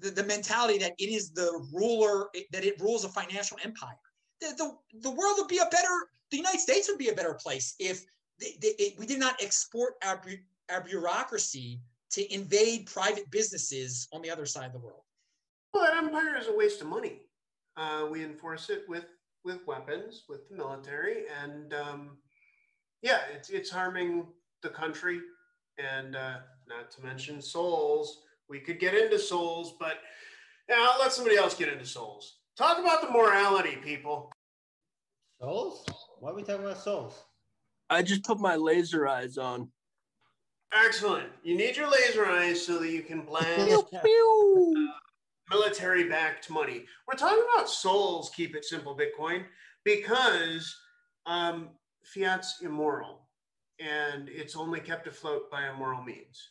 [0.00, 3.96] the, the mentality that it is the ruler that it rules a financial empire.
[4.40, 6.08] The, the the world would be a better.
[6.30, 8.04] The United States would be a better place if
[8.40, 10.22] they, they, it, we did not export our
[10.70, 11.80] our bureaucracy
[12.10, 15.02] to invade private businesses on the other side of the world.
[15.72, 17.20] Well, an empire is a waste of money.
[17.76, 19.06] Uh, we enforce it with
[19.44, 22.18] with weapons, with the military, and um,
[23.02, 24.26] yeah, it's it's harming
[24.62, 25.20] the country,
[25.78, 26.38] and uh,
[26.68, 28.22] not to mention souls.
[28.48, 29.98] We could get into souls, but
[30.68, 32.38] yeah, I'll let somebody else get into souls.
[32.56, 34.30] Talk about the morality, people.
[35.40, 35.84] Souls?
[36.20, 37.24] Why are we talking about souls?
[37.90, 39.70] I just put my laser eyes on.
[40.72, 41.28] Excellent.
[41.42, 44.00] You need your laser eyes so that you can blast uh,
[45.50, 46.84] military backed money.
[47.06, 49.44] We're talking about souls, keep it simple, Bitcoin,
[49.84, 50.74] because
[51.26, 51.70] um,
[52.04, 53.20] fiat's immoral
[53.78, 56.50] and it's only kept afloat by immoral means.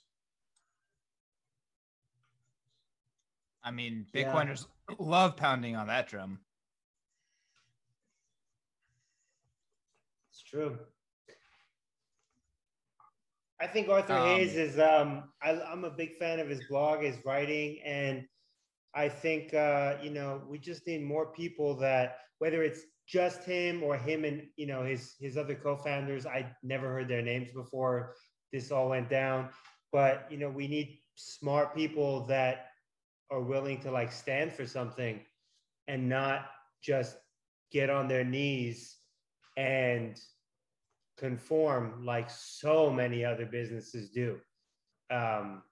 [3.64, 4.96] I mean, Bitcoiners yeah.
[5.00, 6.40] love pounding on that drum.
[10.32, 10.78] It's true.
[13.62, 14.78] I think Arthur um, Hayes is.
[14.78, 18.26] Um, I, am a big fan of his blog, his writing, and
[18.94, 23.84] I think uh, you know we just need more people that whether it's just him
[23.84, 26.26] or him and you know his his other co-founders.
[26.26, 28.16] I never heard their names before
[28.52, 29.50] this all went down,
[29.94, 32.73] but you know we need smart people that
[33.34, 35.20] are willing to like stand for something
[35.88, 36.52] and not
[36.82, 37.18] just
[37.72, 38.98] get on their knees
[39.58, 40.20] and
[41.18, 44.38] conform like so many other businesses do.
[45.10, 45.64] Um,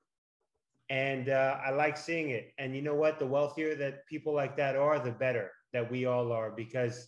[0.90, 2.52] and uh, I like seeing it.
[2.58, 3.20] And you know what?
[3.20, 7.08] The wealthier that people like that are, the better that we all are because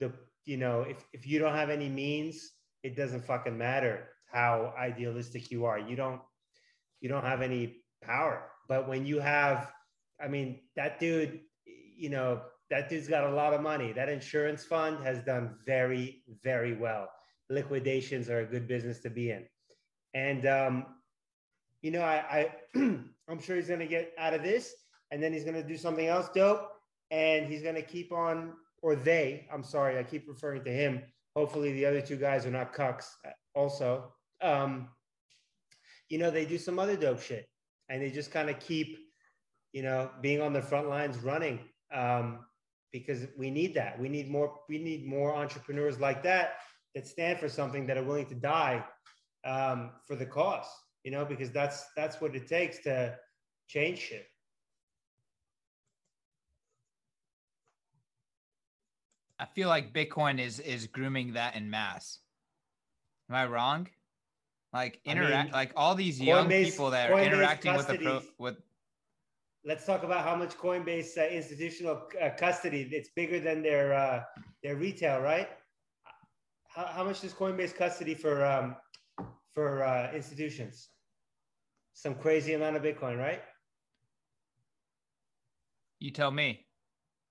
[0.00, 0.12] the
[0.44, 2.50] you know if if you don't have any means,
[2.82, 5.78] it doesn't fucking matter how idealistic you are.
[5.78, 6.20] You don't
[7.00, 8.50] you don't have any power.
[8.68, 9.72] But when you have,
[10.20, 13.92] I mean, that dude, you know, that dude's got a lot of money.
[13.92, 17.08] That insurance fund has done very, very well
[17.48, 19.44] liquidations are a good business to be in.
[20.14, 20.86] And um,
[21.82, 22.78] you know, I, I
[23.28, 24.74] I'm sure he's gonna get out of this,
[25.10, 26.70] and then he's gonna do something else dope,
[27.10, 28.52] and he's gonna keep on,
[28.82, 29.46] or they.
[29.52, 31.02] I'm sorry, I keep referring to him.
[31.34, 33.06] Hopefully, the other two guys are not cucks.
[33.54, 34.88] Also, um,
[36.08, 37.46] you know, they do some other dope shit,
[37.88, 38.98] and they just kind of keep,
[39.72, 41.60] you know, being on the front lines, running.
[41.92, 42.40] Um,
[42.92, 43.98] because we need that.
[43.98, 44.54] We need more.
[44.68, 46.54] We need more entrepreneurs like that
[46.94, 48.82] that stand for something that are willing to die
[49.44, 50.66] um, for the cause
[51.06, 53.16] you know because that's that's what it takes to
[53.68, 54.26] change shit
[59.38, 62.18] i feel like bitcoin is is grooming that in mass
[63.30, 63.86] am i wrong
[64.72, 67.86] like interact I mean, like all these young Coinbase, people that are Coinbase interacting with
[67.86, 68.56] the pro with
[69.64, 74.22] let's talk about how much coinbase uh, institutional uh, custody it's bigger than their uh,
[74.62, 75.48] their retail right
[76.76, 78.76] how, how much does Coinbase custody for um,
[79.54, 80.90] for uh, institutions?
[81.94, 83.40] Some crazy amount of Bitcoin, right?
[85.98, 86.66] You tell me.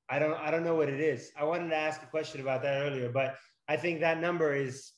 [0.10, 1.32] I don't I don't know what it is.
[1.38, 3.36] I wanted to ask a question about that earlier, but
[3.70, 4.92] I think that number is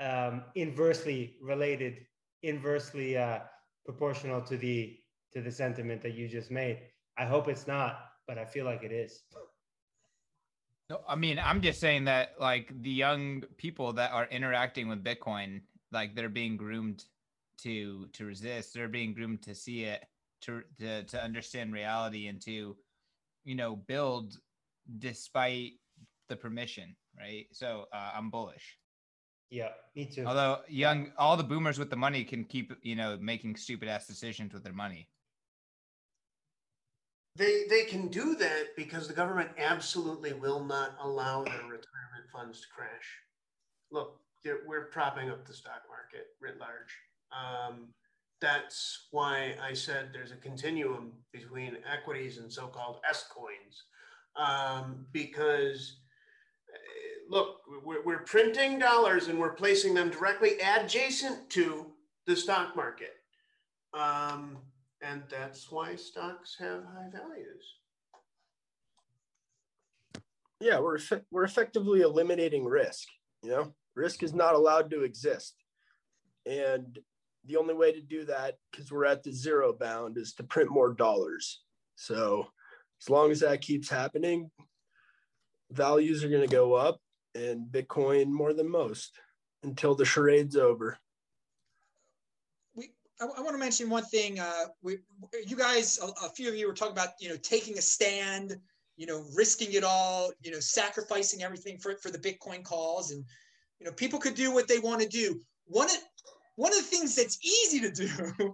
[0.00, 2.06] um, inversely related,
[2.42, 3.40] inversely uh,
[3.84, 4.96] proportional to the
[5.32, 6.80] to the sentiment that you just made.
[7.18, 9.22] I hope it's not, but I feel like it is.
[10.90, 15.02] No, I mean, I'm just saying that like the young people that are interacting with
[15.02, 15.62] Bitcoin,
[15.92, 17.04] like they're being groomed
[17.58, 18.74] to to resist.
[18.74, 20.04] They're being groomed to see it,
[20.42, 22.76] to to to understand reality, and to
[23.44, 24.36] you know build
[24.98, 25.72] despite
[26.28, 27.46] the permission, right?
[27.52, 28.78] So uh, I'm bullish.
[29.50, 30.24] Yeah, me too.
[30.26, 34.06] Although young, all the boomers with the money can keep you know making stupid ass
[34.06, 35.08] decisions with their money.
[37.36, 42.60] They, they can do that because the government absolutely will not allow their retirement funds
[42.60, 43.18] to crash.
[43.90, 44.20] look,
[44.66, 46.94] we're propping up the stock market writ large.
[47.32, 47.88] Um,
[48.40, 53.84] that's why I said there's a continuum between equities and so-called S coins,
[54.36, 56.00] um, because
[57.28, 61.86] look, we're, we're printing dollars and we're placing them directly adjacent to
[62.26, 63.16] the stock market.
[63.92, 64.58] Um,
[65.02, 67.64] and that's why stocks have high values.
[70.60, 70.98] Yeah, we're
[71.30, 73.08] we're effectively eliminating risk.
[73.42, 75.56] You know, risk is not allowed to exist,
[76.46, 76.98] and
[77.44, 80.70] the only way to do that, because we're at the zero bound, is to print
[80.70, 81.60] more dollars.
[81.96, 82.46] So,
[83.02, 84.50] as long as that keeps happening,
[85.70, 86.98] values are going to go up,
[87.34, 89.12] and Bitcoin more than most
[89.62, 90.98] until the charade's over.
[93.20, 94.40] I, I want to mention one thing.
[94.40, 94.98] Uh, we,
[95.46, 98.56] you guys, a, a, few of you were talking about, you know, taking a stand,
[98.96, 103.12] you know, risking it all, you know, sacrificing everything for, for the Bitcoin calls.
[103.12, 103.24] And,
[103.78, 105.40] you know, people could do what they want to do.
[105.66, 105.96] One of,
[106.56, 108.08] one of the things that's easy to do,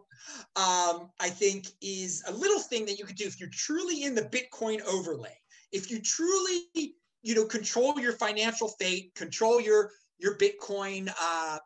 [0.57, 4.15] um, I think, is a little thing that you could do if you're truly in
[4.15, 5.37] the Bitcoin overlay.
[5.73, 11.59] If you truly, you know, control your financial fate, control your your Bitcoin, uh,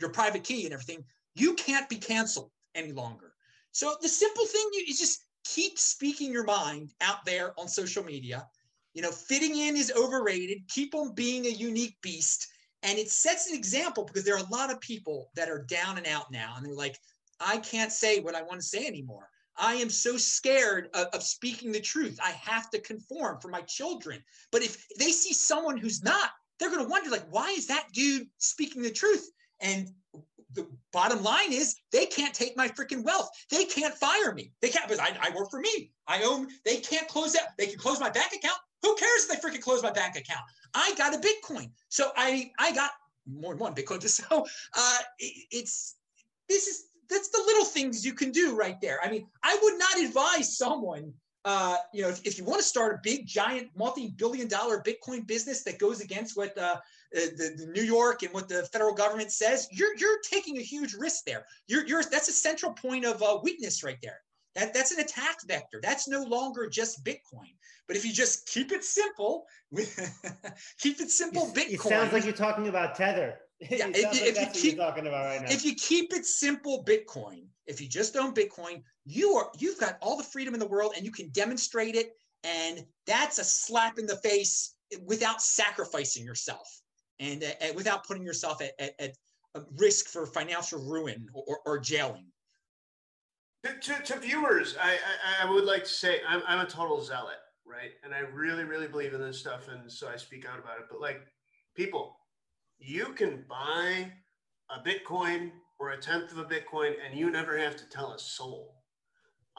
[0.00, 1.04] your private key and everything,
[1.34, 3.32] you can't be canceled any longer.
[3.72, 8.46] So the simple thing is just keep speaking your mind out there on social media.
[8.94, 10.66] You know, fitting in is overrated.
[10.68, 12.48] Keep on being a unique beast.
[12.82, 15.98] And it sets an example because there are a lot of people that are down
[15.98, 16.54] and out now.
[16.56, 16.98] And they're like,
[17.40, 19.28] I can't say what I want to say anymore.
[19.58, 22.18] I am so scared of, of, speaking the truth.
[22.24, 24.22] I have to conform for my children.
[24.52, 27.92] But if they see someone who's not, they're going to wonder, like, why is that
[27.92, 29.28] dude speaking the truth?
[29.60, 29.90] And
[30.54, 33.28] the bottom line is they can't take my freaking wealth.
[33.50, 34.52] They can't fire me.
[34.60, 35.92] They can't because I, I work for me.
[36.06, 36.48] I own.
[36.64, 37.52] They can't close that.
[37.58, 38.58] They can close my bank account.
[38.82, 40.40] Who cares if they freaking close my bank account?
[40.74, 42.92] I got a Bitcoin, so I I got
[43.26, 44.02] more than one Bitcoin.
[44.08, 45.96] So uh, it, it's
[46.48, 48.98] this is that's the little things you can do right there.
[49.02, 51.12] I mean, I would not advise someone
[51.44, 55.26] uh, you know, if, if, you want to start a big, giant, multi-billion dollar Bitcoin
[55.26, 56.76] business that goes against what uh,
[57.12, 60.94] the, the, New York and what the federal government says, you're you're taking a huge
[60.94, 61.46] risk there.
[61.66, 64.20] You're you're that's a central point of uh, weakness right there.
[64.56, 65.80] That that's an attack vector.
[65.82, 67.54] That's no longer just Bitcoin.
[67.86, 69.46] But if you just keep it simple,
[70.78, 71.72] keep it simple, Bitcoin.
[71.72, 73.38] It sounds like you're talking about Tether.
[73.60, 75.48] Yeah, if, you, if you keep talking about right now.
[75.50, 77.46] If you keep it simple, Bitcoin.
[77.66, 80.92] If you just own Bitcoin, you are you've got all the freedom in the world,
[80.96, 82.12] and you can demonstrate it.
[82.44, 86.68] And that's a slap in the face without sacrificing yourself
[87.18, 92.26] and uh, without putting yourself at, at, at risk for financial ruin or, or jailing.
[93.64, 97.02] To, to, to viewers, I, I, I, would like to say I'm, I'm a total
[97.02, 97.90] zealot, right?
[98.04, 99.68] And I really, really believe in this stuff.
[99.68, 100.86] And so I speak out about it.
[100.88, 101.22] But like,
[101.74, 102.16] people,
[102.78, 104.10] you can buy
[104.70, 108.18] a Bitcoin or a tenth of a Bitcoin and you never have to tell a
[108.18, 108.74] soul.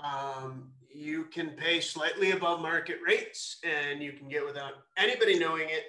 [0.04, 5.70] Um, you can pay slightly above market rates and you can get without anybody knowing
[5.70, 5.84] it.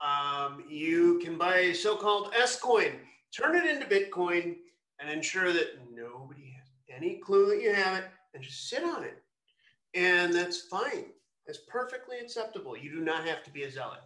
[0.00, 2.92] Um, you can buy a so called S coin,
[3.34, 4.56] turn it into Bitcoin,
[5.00, 8.04] and ensure that nobody has any clue that you have it
[8.34, 9.22] and just sit on it.
[9.94, 11.06] And that's fine.
[11.46, 12.76] That's perfectly acceptable.
[12.76, 14.00] You do not have to be a zealot.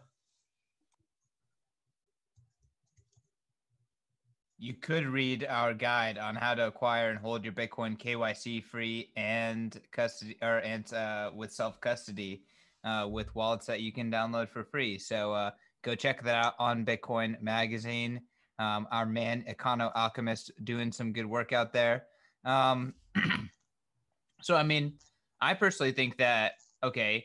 [4.62, 9.10] You could read our guide on how to acquire and hold your Bitcoin KYC free
[9.16, 12.42] and custody or and uh, with self custody
[12.84, 14.98] uh, with wallets that you can download for free.
[14.98, 18.20] So uh, go check that out on Bitcoin Magazine.
[18.58, 22.04] Um, our man Econo Alchemist doing some good work out there.
[22.44, 22.92] Um,
[24.42, 24.92] so I mean,
[25.40, 27.24] I personally think that okay,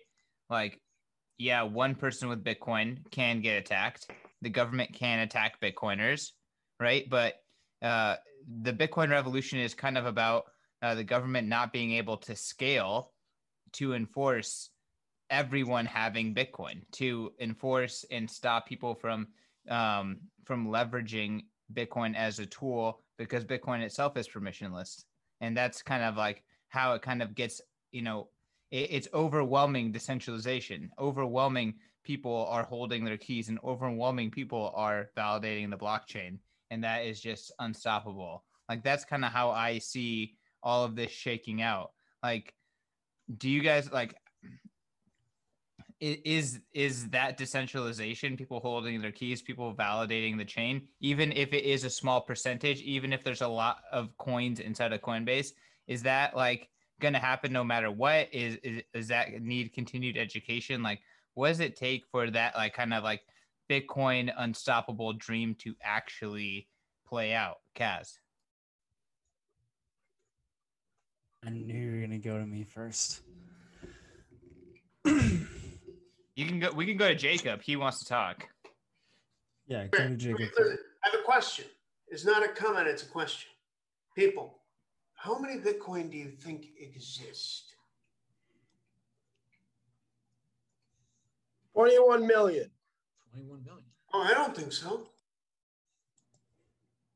[0.50, 0.80] like
[1.38, 4.10] yeah, one person with Bitcoin can get attacked.
[4.42, 6.30] The government can attack Bitcoiners
[6.80, 7.10] right?
[7.10, 7.36] But
[7.82, 8.16] uh,
[8.62, 10.46] the Bitcoin revolution is kind of about
[10.82, 13.12] uh, the government not being able to scale
[13.74, 14.70] to enforce
[15.30, 19.28] everyone having Bitcoin, to enforce and stop people from
[19.70, 21.42] um, from leveraging
[21.74, 25.04] Bitcoin as a tool because Bitcoin itself is permissionless,
[25.42, 27.62] and that's kind of like how it kind of gets
[27.92, 28.30] you know
[28.72, 35.72] it, it's overwhelming decentralization, overwhelming people are holding their keys and overwhelming people are validating
[35.72, 36.38] the blockchain
[36.72, 38.44] and that is just unstoppable.
[38.70, 41.92] Like that's kind of how I see all of this shaking out.
[42.24, 42.54] Like,
[43.38, 44.16] do you guys like?
[46.02, 48.36] Is is that decentralization?
[48.36, 52.82] People holding their keys, people validating the chain, even if it is a small percentage,
[52.82, 55.54] even if there's a lot of coins inside of Coinbase,
[55.88, 56.70] is that like
[57.00, 58.34] going to happen no matter what?
[58.34, 60.84] Is, is is that need continued education?
[60.84, 61.00] Like,
[61.34, 63.22] what does it take for that like kind of like
[63.70, 66.68] Bitcoin unstoppable dream to actually
[67.08, 67.58] play out?
[67.76, 68.20] Kaz.
[71.46, 73.22] I knew you were gonna go to me first.
[75.06, 75.48] you
[76.36, 76.72] can go.
[76.72, 77.62] We can go to Jacob.
[77.62, 78.48] He wants to talk.
[79.68, 80.50] Yeah, go to Jacob.
[80.58, 81.66] I have a question.
[82.08, 82.88] It's not a comment.
[82.88, 83.52] It's a question.
[84.16, 84.60] People,
[85.14, 87.76] how many Bitcoin do you think exist?
[91.74, 92.72] 21 million.
[93.36, 93.84] 21 million.
[94.14, 95.08] Oh, I don't think so.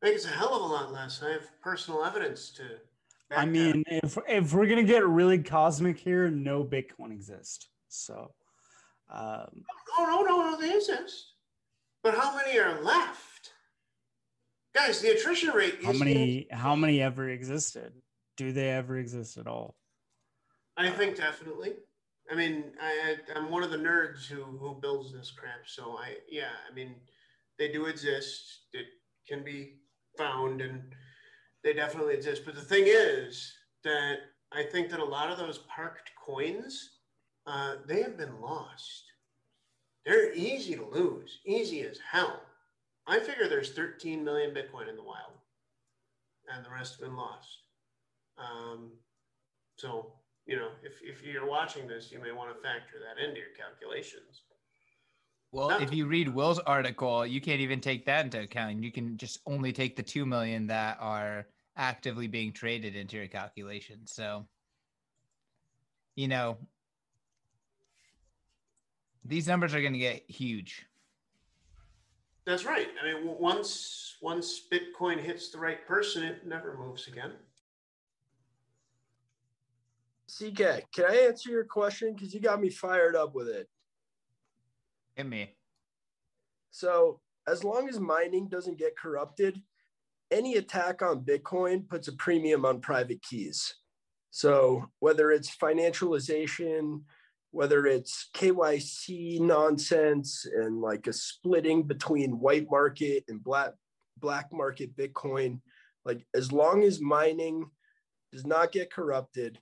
[0.02, 1.22] I think it's a hell of a lot less.
[1.24, 2.64] I have personal evidence to.
[3.32, 7.70] I mean, if if we're gonna get really cosmic here, no Bitcoin exists.
[7.88, 8.32] So,
[9.10, 9.64] um,
[9.98, 11.34] no, no, no, no, they exist.
[12.04, 13.52] But how many are left?
[14.74, 15.80] Guys, the attrition rate.
[15.84, 16.48] How many?
[16.52, 17.94] How many ever existed?
[18.36, 19.76] Do they ever exist at all?
[20.78, 21.74] I think definitely.
[22.32, 25.68] I mean, I, I'm one of the nerds who who builds this crap.
[25.68, 26.96] So I, yeah, I mean,
[27.58, 28.60] they do exist.
[28.74, 28.86] It
[29.28, 29.74] can be
[30.18, 30.82] found, and
[31.64, 32.44] they definitely exist.
[32.46, 33.52] But the thing is
[33.84, 34.18] that
[34.52, 36.98] I think that a lot of those parked coins,
[37.48, 39.04] uh, they have been lost.
[40.06, 42.42] They're easy to lose, easy as hell.
[43.08, 45.34] I figure there's 13 million Bitcoin in the wild,
[46.54, 47.58] and the rest have been lost.
[48.38, 48.92] Um,
[49.78, 50.14] so,
[50.50, 53.50] you know, if, if you're watching this, you may want to factor that into your
[53.56, 54.42] calculations.
[55.52, 58.84] Well, if you read Will's article, you can't even take that into account.
[58.84, 61.46] You can just only take the 2 million that are
[61.78, 64.00] actively being traded into your calculation.
[64.06, 64.48] So,
[66.16, 66.58] you know,
[69.24, 70.86] these numbers are going to get huge.
[72.46, 72.88] That's right.
[73.02, 77.34] I mean, once once Bitcoin hits the right person, it never moves again.
[80.30, 82.14] CK, can I answer your question?
[82.14, 83.68] Because you got me fired up with it.
[85.16, 85.56] Hit me.
[86.72, 89.62] So, as long as mining doesn't get corrupted,
[90.32, 93.74] any attack on Bitcoin puts a premium on private keys.
[94.30, 97.02] So, whether it's financialization,
[97.52, 103.74] whether it's KYC nonsense and like a splitting between white market and black
[104.20, 105.62] black market Bitcoin,
[106.06, 107.66] like as long as mining
[108.32, 109.58] does not get corrupted,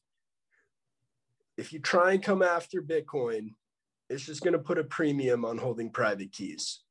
[1.58, 3.50] if you try and come after Bitcoin,
[4.10, 6.82] it's just going to put a premium on holding private keys.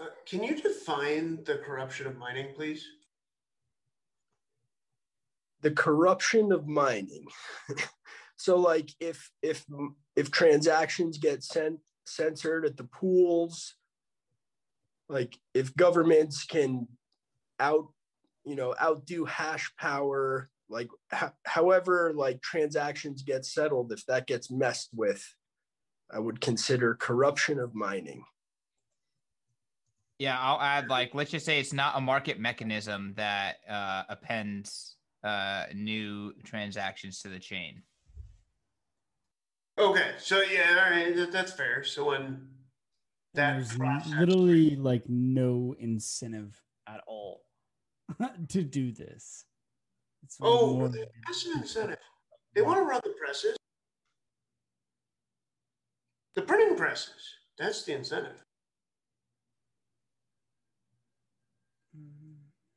[0.00, 2.86] Uh, can you define the corruption of mining, please?
[5.62, 7.26] The corruption of mining.
[8.36, 9.64] so, like, if if
[10.14, 13.74] if transactions get sent censored at the pools,
[15.08, 16.86] like if governments can
[17.58, 17.88] out
[18.44, 24.50] you know outdo hash power like h- however like transactions get settled if that gets
[24.50, 25.34] messed with
[26.12, 28.24] i would consider corruption of mining.
[30.18, 34.96] Yeah i'll add like let's just say it's not a market mechanism that uh, appends
[35.24, 37.82] uh, new transactions to the chain.
[39.78, 41.84] Okay so yeah all right that's fair.
[41.84, 42.48] So when
[43.34, 43.78] that there's
[44.18, 47.42] literally like no incentive at all.
[48.48, 49.44] to do this
[50.22, 50.88] it's oh,
[51.26, 51.98] that's an incentive.
[52.54, 53.56] They want to run the presses.
[56.34, 57.22] The printing presses.
[57.58, 58.44] That's the incentive.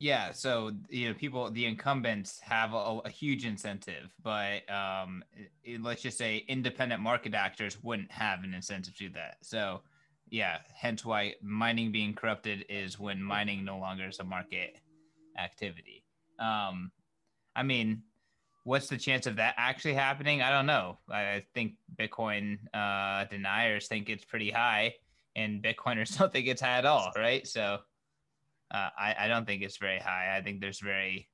[0.02, 5.22] Yeah, so you know, people, the incumbents have a, a huge incentive, but um,
[5.62, 9.36] it, let's just say independent market actors wouldn't have an incentive to do that.
[9.42, 9.82] So,
[10.28, 14.80] yeah, hence why mining being corrupted is when mining no longer is a market
[15.38, 16.02] activity.
[16.40, 16.90] Um,
[17.54, 18.02] I mean,
[18.64, 20.42] what's the chance of that actually happening?
[20.42, 20.98] I don't know.
[21.10, 24.94] I think Bitcoin uh, deniers think it's pretty high,
[25.36, 27.46] and Bitcoiners don't think it's high at all, right?
[27.46, 27.78] So
[28.70, 30.36] uh, I, I don't think it's very high.
[30.36, 31.28] I think there's very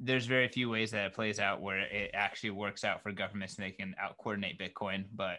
[0.00, 3.56] there's very few ways that it plays out where it actually works out for governments
[3.56, 5.04] and they can out coordinate Bitcoin.
[5.12, 5.38] But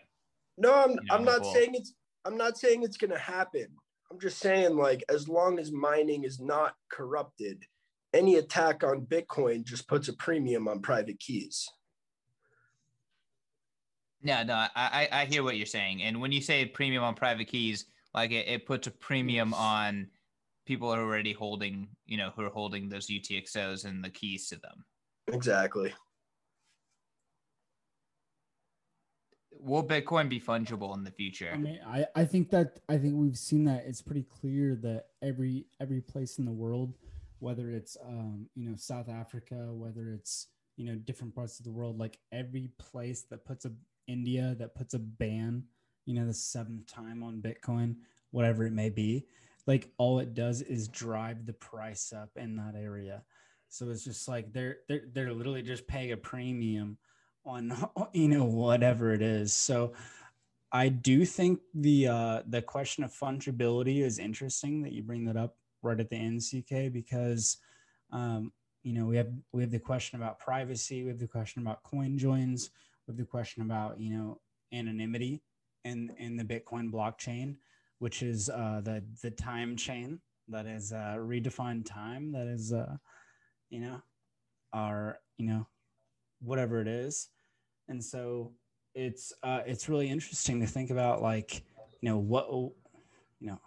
[0.57, 1.93] no, I'm, you know, I'm not saying it's
[2.25, 3.67] I'm not saying it's going to happen.
[4.11, 7.63] I'm just saying like as long as mining is not corrupted
[8.13, 11.69] any attack on Bitcoin just puts a premium on private keys.
[14.21, 16.03] Yeah, no, I, I hear what you're saying.
[16.03, 20.07] And when you say premium on private keys, like it, it puts a premium on
[20.65, 24.49] people who are already holding, you know, who are holding those UTXOs and the keys
[24.49, 24.83] to them.
[25.31, 25.93] Exactly.
[29.51, 31.51] Will Bitcoin be fungible in the future?
[31.53, 35.07] I mean, I, I think that I think we've seen that it's pretty clear that
[35.21, 36.93] every every place in the world
[37.39, 40.47] whether it's um, you know South Africa, whether it's
[40.77, 43.71] you know different parts of the world, like every place that puts a
[44.09, 45.63] India that puts a ban,
[46.05, 47.95] you know, the seventh time on Bitcoin,
[48.31, 49.25] whatever it may be,
[49.67, 53.23] like all it does is drive the price up in that area.
[53.69, 56.97] So it's just like they're they're they're literally just paying a premium
[57.45, 57.71] on
[58.13, 59.53] you know whatever it is.
[59.53, 59.93] So
[60.71, 65.37] I do think the uh, the question of fungibility is interesting that you bring that
[65.37, 67.57] up right at the end, CK, because
[68.11, 68.51] um,
[68.83, 71.83] you know we have we have the question about privacy, we have the question about
[71.83, 72.71] coin joins,
[73.07, 74.39] we have the question about you know
[74.73, 75.41] anonymity
[75.85, 77.55] in in the Bitcoin blockchain,
[77.99, 82.95] which is uh, the the time chain that is uh, redefined time that is uh,
[83.69, 84.01] you know
[84.73, 85.67] our you know
[86.41, 87.29] whatever it is,
[87.87, 88.51] and so
[88.95, 91.63] it's uh, it's really interesting to think about like
[92.01, 93.59] you know what you know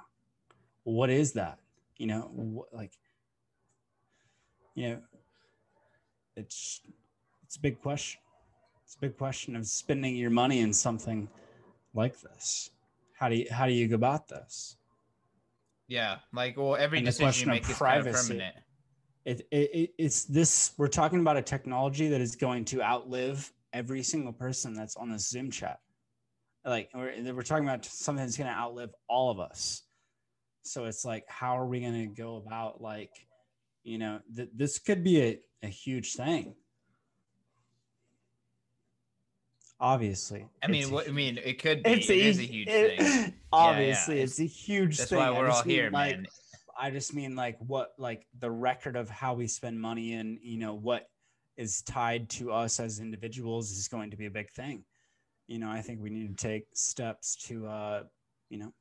[0.84, 1.58] what is that
[2.02, 2.92] you know what, like
[4.74, 4.98] you know
[6.36, 6.80] it's
[7.44, 8.20] it's a big question
[8.84, 11.28] it's a big question of spending your money in something
[11.94, 12.70] like this
[13.16, 14.76] how do you how do you go about this
[15.86, 18.56] yeah like well every and decision you make is kind of permanent
[19.24, 24.02] it, it, it's this we're talking about a technology that is going to outlive every
[24.02, 25.78] single person that's on this Zoom chat.
[26.64, 29.82] Like we're, we're talking about something that's going to outlive all of us.
[30.62, 33.10] So it's like, how are we going to go about like,
[33.84, 36.54] you know, th- this could be a, a huge thing.
[39.80, 41.90] Obviously, I mean, what, I mean, it could be.
[41.90, 43.34] It's it a, is a huge it, thing.
[43.52, 44.24] Obviously, yeah, yeah.
[44.24, 44.98] it's a huge thing.
[44.98, 45.18] That's thing.
[45.18, 46.26] why we're all here, like, man.
[46.78, 50.58] I just mean like what, like the record of how we spend money and you
[50.58, 51.08] know what
[51.56, 54.84] is tied to us as individuals is going to be a big thing.
[55.48, 58.02] You know, I think we need to take steps to, uh,
[58.48, 58.72] you know,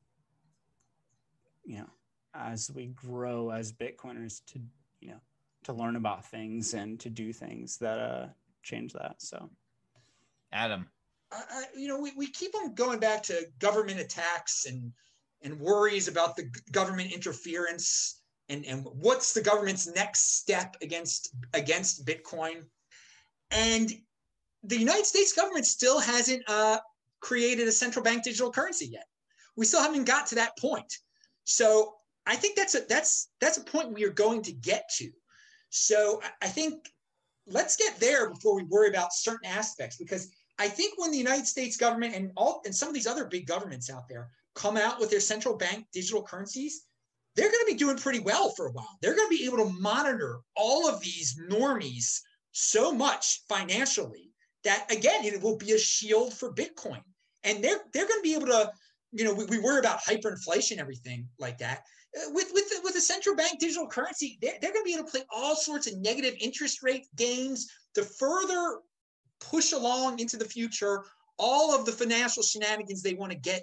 [1.64, 1.90] you know,
[2.34, 4.60] as we grow as Bitcoiners to,
[5.00, 5.20] you know,
[5.64, 8.26] to learn about things and to do things that uh,
[8.62, 9.16] change that.
[9.18, 9.50] So,
[10.52, 10.88] Adam,
[11.32, 14.92] I, you know, we, we keep on going back to government attacks and
[15.44, 22.06] and worries about the government interference and, and what's the government's next step against against
[22.06, 22.64] Bitcoin.
[23.50, 23.92] And
[24.62, 26.78] the United States government still hasn't uh,
[27.20, 29.06] created a central bank digital currency yet.
[29.56, 30.92] We still haven't got to that point.
[31.44, 31.94] So
[32.26, 35.10] I think that's a that's that's a point we are going to get to.
[35.70, 36.88] So I think
[37.46, 41.46] let's get there before we worry about certain aspects because I think when the United
[41.46, 45.00] States government and all and some of these other big governments out there come out
[45.00, 46.84] with their central bank digital currencies,
[47.34, 48.98] they're going to be doing pretty well for a while.
[49.00, 52.20] They're going to be able to monitor all of these normies
[52.52, 54.30] so much financially
[54.62, 57.02] that again it will be a shield for Bitcoin.
[57.44, 58.70] And they're they're going to be able to,
[59.12, 61.82] you know, we, we worry about hyperinflation, everything like that.
[62.16, 65.04] Uh, with with with a central bank digital currency, they're, they're going to be able
[65.04, 68.80] to play all sorts of negative interest rate games to further
[69.40, 71.04] push along into the future
[71.38, 73.62] all of the financial shenanigans they want to get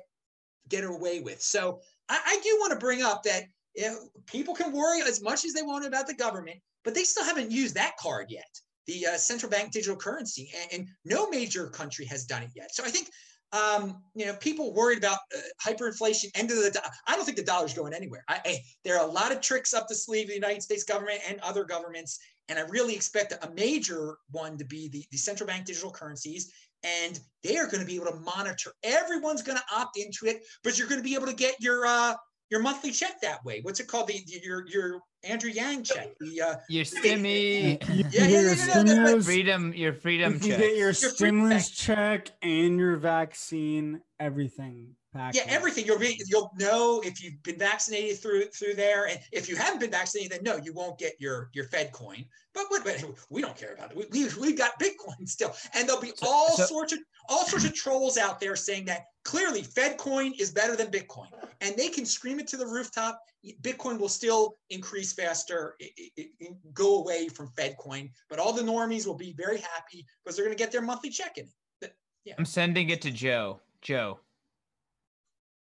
[0.68, 1.42] get away with.
[1.42, 3.44] So I, I do want to bring up that
[3.76, 7.04] you know, people can worry as much as they want about the government, but they
[7.04, 8.50] still haven't used that card yet,
[8.88, 12.74] the uh, central bank digital currency, and, and, no major country has done it yet.
[12.74, 13.10] So I think
[13.52, 16.72] um, you know people worried about uh, hyperinflation, end of the.
[16.72, 18.24] Do- I don't think the dollar's going anywhere.
[18.28, 20.84] I, I, there are a lot of tricks up the sleeve of the United States
[20.84, 25.18] government and other governments, and I really expect a major one to be the, the
[25.18, 26.52] central bank digital currencies.
[26.84, 28.72] And they are going to be able to monitor.
[28.84, 31.86] Everyone's going to opt into it, but you're going to be able to get your
[31.86, 32.14] uh,
[32.50, 33.60] your monthly check that way.
[33.64, 34.08] What's it called?
[34.08, 36.18] The your your Andrew Yang check.
[36.20, 37.82] The uh, your stimmy.
[37.90, 39.74] yeah, yeah, yeah, yeah, yeah, freedom.
[39.74, 40.60] Your freedom you check.
[40.60, 44.02] get your, your stimulus check and your vaccine.
[44.20, 44.96] Everything.
[45.16, 45.86] Yeah, everything.
[45.86, 49.80] You'll be, you'll know if you've been vaccinated through through there, and if you haven't
[49.80, 52.26] been vaccinated, then no, you won't get your your Fed coin.
[52.54, 53.98] But, but, but we don't care about it.
[53.98, 57.46] We, we we've got Bitcoin still, and there'll be so, all so, sorts of all
[57.46, 61.30] sorts of trolls out there saying that clearly Fed coin is better than Bitcoin,
[61.62, 63.20] and they can scream it to the rooftop.
[63.62, 68.52] Bitcoin will still increase faster, it, it, it, go away from Fed coin, but all
[68.52, 71.48] the normies will be very happy because they're going to get their monthly check in.
[71.80, 71.94] But,
[72.26, 72.34] yeah.
[72.38, 73.62] I'm sending it to Joe.
[73.82, 74.20] Joe.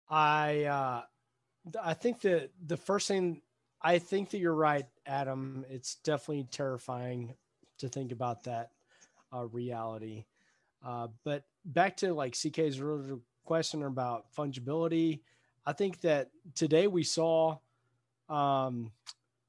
[0.08, 1.02] I uh,
[1.82, 3.40] I think that the first thing
[3.84, 5.66] I think that you're right, Adam.
[5.68, 7.34] It's definitely terrifying
[7.78, 8.70] to think about that
[9.32, 10.24] uh, reality.
[10.84, 12.80] Uh, but back to like CK's
[13.44, 15.20] question about fungibility,
[15.66, 17.58] I think that today we saw
[18.30, 18.90] um,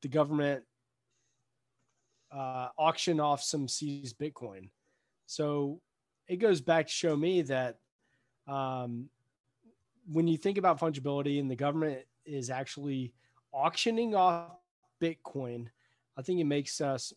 [0.02, 0.64] the government
[2.30, 4.70] uh, auction off some seized Bitcoin.
[5.28, 5.80] So
[6.28, 7.80] it goes back to show me that
[8.48, 9.10] um,
[10.08, 13.14] when you think about fungibility and the government is actually
[13.54, 14.52] auctioning off
[15.02, 15.68] Bitcoin,
[16.18, 17.14] I think it makes us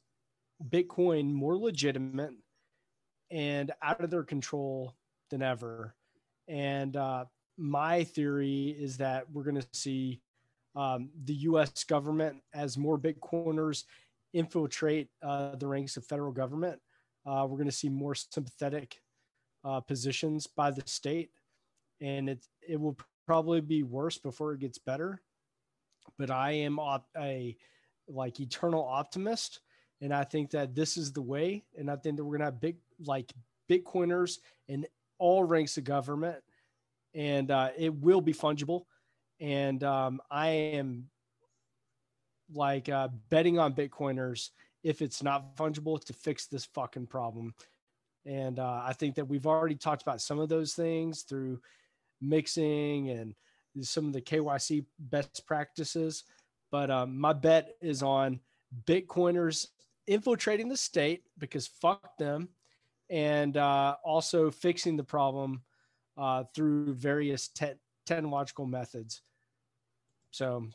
[0.71, 2.33] Bitcoin more legitimate
[3.31, 4.95] and out of their control
[5.31, 5.95] than ever.
[6.49, 10.21] And uh, my theory is that we're going to see
[10.75, 11.85] um, the U.S.
[11.85, 13.85] government as more Bitcoiners
[14.33, 16.81] infiltrate uh, the ranks of federal government.
[17.27, 19.03] Uh, we're going to see more sympathetic
[19.65, 21.31] uh, positions by the state,
[22.01, 22.97] and it it will
[23.27, 25.21] probably be worse before it gets better.
[26.19, 27.57] But I am op- a
[28.09, 29.61] like eternal optimist,
[30.01, 31.65] and I think that this is the way.
[31.77, 33.33] And I think that we're to have big like
[33.69, 34.39] Bitcoiners
[34.69, 34.87] in
[35.19, 36.39] all ranks of government,
[37.15, 38.85] and uh, it will be fungible.
[39.41, 41.09] And um, I am
[42.53, 44.51] like uh, betting on Bitcoiners
[44.83, 47.55] if it's not fungible to fix this fucking problem.
[48.25, 51.61] And uh, I think that we've already talked about some of those things through
[52.21, 53.35] mixing and
[53.81, 56.25] some of the KYC best practices.
[56.71, 58.41] But um, my bet is on
[58.87, 59.69] Bitcoiners
[60.07, 62.49] infiltrating the state because fuck them,
[63.11, 65.63] and uh, also fixing the problem
[66.17, 69.23] uh, through various te- technological methods.
[70.31, 70.67] So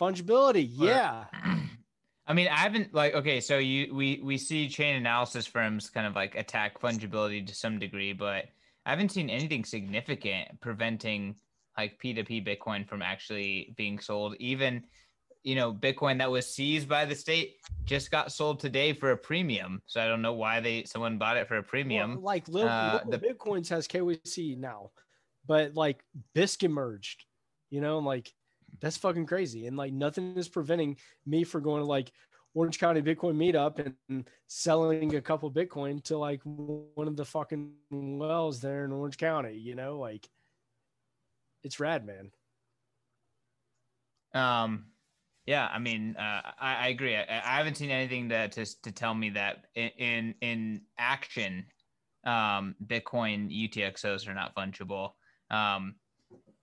[0.00, 1.24] fungibility, yeah.
[2.26, 6.06] I mean, I haven't like okay, so you we we see chain analysis firms kind
[6.06, 8.46] of like attack fungibility to some degree, but
[8.86, 11.36] I haven't seen anything significant preventing
[11.76, 14.36] like P2P Bitcoin from actually being sold.
[14.38, 14.84] Even
[15.44, 19.16] you know, Bitcoin that was seized by the state just got sold today for a
[19.16, 19.82] premium.
[19.84, 22.14] So I don't know why they someone bought it for a premium.
[22.14, 24.90] Well, like little, uh, little the Bitcoins has KYC now,
[25.46, 26.02] but like
[26.34, 27.26] Bisq emerged,
[27.68, 28.32] you know, like
[28.80, 29.66] that's fucking crazy.
[29.66, 30.96] And like nothing is preventing
[31.26, 32.10] me from going to like
[32.54, 37.72] Orange County Bitcoin meetup and selling a couple Bitcoin to like one of the fucking
[37.90, 40.28] wells there in Orange County, you know, like
[41.64, 42.30] it's rad, man.
[44.34, 44.86] Um,
[45.46, 47.16] yeah, I mean, uh, I, I agree.
[47.16, 51.66] I, I, haven't seen anything that to, to tell me that in, in, in action,
[52.24, 55.10] um, Bitcoin UTXOs are not fungible.
[55.50, 55.96] Um,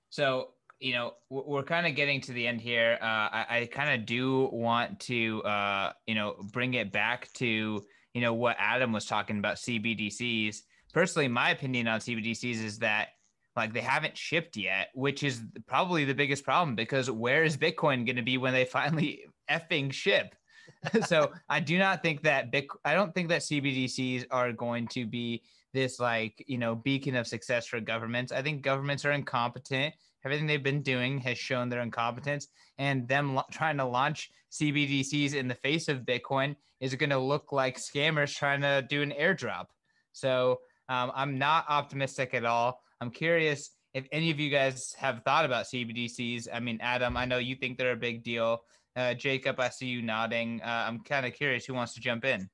[0.10, 0.50] so
[0.82, 2.98] you know we're kind of getting to the end here.
[3.02, 7.82] Uh, i, I kind of do want to uh, you know bring it back to
[8.14, 10.58] you know what adam was talking about cbdcs
[10.94, 13.10] personally my opinion on cbdcs is that
[13.56, 18.06] like they haven't shipped yet which is probably the biggest problem because where is bitcoin
[18.06, 20.36] going to be when they finally effing ship?
[21.06, 25.06] So i do not think that Bitcoin, i don't think that cbdcs are going to
[25.06, 25.44] be
[25.74, 28.32] this like you know beacon of success for governments.
[28.32, 29.94] I think governments are incompetent
[30.26, 35.34] everything they've been doing has shown their incompetence and them lo- trying to launch cbdcs
[35.34, 39.14] in the face of bitcoin is going to look like scammers trying to do an
[39.18, 39.66] airdrop.
[40.12, 42.82] So um, i'm not optimistic at all.
[43.00, 47.26] I'm curious if any of you guys have thought about cbdcs i mean adam i
[47.26, 48.64] know you think they're a big deal.
[48.96, 50.62] Uh, jacob i see you nodding.
[50.62, 52.50] Uh, i'm kind of curious who wants to jump in.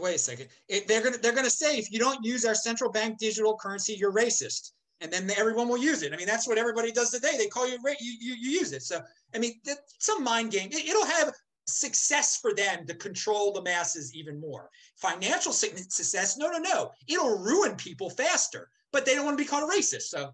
[0.00, 0.46] Wait a second.
[0.68, 3.94] It, they're gonna they're gonna say if you don't use our central bank digital currency
[3.94, 4.72] you're racist
[5.02, 6.12] and then everyone will use it.
[6.12, 7.36] I mean, that's what everybody does today.
[7.36, 8.82] They call you, you, you, you use it.
[8.82, 9.00] So,
[9.34, 9.60] I mean,
[9.98, 10.68] some mind game.
[10.72, 11.32] It, will have
[11.66, 14.70] success for them to control the masses even more.
[14.96, 16.90] Financial success, no, no, no.
[17.08, 20.02] It'll ruin people faster, but they don't want to be called a racist.
[20.02, 20.32] So,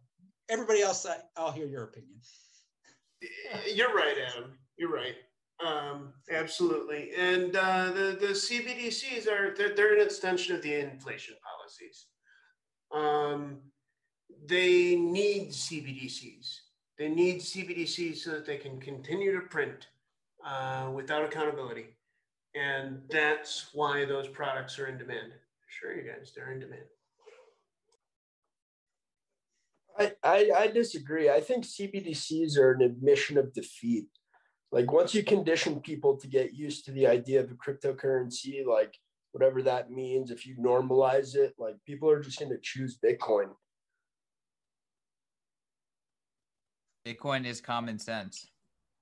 [0.48, 2.20] everybody else, I, I'll hear your opinion.
[3.72, 4.52] You're right, Adam.
[4.76, 5.16] You're right.
[5.64, 7.10] Um, absolutely.
[7.16, 12.06] And uh, the, the CBDCs are, they're, they're an extension of the inflation policies.
[12.94, 13.58] Um,
[14.48, 16.60] they need CBDCs.
[16.98, 19.88] They need CBDCs so that they can continue to print
[20.44, 21.86] uh, without accountability.
[22.54, 25.32] And that's why those products are in demand.
[25.68, 26.82] Sure, you guys, they're in demand.
[29.98, 31.28] I, I, I disagree.
[31.28, 34.06] I think CBDCs are an admission of defeat.
[34.72, 38.94] Like once you condition people to get used to the idea of a cryptocurrency, like
[39.32, 43.50] whatever that means, if you normalize it, like people are just going to choose Bitcoin.
[47.08, 48.46] Bitcoin is common sense.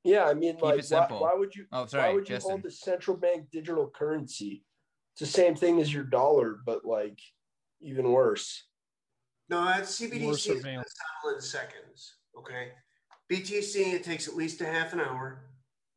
[0.05, 1.67] Yeah, I mean, Keep like, why, why, would you?
[1.73, 2.49] Oh, sorry, why would Justin.
[2.49, 4.65] you hold the central bank digital currency?
[5.15, 7.19] It's the same thing as your dollar, but like
[7.81, 8.65] even worse.
[9.49, 12.17] No, that's CBDC is settle in seconds.
[12.39, 12.69] Okay,
[13.33, 15.41] BTC it takes at least a half an hour.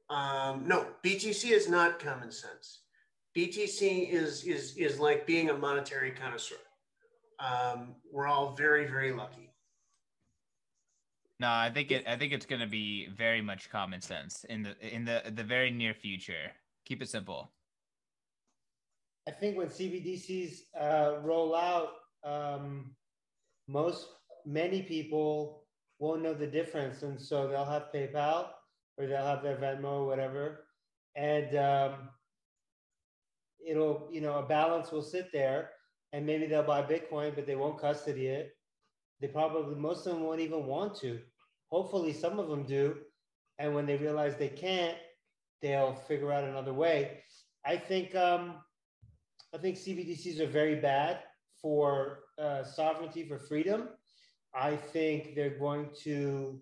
[0.09, 2.81] Um, no, BTC is not common sense.
[3.37, 6.55] BTC is is is like being a monetary connoisseur.
[7.39, 9.48] Um, we're all very very lucky.
[11.39, 12.05] No, I think it.
[12.05, 15.43] I think it's going to be very much common sense in the in the the
[15.43, 16.51] very near future.
[16.85, 17.51] Keep it simple.
[19.27, 21.89] I think when CBDCs uh, roll out,
[22.25, 22.95] um,
[23.67, 24.07] most
[24.45, 25.65] many people
[25.99, 28.49] won't know the difference, and so they'll have PayPal
[28.97, 30.65] or they'll have their Venmo, or whatever,
[31.15, 32.09] and um,
[33.65, 35.69] it'll you know a balance will sit there,
[36.11, 38.51] and maybe they'll buy Bitcoin, but they won't custody it,
[39.21, 41.19] they probably most of them won't even want to.
[41.69, 42.97] Hopefully, some of them do,
[43.59, 44.97] and when they realize they can't,
[45.61, 47.21] they'll figure out another way.
[47.65, 48.55] I think um,
[49.53, 51.19] I think CBDCs are very bad
[51.61, 53.89] for uh, sovereignty for freedom.
[54.53, 56.61] I think they're going to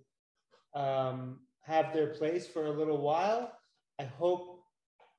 [0.73, 3.51] um, have their place for a little while.
[3.99, 4.63] I hope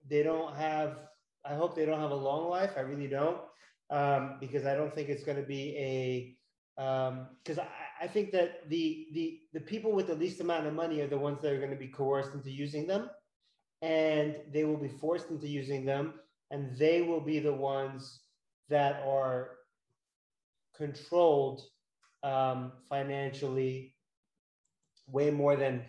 [0.08, 0.98] they don't have.
[1.44, 2.72] I hope they don't have a long life.
[2.76, 3.38] I really don't,
[3.90, 6.37] um, because I don't think it's going to be a.
[6.78, 7.66] Because um,
[8.00, 11.08] I, I think that the the the people with the least amount of money are
[11.08, 13.10] the ones that are going to be coerced into using them,
[13.82, 16.14] and they will be forced into using them,
[16.52, 18.20] and they will be the ones
[18.68, 19.56] that are
[20.76, 21.62] controlled
[22.22, 23.96] um, financially
[25.08, 25.82] way more than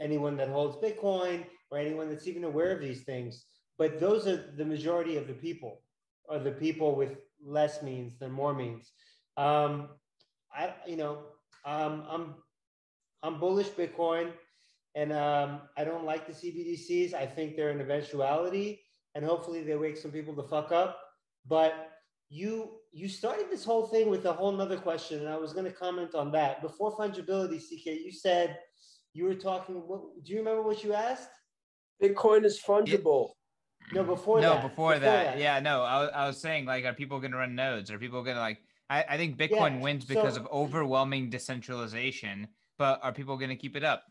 [0.00, 3.44] anyone that holds Bitcoin or anyone that's even aware of these things.
[3.78, 5.82] But those are the majority of the people,
[6.24, 8.90] or the people with less means than more means.
[9.36, 9.90] Um,
[10.54, 11.18] I, you know,
[11.64, 12.34] um, I'm,
[13.22, 14.32] I'm bullish Bitcoin,
[14.94, 17.14] and um, I don't like the CBDCs.
[17.14, 18.80] I think they're an eventuality,
[19.14, 21.00] and hopefully they wake some people the fuck up.
[21.46, 21.90] But
[22.30, 25.66] you you started this whole thing with a whole nother question, and I was going
[25.66, 26.62] to comment on that.
[26.62, 28.58] Before fungibility, CK, you said
[29.12, 29.76] you were talking.
[29.76, 31.30] What, do you remember what you asked?
[32.02, 33.30] Bitcoin is fungible.
[33.92, 34.62] No, before no, that.
[34.62, 35.34] before, before that.
[35.34, 35.38] that.
[35.38, 35.82] Yeah, no.
[35.82, 37.90] I, I was saying, like, are people going to run nodes?
[37.90, 38.58] Are people going to like?
[38.94, 42.48] I, I think Bitcoin yeah, wins because so, of overwhelming decentralization.
[42.78, 44.04] But are people going to keep it up?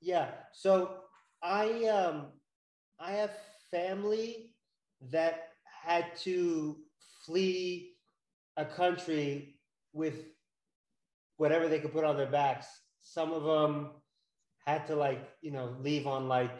[0.00, 0.28] Yeah.
[0.52, 0.96] So
[1.42, 2.26] I um
[3.00, 3.30] I have
[3.70, 4.54] family
[5.10, 6.76] that had to
[7.24, 7.92] flee
[8.56, 9.56] a country
[9.92, 10.14] with
[11.36, 12.66] whatever they could put on their backs.
[13.00, 13.90] Some of them
[14.64, 16.56] had to like, you know, leave on like,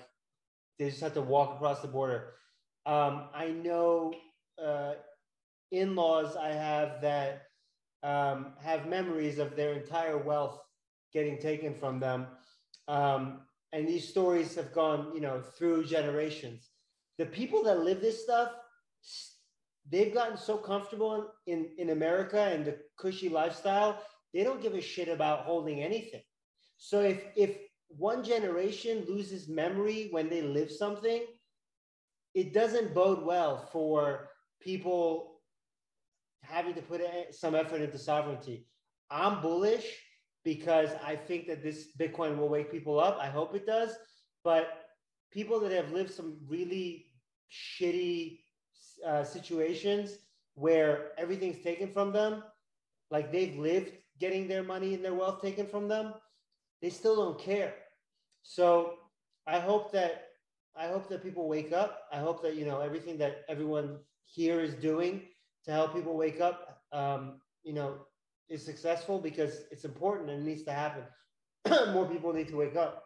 [0.79, 2.33] they just had to walk across the border.
[2.85, 4.13] Um, I know
[4.63, 4.95] uh,
[5.71, 7.43] in laws I have that
[8.03, 10.61] um, have memories of their entire wealth
[11.13, 12.27] getting taken from them.
[12.89, 13.41] Um,
[13.73, 16.71] and these stories have gone, you know, through generations.
[17.19, 18.51] The people that live this stuff
[19.91, 24.81] they've gotten so comfortable in, in America and the cushy lifestyle, they don't give a
[24.81, 26.23] shit about holding anything.
[26.77, 27.57] So if if
[27.89, 31.23] one generation loses memory when they live something,
[32.35, 34.31] it doesn't bode well for
[34.61, 35.34] people
[36.49, 37.01] having to put
[37.31, 38.67] some effort into sovereignty.
[39.11, 39.87] I'm bullish
[40.45, 43.19] because I think that this Bitcoin will wake people up.
[43.21, 43.93] I hope it does.
[44.43, 44.85] But
[45.31, 47.07] people that have lived some really
[47.51, 48.41] shitty
[49.07, 50.19] uh, situations
[50.55, 52.43] where everything's taken from them,
[53.11, 56.15] like they've lived getting their money and their wealth taken from them,
[56.81, 57.75] they still don't care.
[58.43, 58.95] So
[59.47, 60.29] I hope that
[60.77, 62.01] I hope that people wake up.
[62.13, 65.23] I hope that you know everything that everyone here is doing
[65.65, 66.81] to help people wake up.
[66.93, 67.97] Um, you know,
[68.49, 71.03] is successful because it's important and it needs to happen.
[71.93, 73.05] More people need to wake up.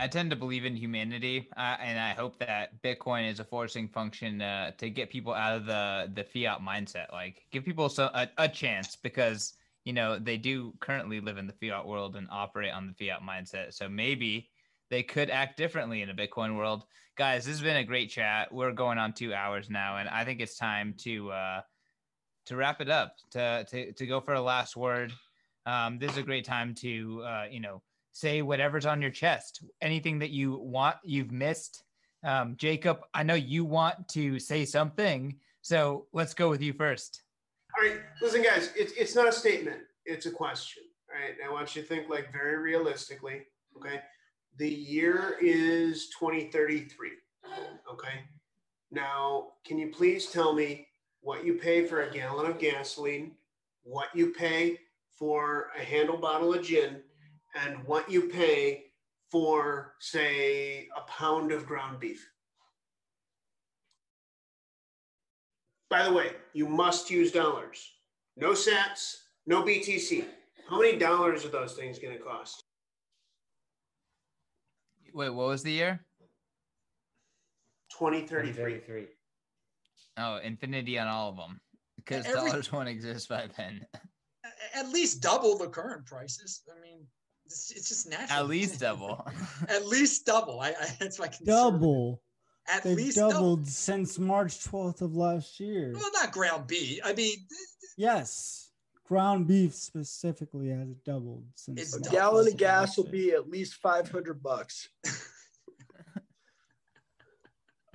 [0.00, 3.88] I tend to believe in humanity, uh, and I hope that Bitcoin is a forcing
[3.88, 7.10] function uh, to get people out of the the fiat mindset.
[7.10, 11.48] Like, give people so, a, a chance because you know they do currently live in
[11.48, 13.74] the fiat world and operate on the fiat mindset.
[13.74, 14.48] So maybe
[14.90, 16.84] they could act differently in a Bitcoin world.
[17.16, 18.52] Guys, this has been a great chat.
[18.52, 21.60] We're going on two hours now, and I think it's time to uh,
[22.46, 23.16] to wrap it up.
[23.32, 25.12] To to to go for a last word.
[25.66, 27.82] Um, this is a great time to uh, you know
[28.12, 31.84] say whatever's on your chest, anything that you want, you've missed.
[32.24, 37.22] Um, Jacob, I know you want to say something, so let's go with you first.
[37.76, 40.84] All right, listen, guys, it's it's not a statement; it's a question.
[41.10, 43.42] All right, I want you to think like very realistically.
[43.76, 44.00] Okay,
[44.58, 47.10] the year is 2033.
[47.90, 48.24] Okay,
[48.90, 50.88] now can you please tell me
[51.20, 53.32] what you pay for a gallon of gasoline,
[53.84, 54.78] what you pay
[55.16, 57.00] for a handle bottle of gin,
[57.64, 58.84] and what you pay
[59.30, 62.28] for, say, a pound of ground beef.
[65.90, 67.92] By the way, you must use dollars.
[68.36, 69.16] No sats,
[69.46, 70.24] no BTC.
[70.68, 72.64] How many dollars are those things going to cost?
[75.18, 75.98] Wait, what was the year?
[77.98, 78.74] 2033.
[78.74, 79.06] 2033.
[80.16, 81.60] Oh, infinity on all of them
[81.96, 83.84] because Every, dollars won't exist by then.
[84.76, 86.62] At least double the current prices.
[86.70, 87.00] I mean,
[87.46, 88.38] it's, it's just natural.
[88.38, 89.26] At least double.
[89.68, 90.60] At least double.
[90.60, 91.46] I, I that's my concern.
[91.46, 92.22] Double.
[92.72, 93.66] At They've least doubled double.
[93.66, 95.94] since March 12th of last year.
[95.96, 97.00] Well, not ground B.
[97.04, 97.38] I mean,
[97.96, 98.67] yes,
[99.08, 101.80] ground beef specifically has doubled since.
[101.80, 104.90] It's a gallon of gas will be at least 500 bucks.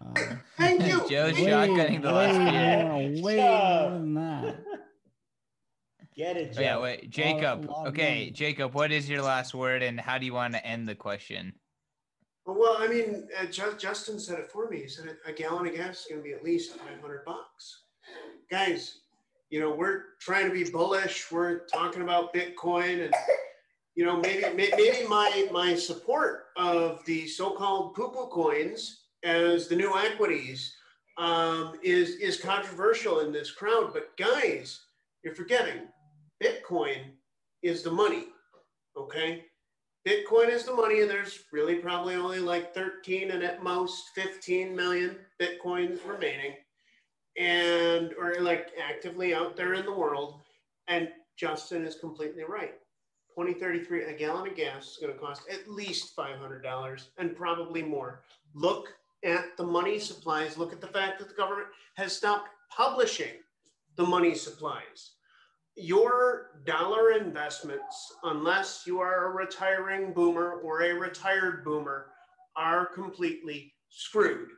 [0.03, 1.07] Uh, Thank you.
[1.07, 3.21] Joe's shotgunning the last beer.
[3.23, 3.37] Wait,
[6.15, 6.61] Get it, Joe.
[6.61, 7.67] Yeah, wait, Jacob.
[7.87, 10.93] okay, Jacob, what is your last word, and how do you want to end the
[10.93, 11.53] question?
[12.45, 14.81] Well, I mean, uh, Justin said it for me.
[14.81, 17.83] He said a gallon of gas is going to be at least 500 bucks.
[18.51, 19.02] Guys,
[19.53, 21.31] you know, we're trying to be bullish.
[21.31, 23.13] We're talking about Bitcoin and,
[23.93, 29.95] you know, maybe, maybe my, my support of the so-called poo-poo coins as the new
[29.95, 30.73] equities
[31.19, 33.93] um, is, is controversial in this crowd.
[33.93, 34.87] But guys,
[35.23, 35.83] you're forgetting
[36.43, 37.03] Bitcoin
[37.61, 38.29] is the money.
[38.97, 39.43] Okay.
[40.07, 44.75] Bitcoin is the money, and there's really probably only like 13 and at most 15
[44.75, 46.55] million Bitcoins remaining,
[47.37, 50.41] and or like actively out there in the world.
[50.87, 52.75] And Justin is completely right.
[53.35, 58.21] 2033, a gallon of gas is going to cost at least $500 and probably more.
[58.53, 58.89] Look
[59.25, 60.57] at the money supplies.
[60.57, 63.33] Look at the fact that the government has stopped publishing
[63.95, 65.13] the money supplies
[65.75, 72.07] your dollar investments, unless you are a retiring boomer or a retired boomer,
[72.55, 74.49] are completely screwed.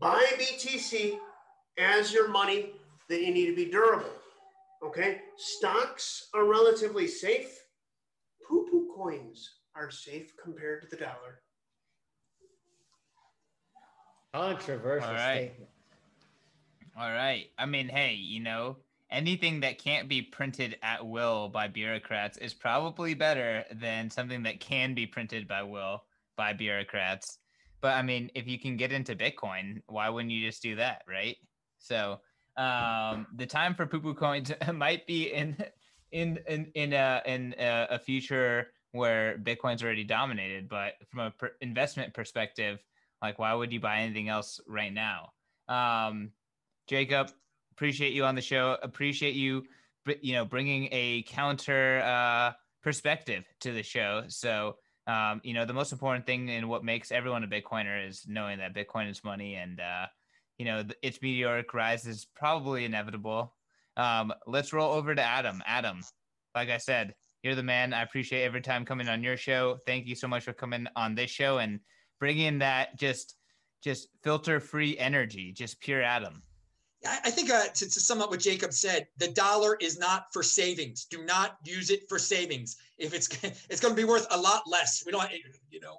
[0.00, 1.18] Buy BTC
[1.78, 2.72] as your money,
[3.08, 4.10] that you need to be durable.
[4.82, 5.20] Okay?
[5.36, 7.58] Stocks are relatively safe.
[8.48, 11.40] Poo poo coins are safe compared to the dollar.
[14.32, 15.50] Controversial All right.
[15.50, 15.70] Statement.
[16.98, 17.46] All right.
[17.58, 18.76] I mean, hey, you know,
[19.10, 24.60] anything that can't be printed at will by bureaucrats is probably better than something that
[24.60, 26.04] can be printed by will
[26.36, 27.38] by bureaucrats.
[27.80, 31.02] But I mean, if you can get into Bitcoin, why wouldn't you just do that,
[31.08, 31.36] right?
[31.86, 32.20] So
[32.56, 35.56] um, the time for poo poo coins might be in
[36.12, 40.68] in in in a in a, a future where Bitcoin's already dominated.
[40.68, 42.82] But from a per investment perspective,
[43.22, 45.32] like why would you buy anything else right now?
[45.68, 46.30] Um,
[46.88, 47.30] Jacob,
[47.72, 48.76] appreciate you on the show.
[48.82, 49.64] Appreciate you,
[50.20, 52.52] you know, bringing a counter uh,
[52.82, 54.24] perspective to the show.
[54.28, 54.76] So,
[55.06, 58.58] um, you know, the most important thing and what makes everyone a Bitcoiner is knowing
[58.58, 60.06] that Bitcoin is money and, uh,
[60.58, 63.54] you know, its meteoric rise is probably inevitable.
[63.96, 65.62] Um, let's roll over to Adam.
[65.66, 66.02] Adam,
[66.54, 67.92] like I said, you're the man.
[67.92, 69.78] I appreciate every time coming on your show.
[69.86, 71.80] Thank you so much for coming on this show and
[72.18, 73.36] bringing that just
[73.82, 76.42] just filter free energy, just pure Adam.
[77.06, 80.42] I think uh, to, to, sum up what Jacob said, the dollar is not for
[80.42, 81.04] savings.
[81.04, 82.78] Do not use it for savings.
[82.98, 83.28] If it's
[83.70, 85.30] it's going to be worth a lot less, we don't
[85.70, 85.98] you know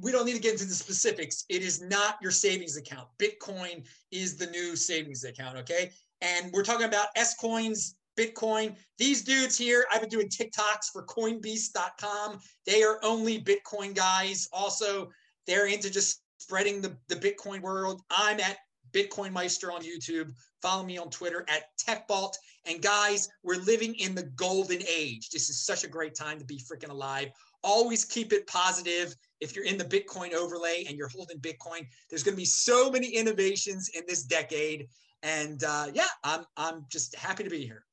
[0.00, 1.44] we don't need to get into the specifics.
[1.48, 3.08] It is not your savings account.
[3.18, 5.58] Bitcoin is the new savings account.
[5.58, 5.90] Okay,
[6.20, 8.76] and we're talking about S coins, Bitcoin.
[8.98, 12.40] These dudes here, I've been doing TikToks for Coinbeast.com.
[12.66, 14.48] They are only Bitcoin guys.
[14.52, 15.10] Also,
[15.46, 18.02] they're into just spreading the, the Bitcoin world.
[18.10, 18.58] I'm at
[18.92, 20.32] Bitcoin Meister on YouTube.
[20.62, 22.34] Follow me on Twitter at TechBalt.
[22.66, 25.30] And guys, we're living in the golden age.
[25.30, 27.30] This is such a great time to be freaking alive.
[27.64, 29.16] Always keep it positive.
[29.40, 32.90] If you're in the Bitcoin overlay and you're holding Bitcoin, there's going to be so
[32.90, 34.86] many innovations in this decade.
[35.22, 37.84] And uh, yeah, I'm I'm just happy to be here.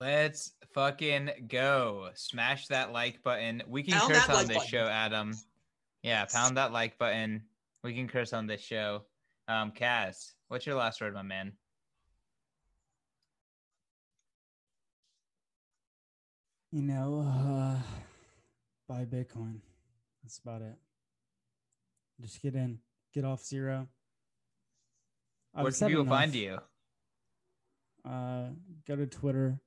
[0.00, 2.08] Let's fucking go.
[2.14, 3.62] Smash that like button.
[3.68, 4.68] We can pound curse on like this button.
[4.68, 5.32] show, Adam.
[6.02, 7.42] Yeah, pound that like button.
[7.84, 9.02] We can curse on this show.
[9.46, 11.52] Um, Kaz, what's your last word, my man?
[16.74, 17.76] You know, uh,
[18.88, 19.60] buy Bitcoin.
[20.22, 20.74] That's about it.
[22.18, 22.78] Just get in,
[23.12, 23.88] get off zero.
[25.54, 26.14] I've Where can people enough.
[26.14, 26.58] find you?
[28.08, 28.44] Uh,
[28.88, 29.60] go to Twitter.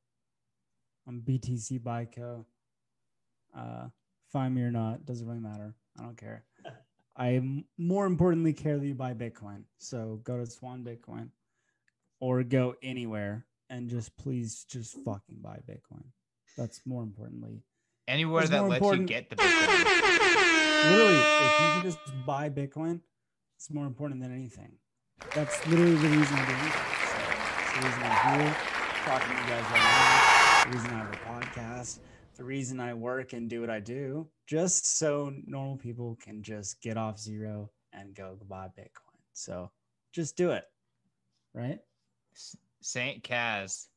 [1.08, 2.44] I'm BTC Byco.
[3.56, 3.90] Uh,
[4.32, 5.76] find me or not, doesn't really matter.
[6.00, 6.44] I don't care.
[7.18, 7.40] I
[7.78, 9.66] more importantly care that you buy Bitcoin.
[9.78, 11.30] So go to Swan Bitcoin
[12.20, 16.06] or go anywhere and just please just fucking buy Bitcoin.
[16.58, 17.64] That's more importantly.
[18.08, 19.10] Anywhere that lets important.
[19.10, 20.92] you get the Bitcoin.
[20.92, 23.02] Literally, if you can just buy Bitcoin,
[23.58, 24.74] it's more important than anything.
[25.34, 26.74] That's literally the reason I do it.
[27.12, 28.58] So, the reason I'm here,
[29.06, 30.72] talking to you guys right now.
[30.72, 32.00] The reason I have a podcast
[32.36, 36.82] the reason I work and do what I do, just so normal people can just
[36.82, 39.22] get off zero and go buy Bitcoin.
[39.34, 39.72] So
[40.12, 40.66] just do it.
[41.54, 41.80] Right?
[42.82, 43.88] Saint Kaz,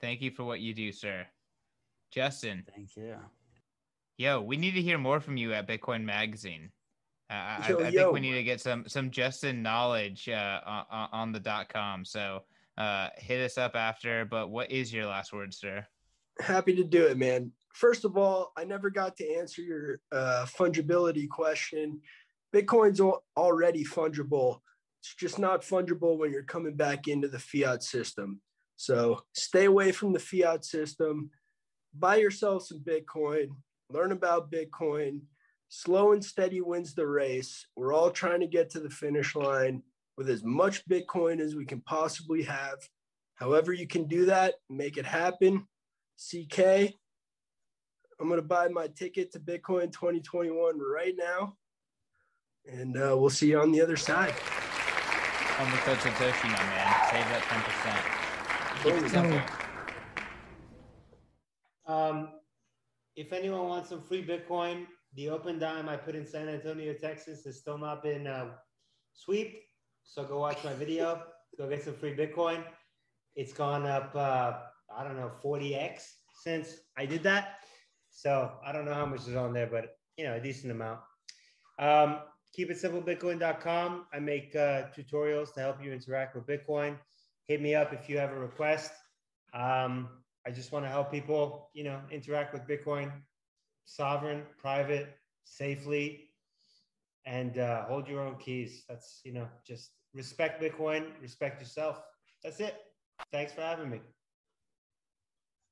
[0.00, 1.26] thank you for what you do, sir.
[2.10, 2.64] Justin.
[2.74, 3.16] Thank you.
[4.18, 6.70] Yo, we need to hear more from you at Bitcoin Magazine.
[7.30, 8.02] Uh, yo, I, I yo.
[8.02, 12.04] think we need to get some some Justin knowledge uh, on, on the dot com.
[12.04, 12.42] So
[12.76, 14.24] uh, hit us up after.
[14.24, 15.86] But what is your last word, sir?
[16.40, 20.46] Happy to do it, man first of all, I never got to answer your uh,
[20.46, 22.00] fungibility question.
[22.54, 23.00] Bitcoin's
[23.36, 24.60] already fungible.
[25.00, 28.40] It's just not fungible when you're coming back into the fiat system.
[28.76, 31.30] So stay away from the fiat system.
[31.94, 33.48] Buy yourself some Bitcoin.
[33.90, 35.20] Learn about Bitcoin.
[35.68, 37.66] Slow and steady wins the race.
[37.76, 39.82] We're all trying to get to the finish line
[40.16, 42.78] with as much Bitcoin as we can possibly have.
[43.36, 45.66] However, you can do that, make it happen.
[46.18, 46.94] CK,
[48.20, 51.56] I'm going to buy my ticket to Bitcoin 2021 right now.
[52.70, 54.34] And uh, we'll see you on the other side.
[55.58, 56.94] On the code Satoshi, my man.
[57.10, 57.42] Save that
[58.82, 58.94] 10%.
[58.94, 59.59] Keep it simple.
[61.90, 62.28] Um,
[63.16, 67.58] if anyone wants some free Bitcoin, the Opendime I put in San Antonio, Texas has
[67.58, 68.50] still not been uh,
[69.12, 69.56] swept.
[70.04, 71.22] So go watch my video.
[71.58, 72.62] Go get some free Bitcoin.
[73.34, 74.52] It's gone up, uh,
[74.96, 76.04] I don't know, 40x
[76.44, 77.56] since I did that.
[78.08, 81.00] So I don't know how much is on there, but you know, a decent amount.
[81.80, 82.20] Um,
[82.54, 84.06] keep it simple bitcoin.com.
[84.12, 86.96] I make uh, tutorials to help you interact with Bitcoin.
[87.48, 88.92] Hit me up if you have a request.
[89.52, 93.12] Um, I just want to help people, you know, interact with Bitcoin,
[93.84, 96.30] sovereign, private, safely,
[97.26, 98.84] and uh, hold your own keys.
[98.88, 102.00] That's, you know, just respect Bitcoin, respect yourself.
[102.42, 102.74] That's it.
[103.32, 104.00] Thanks for having me.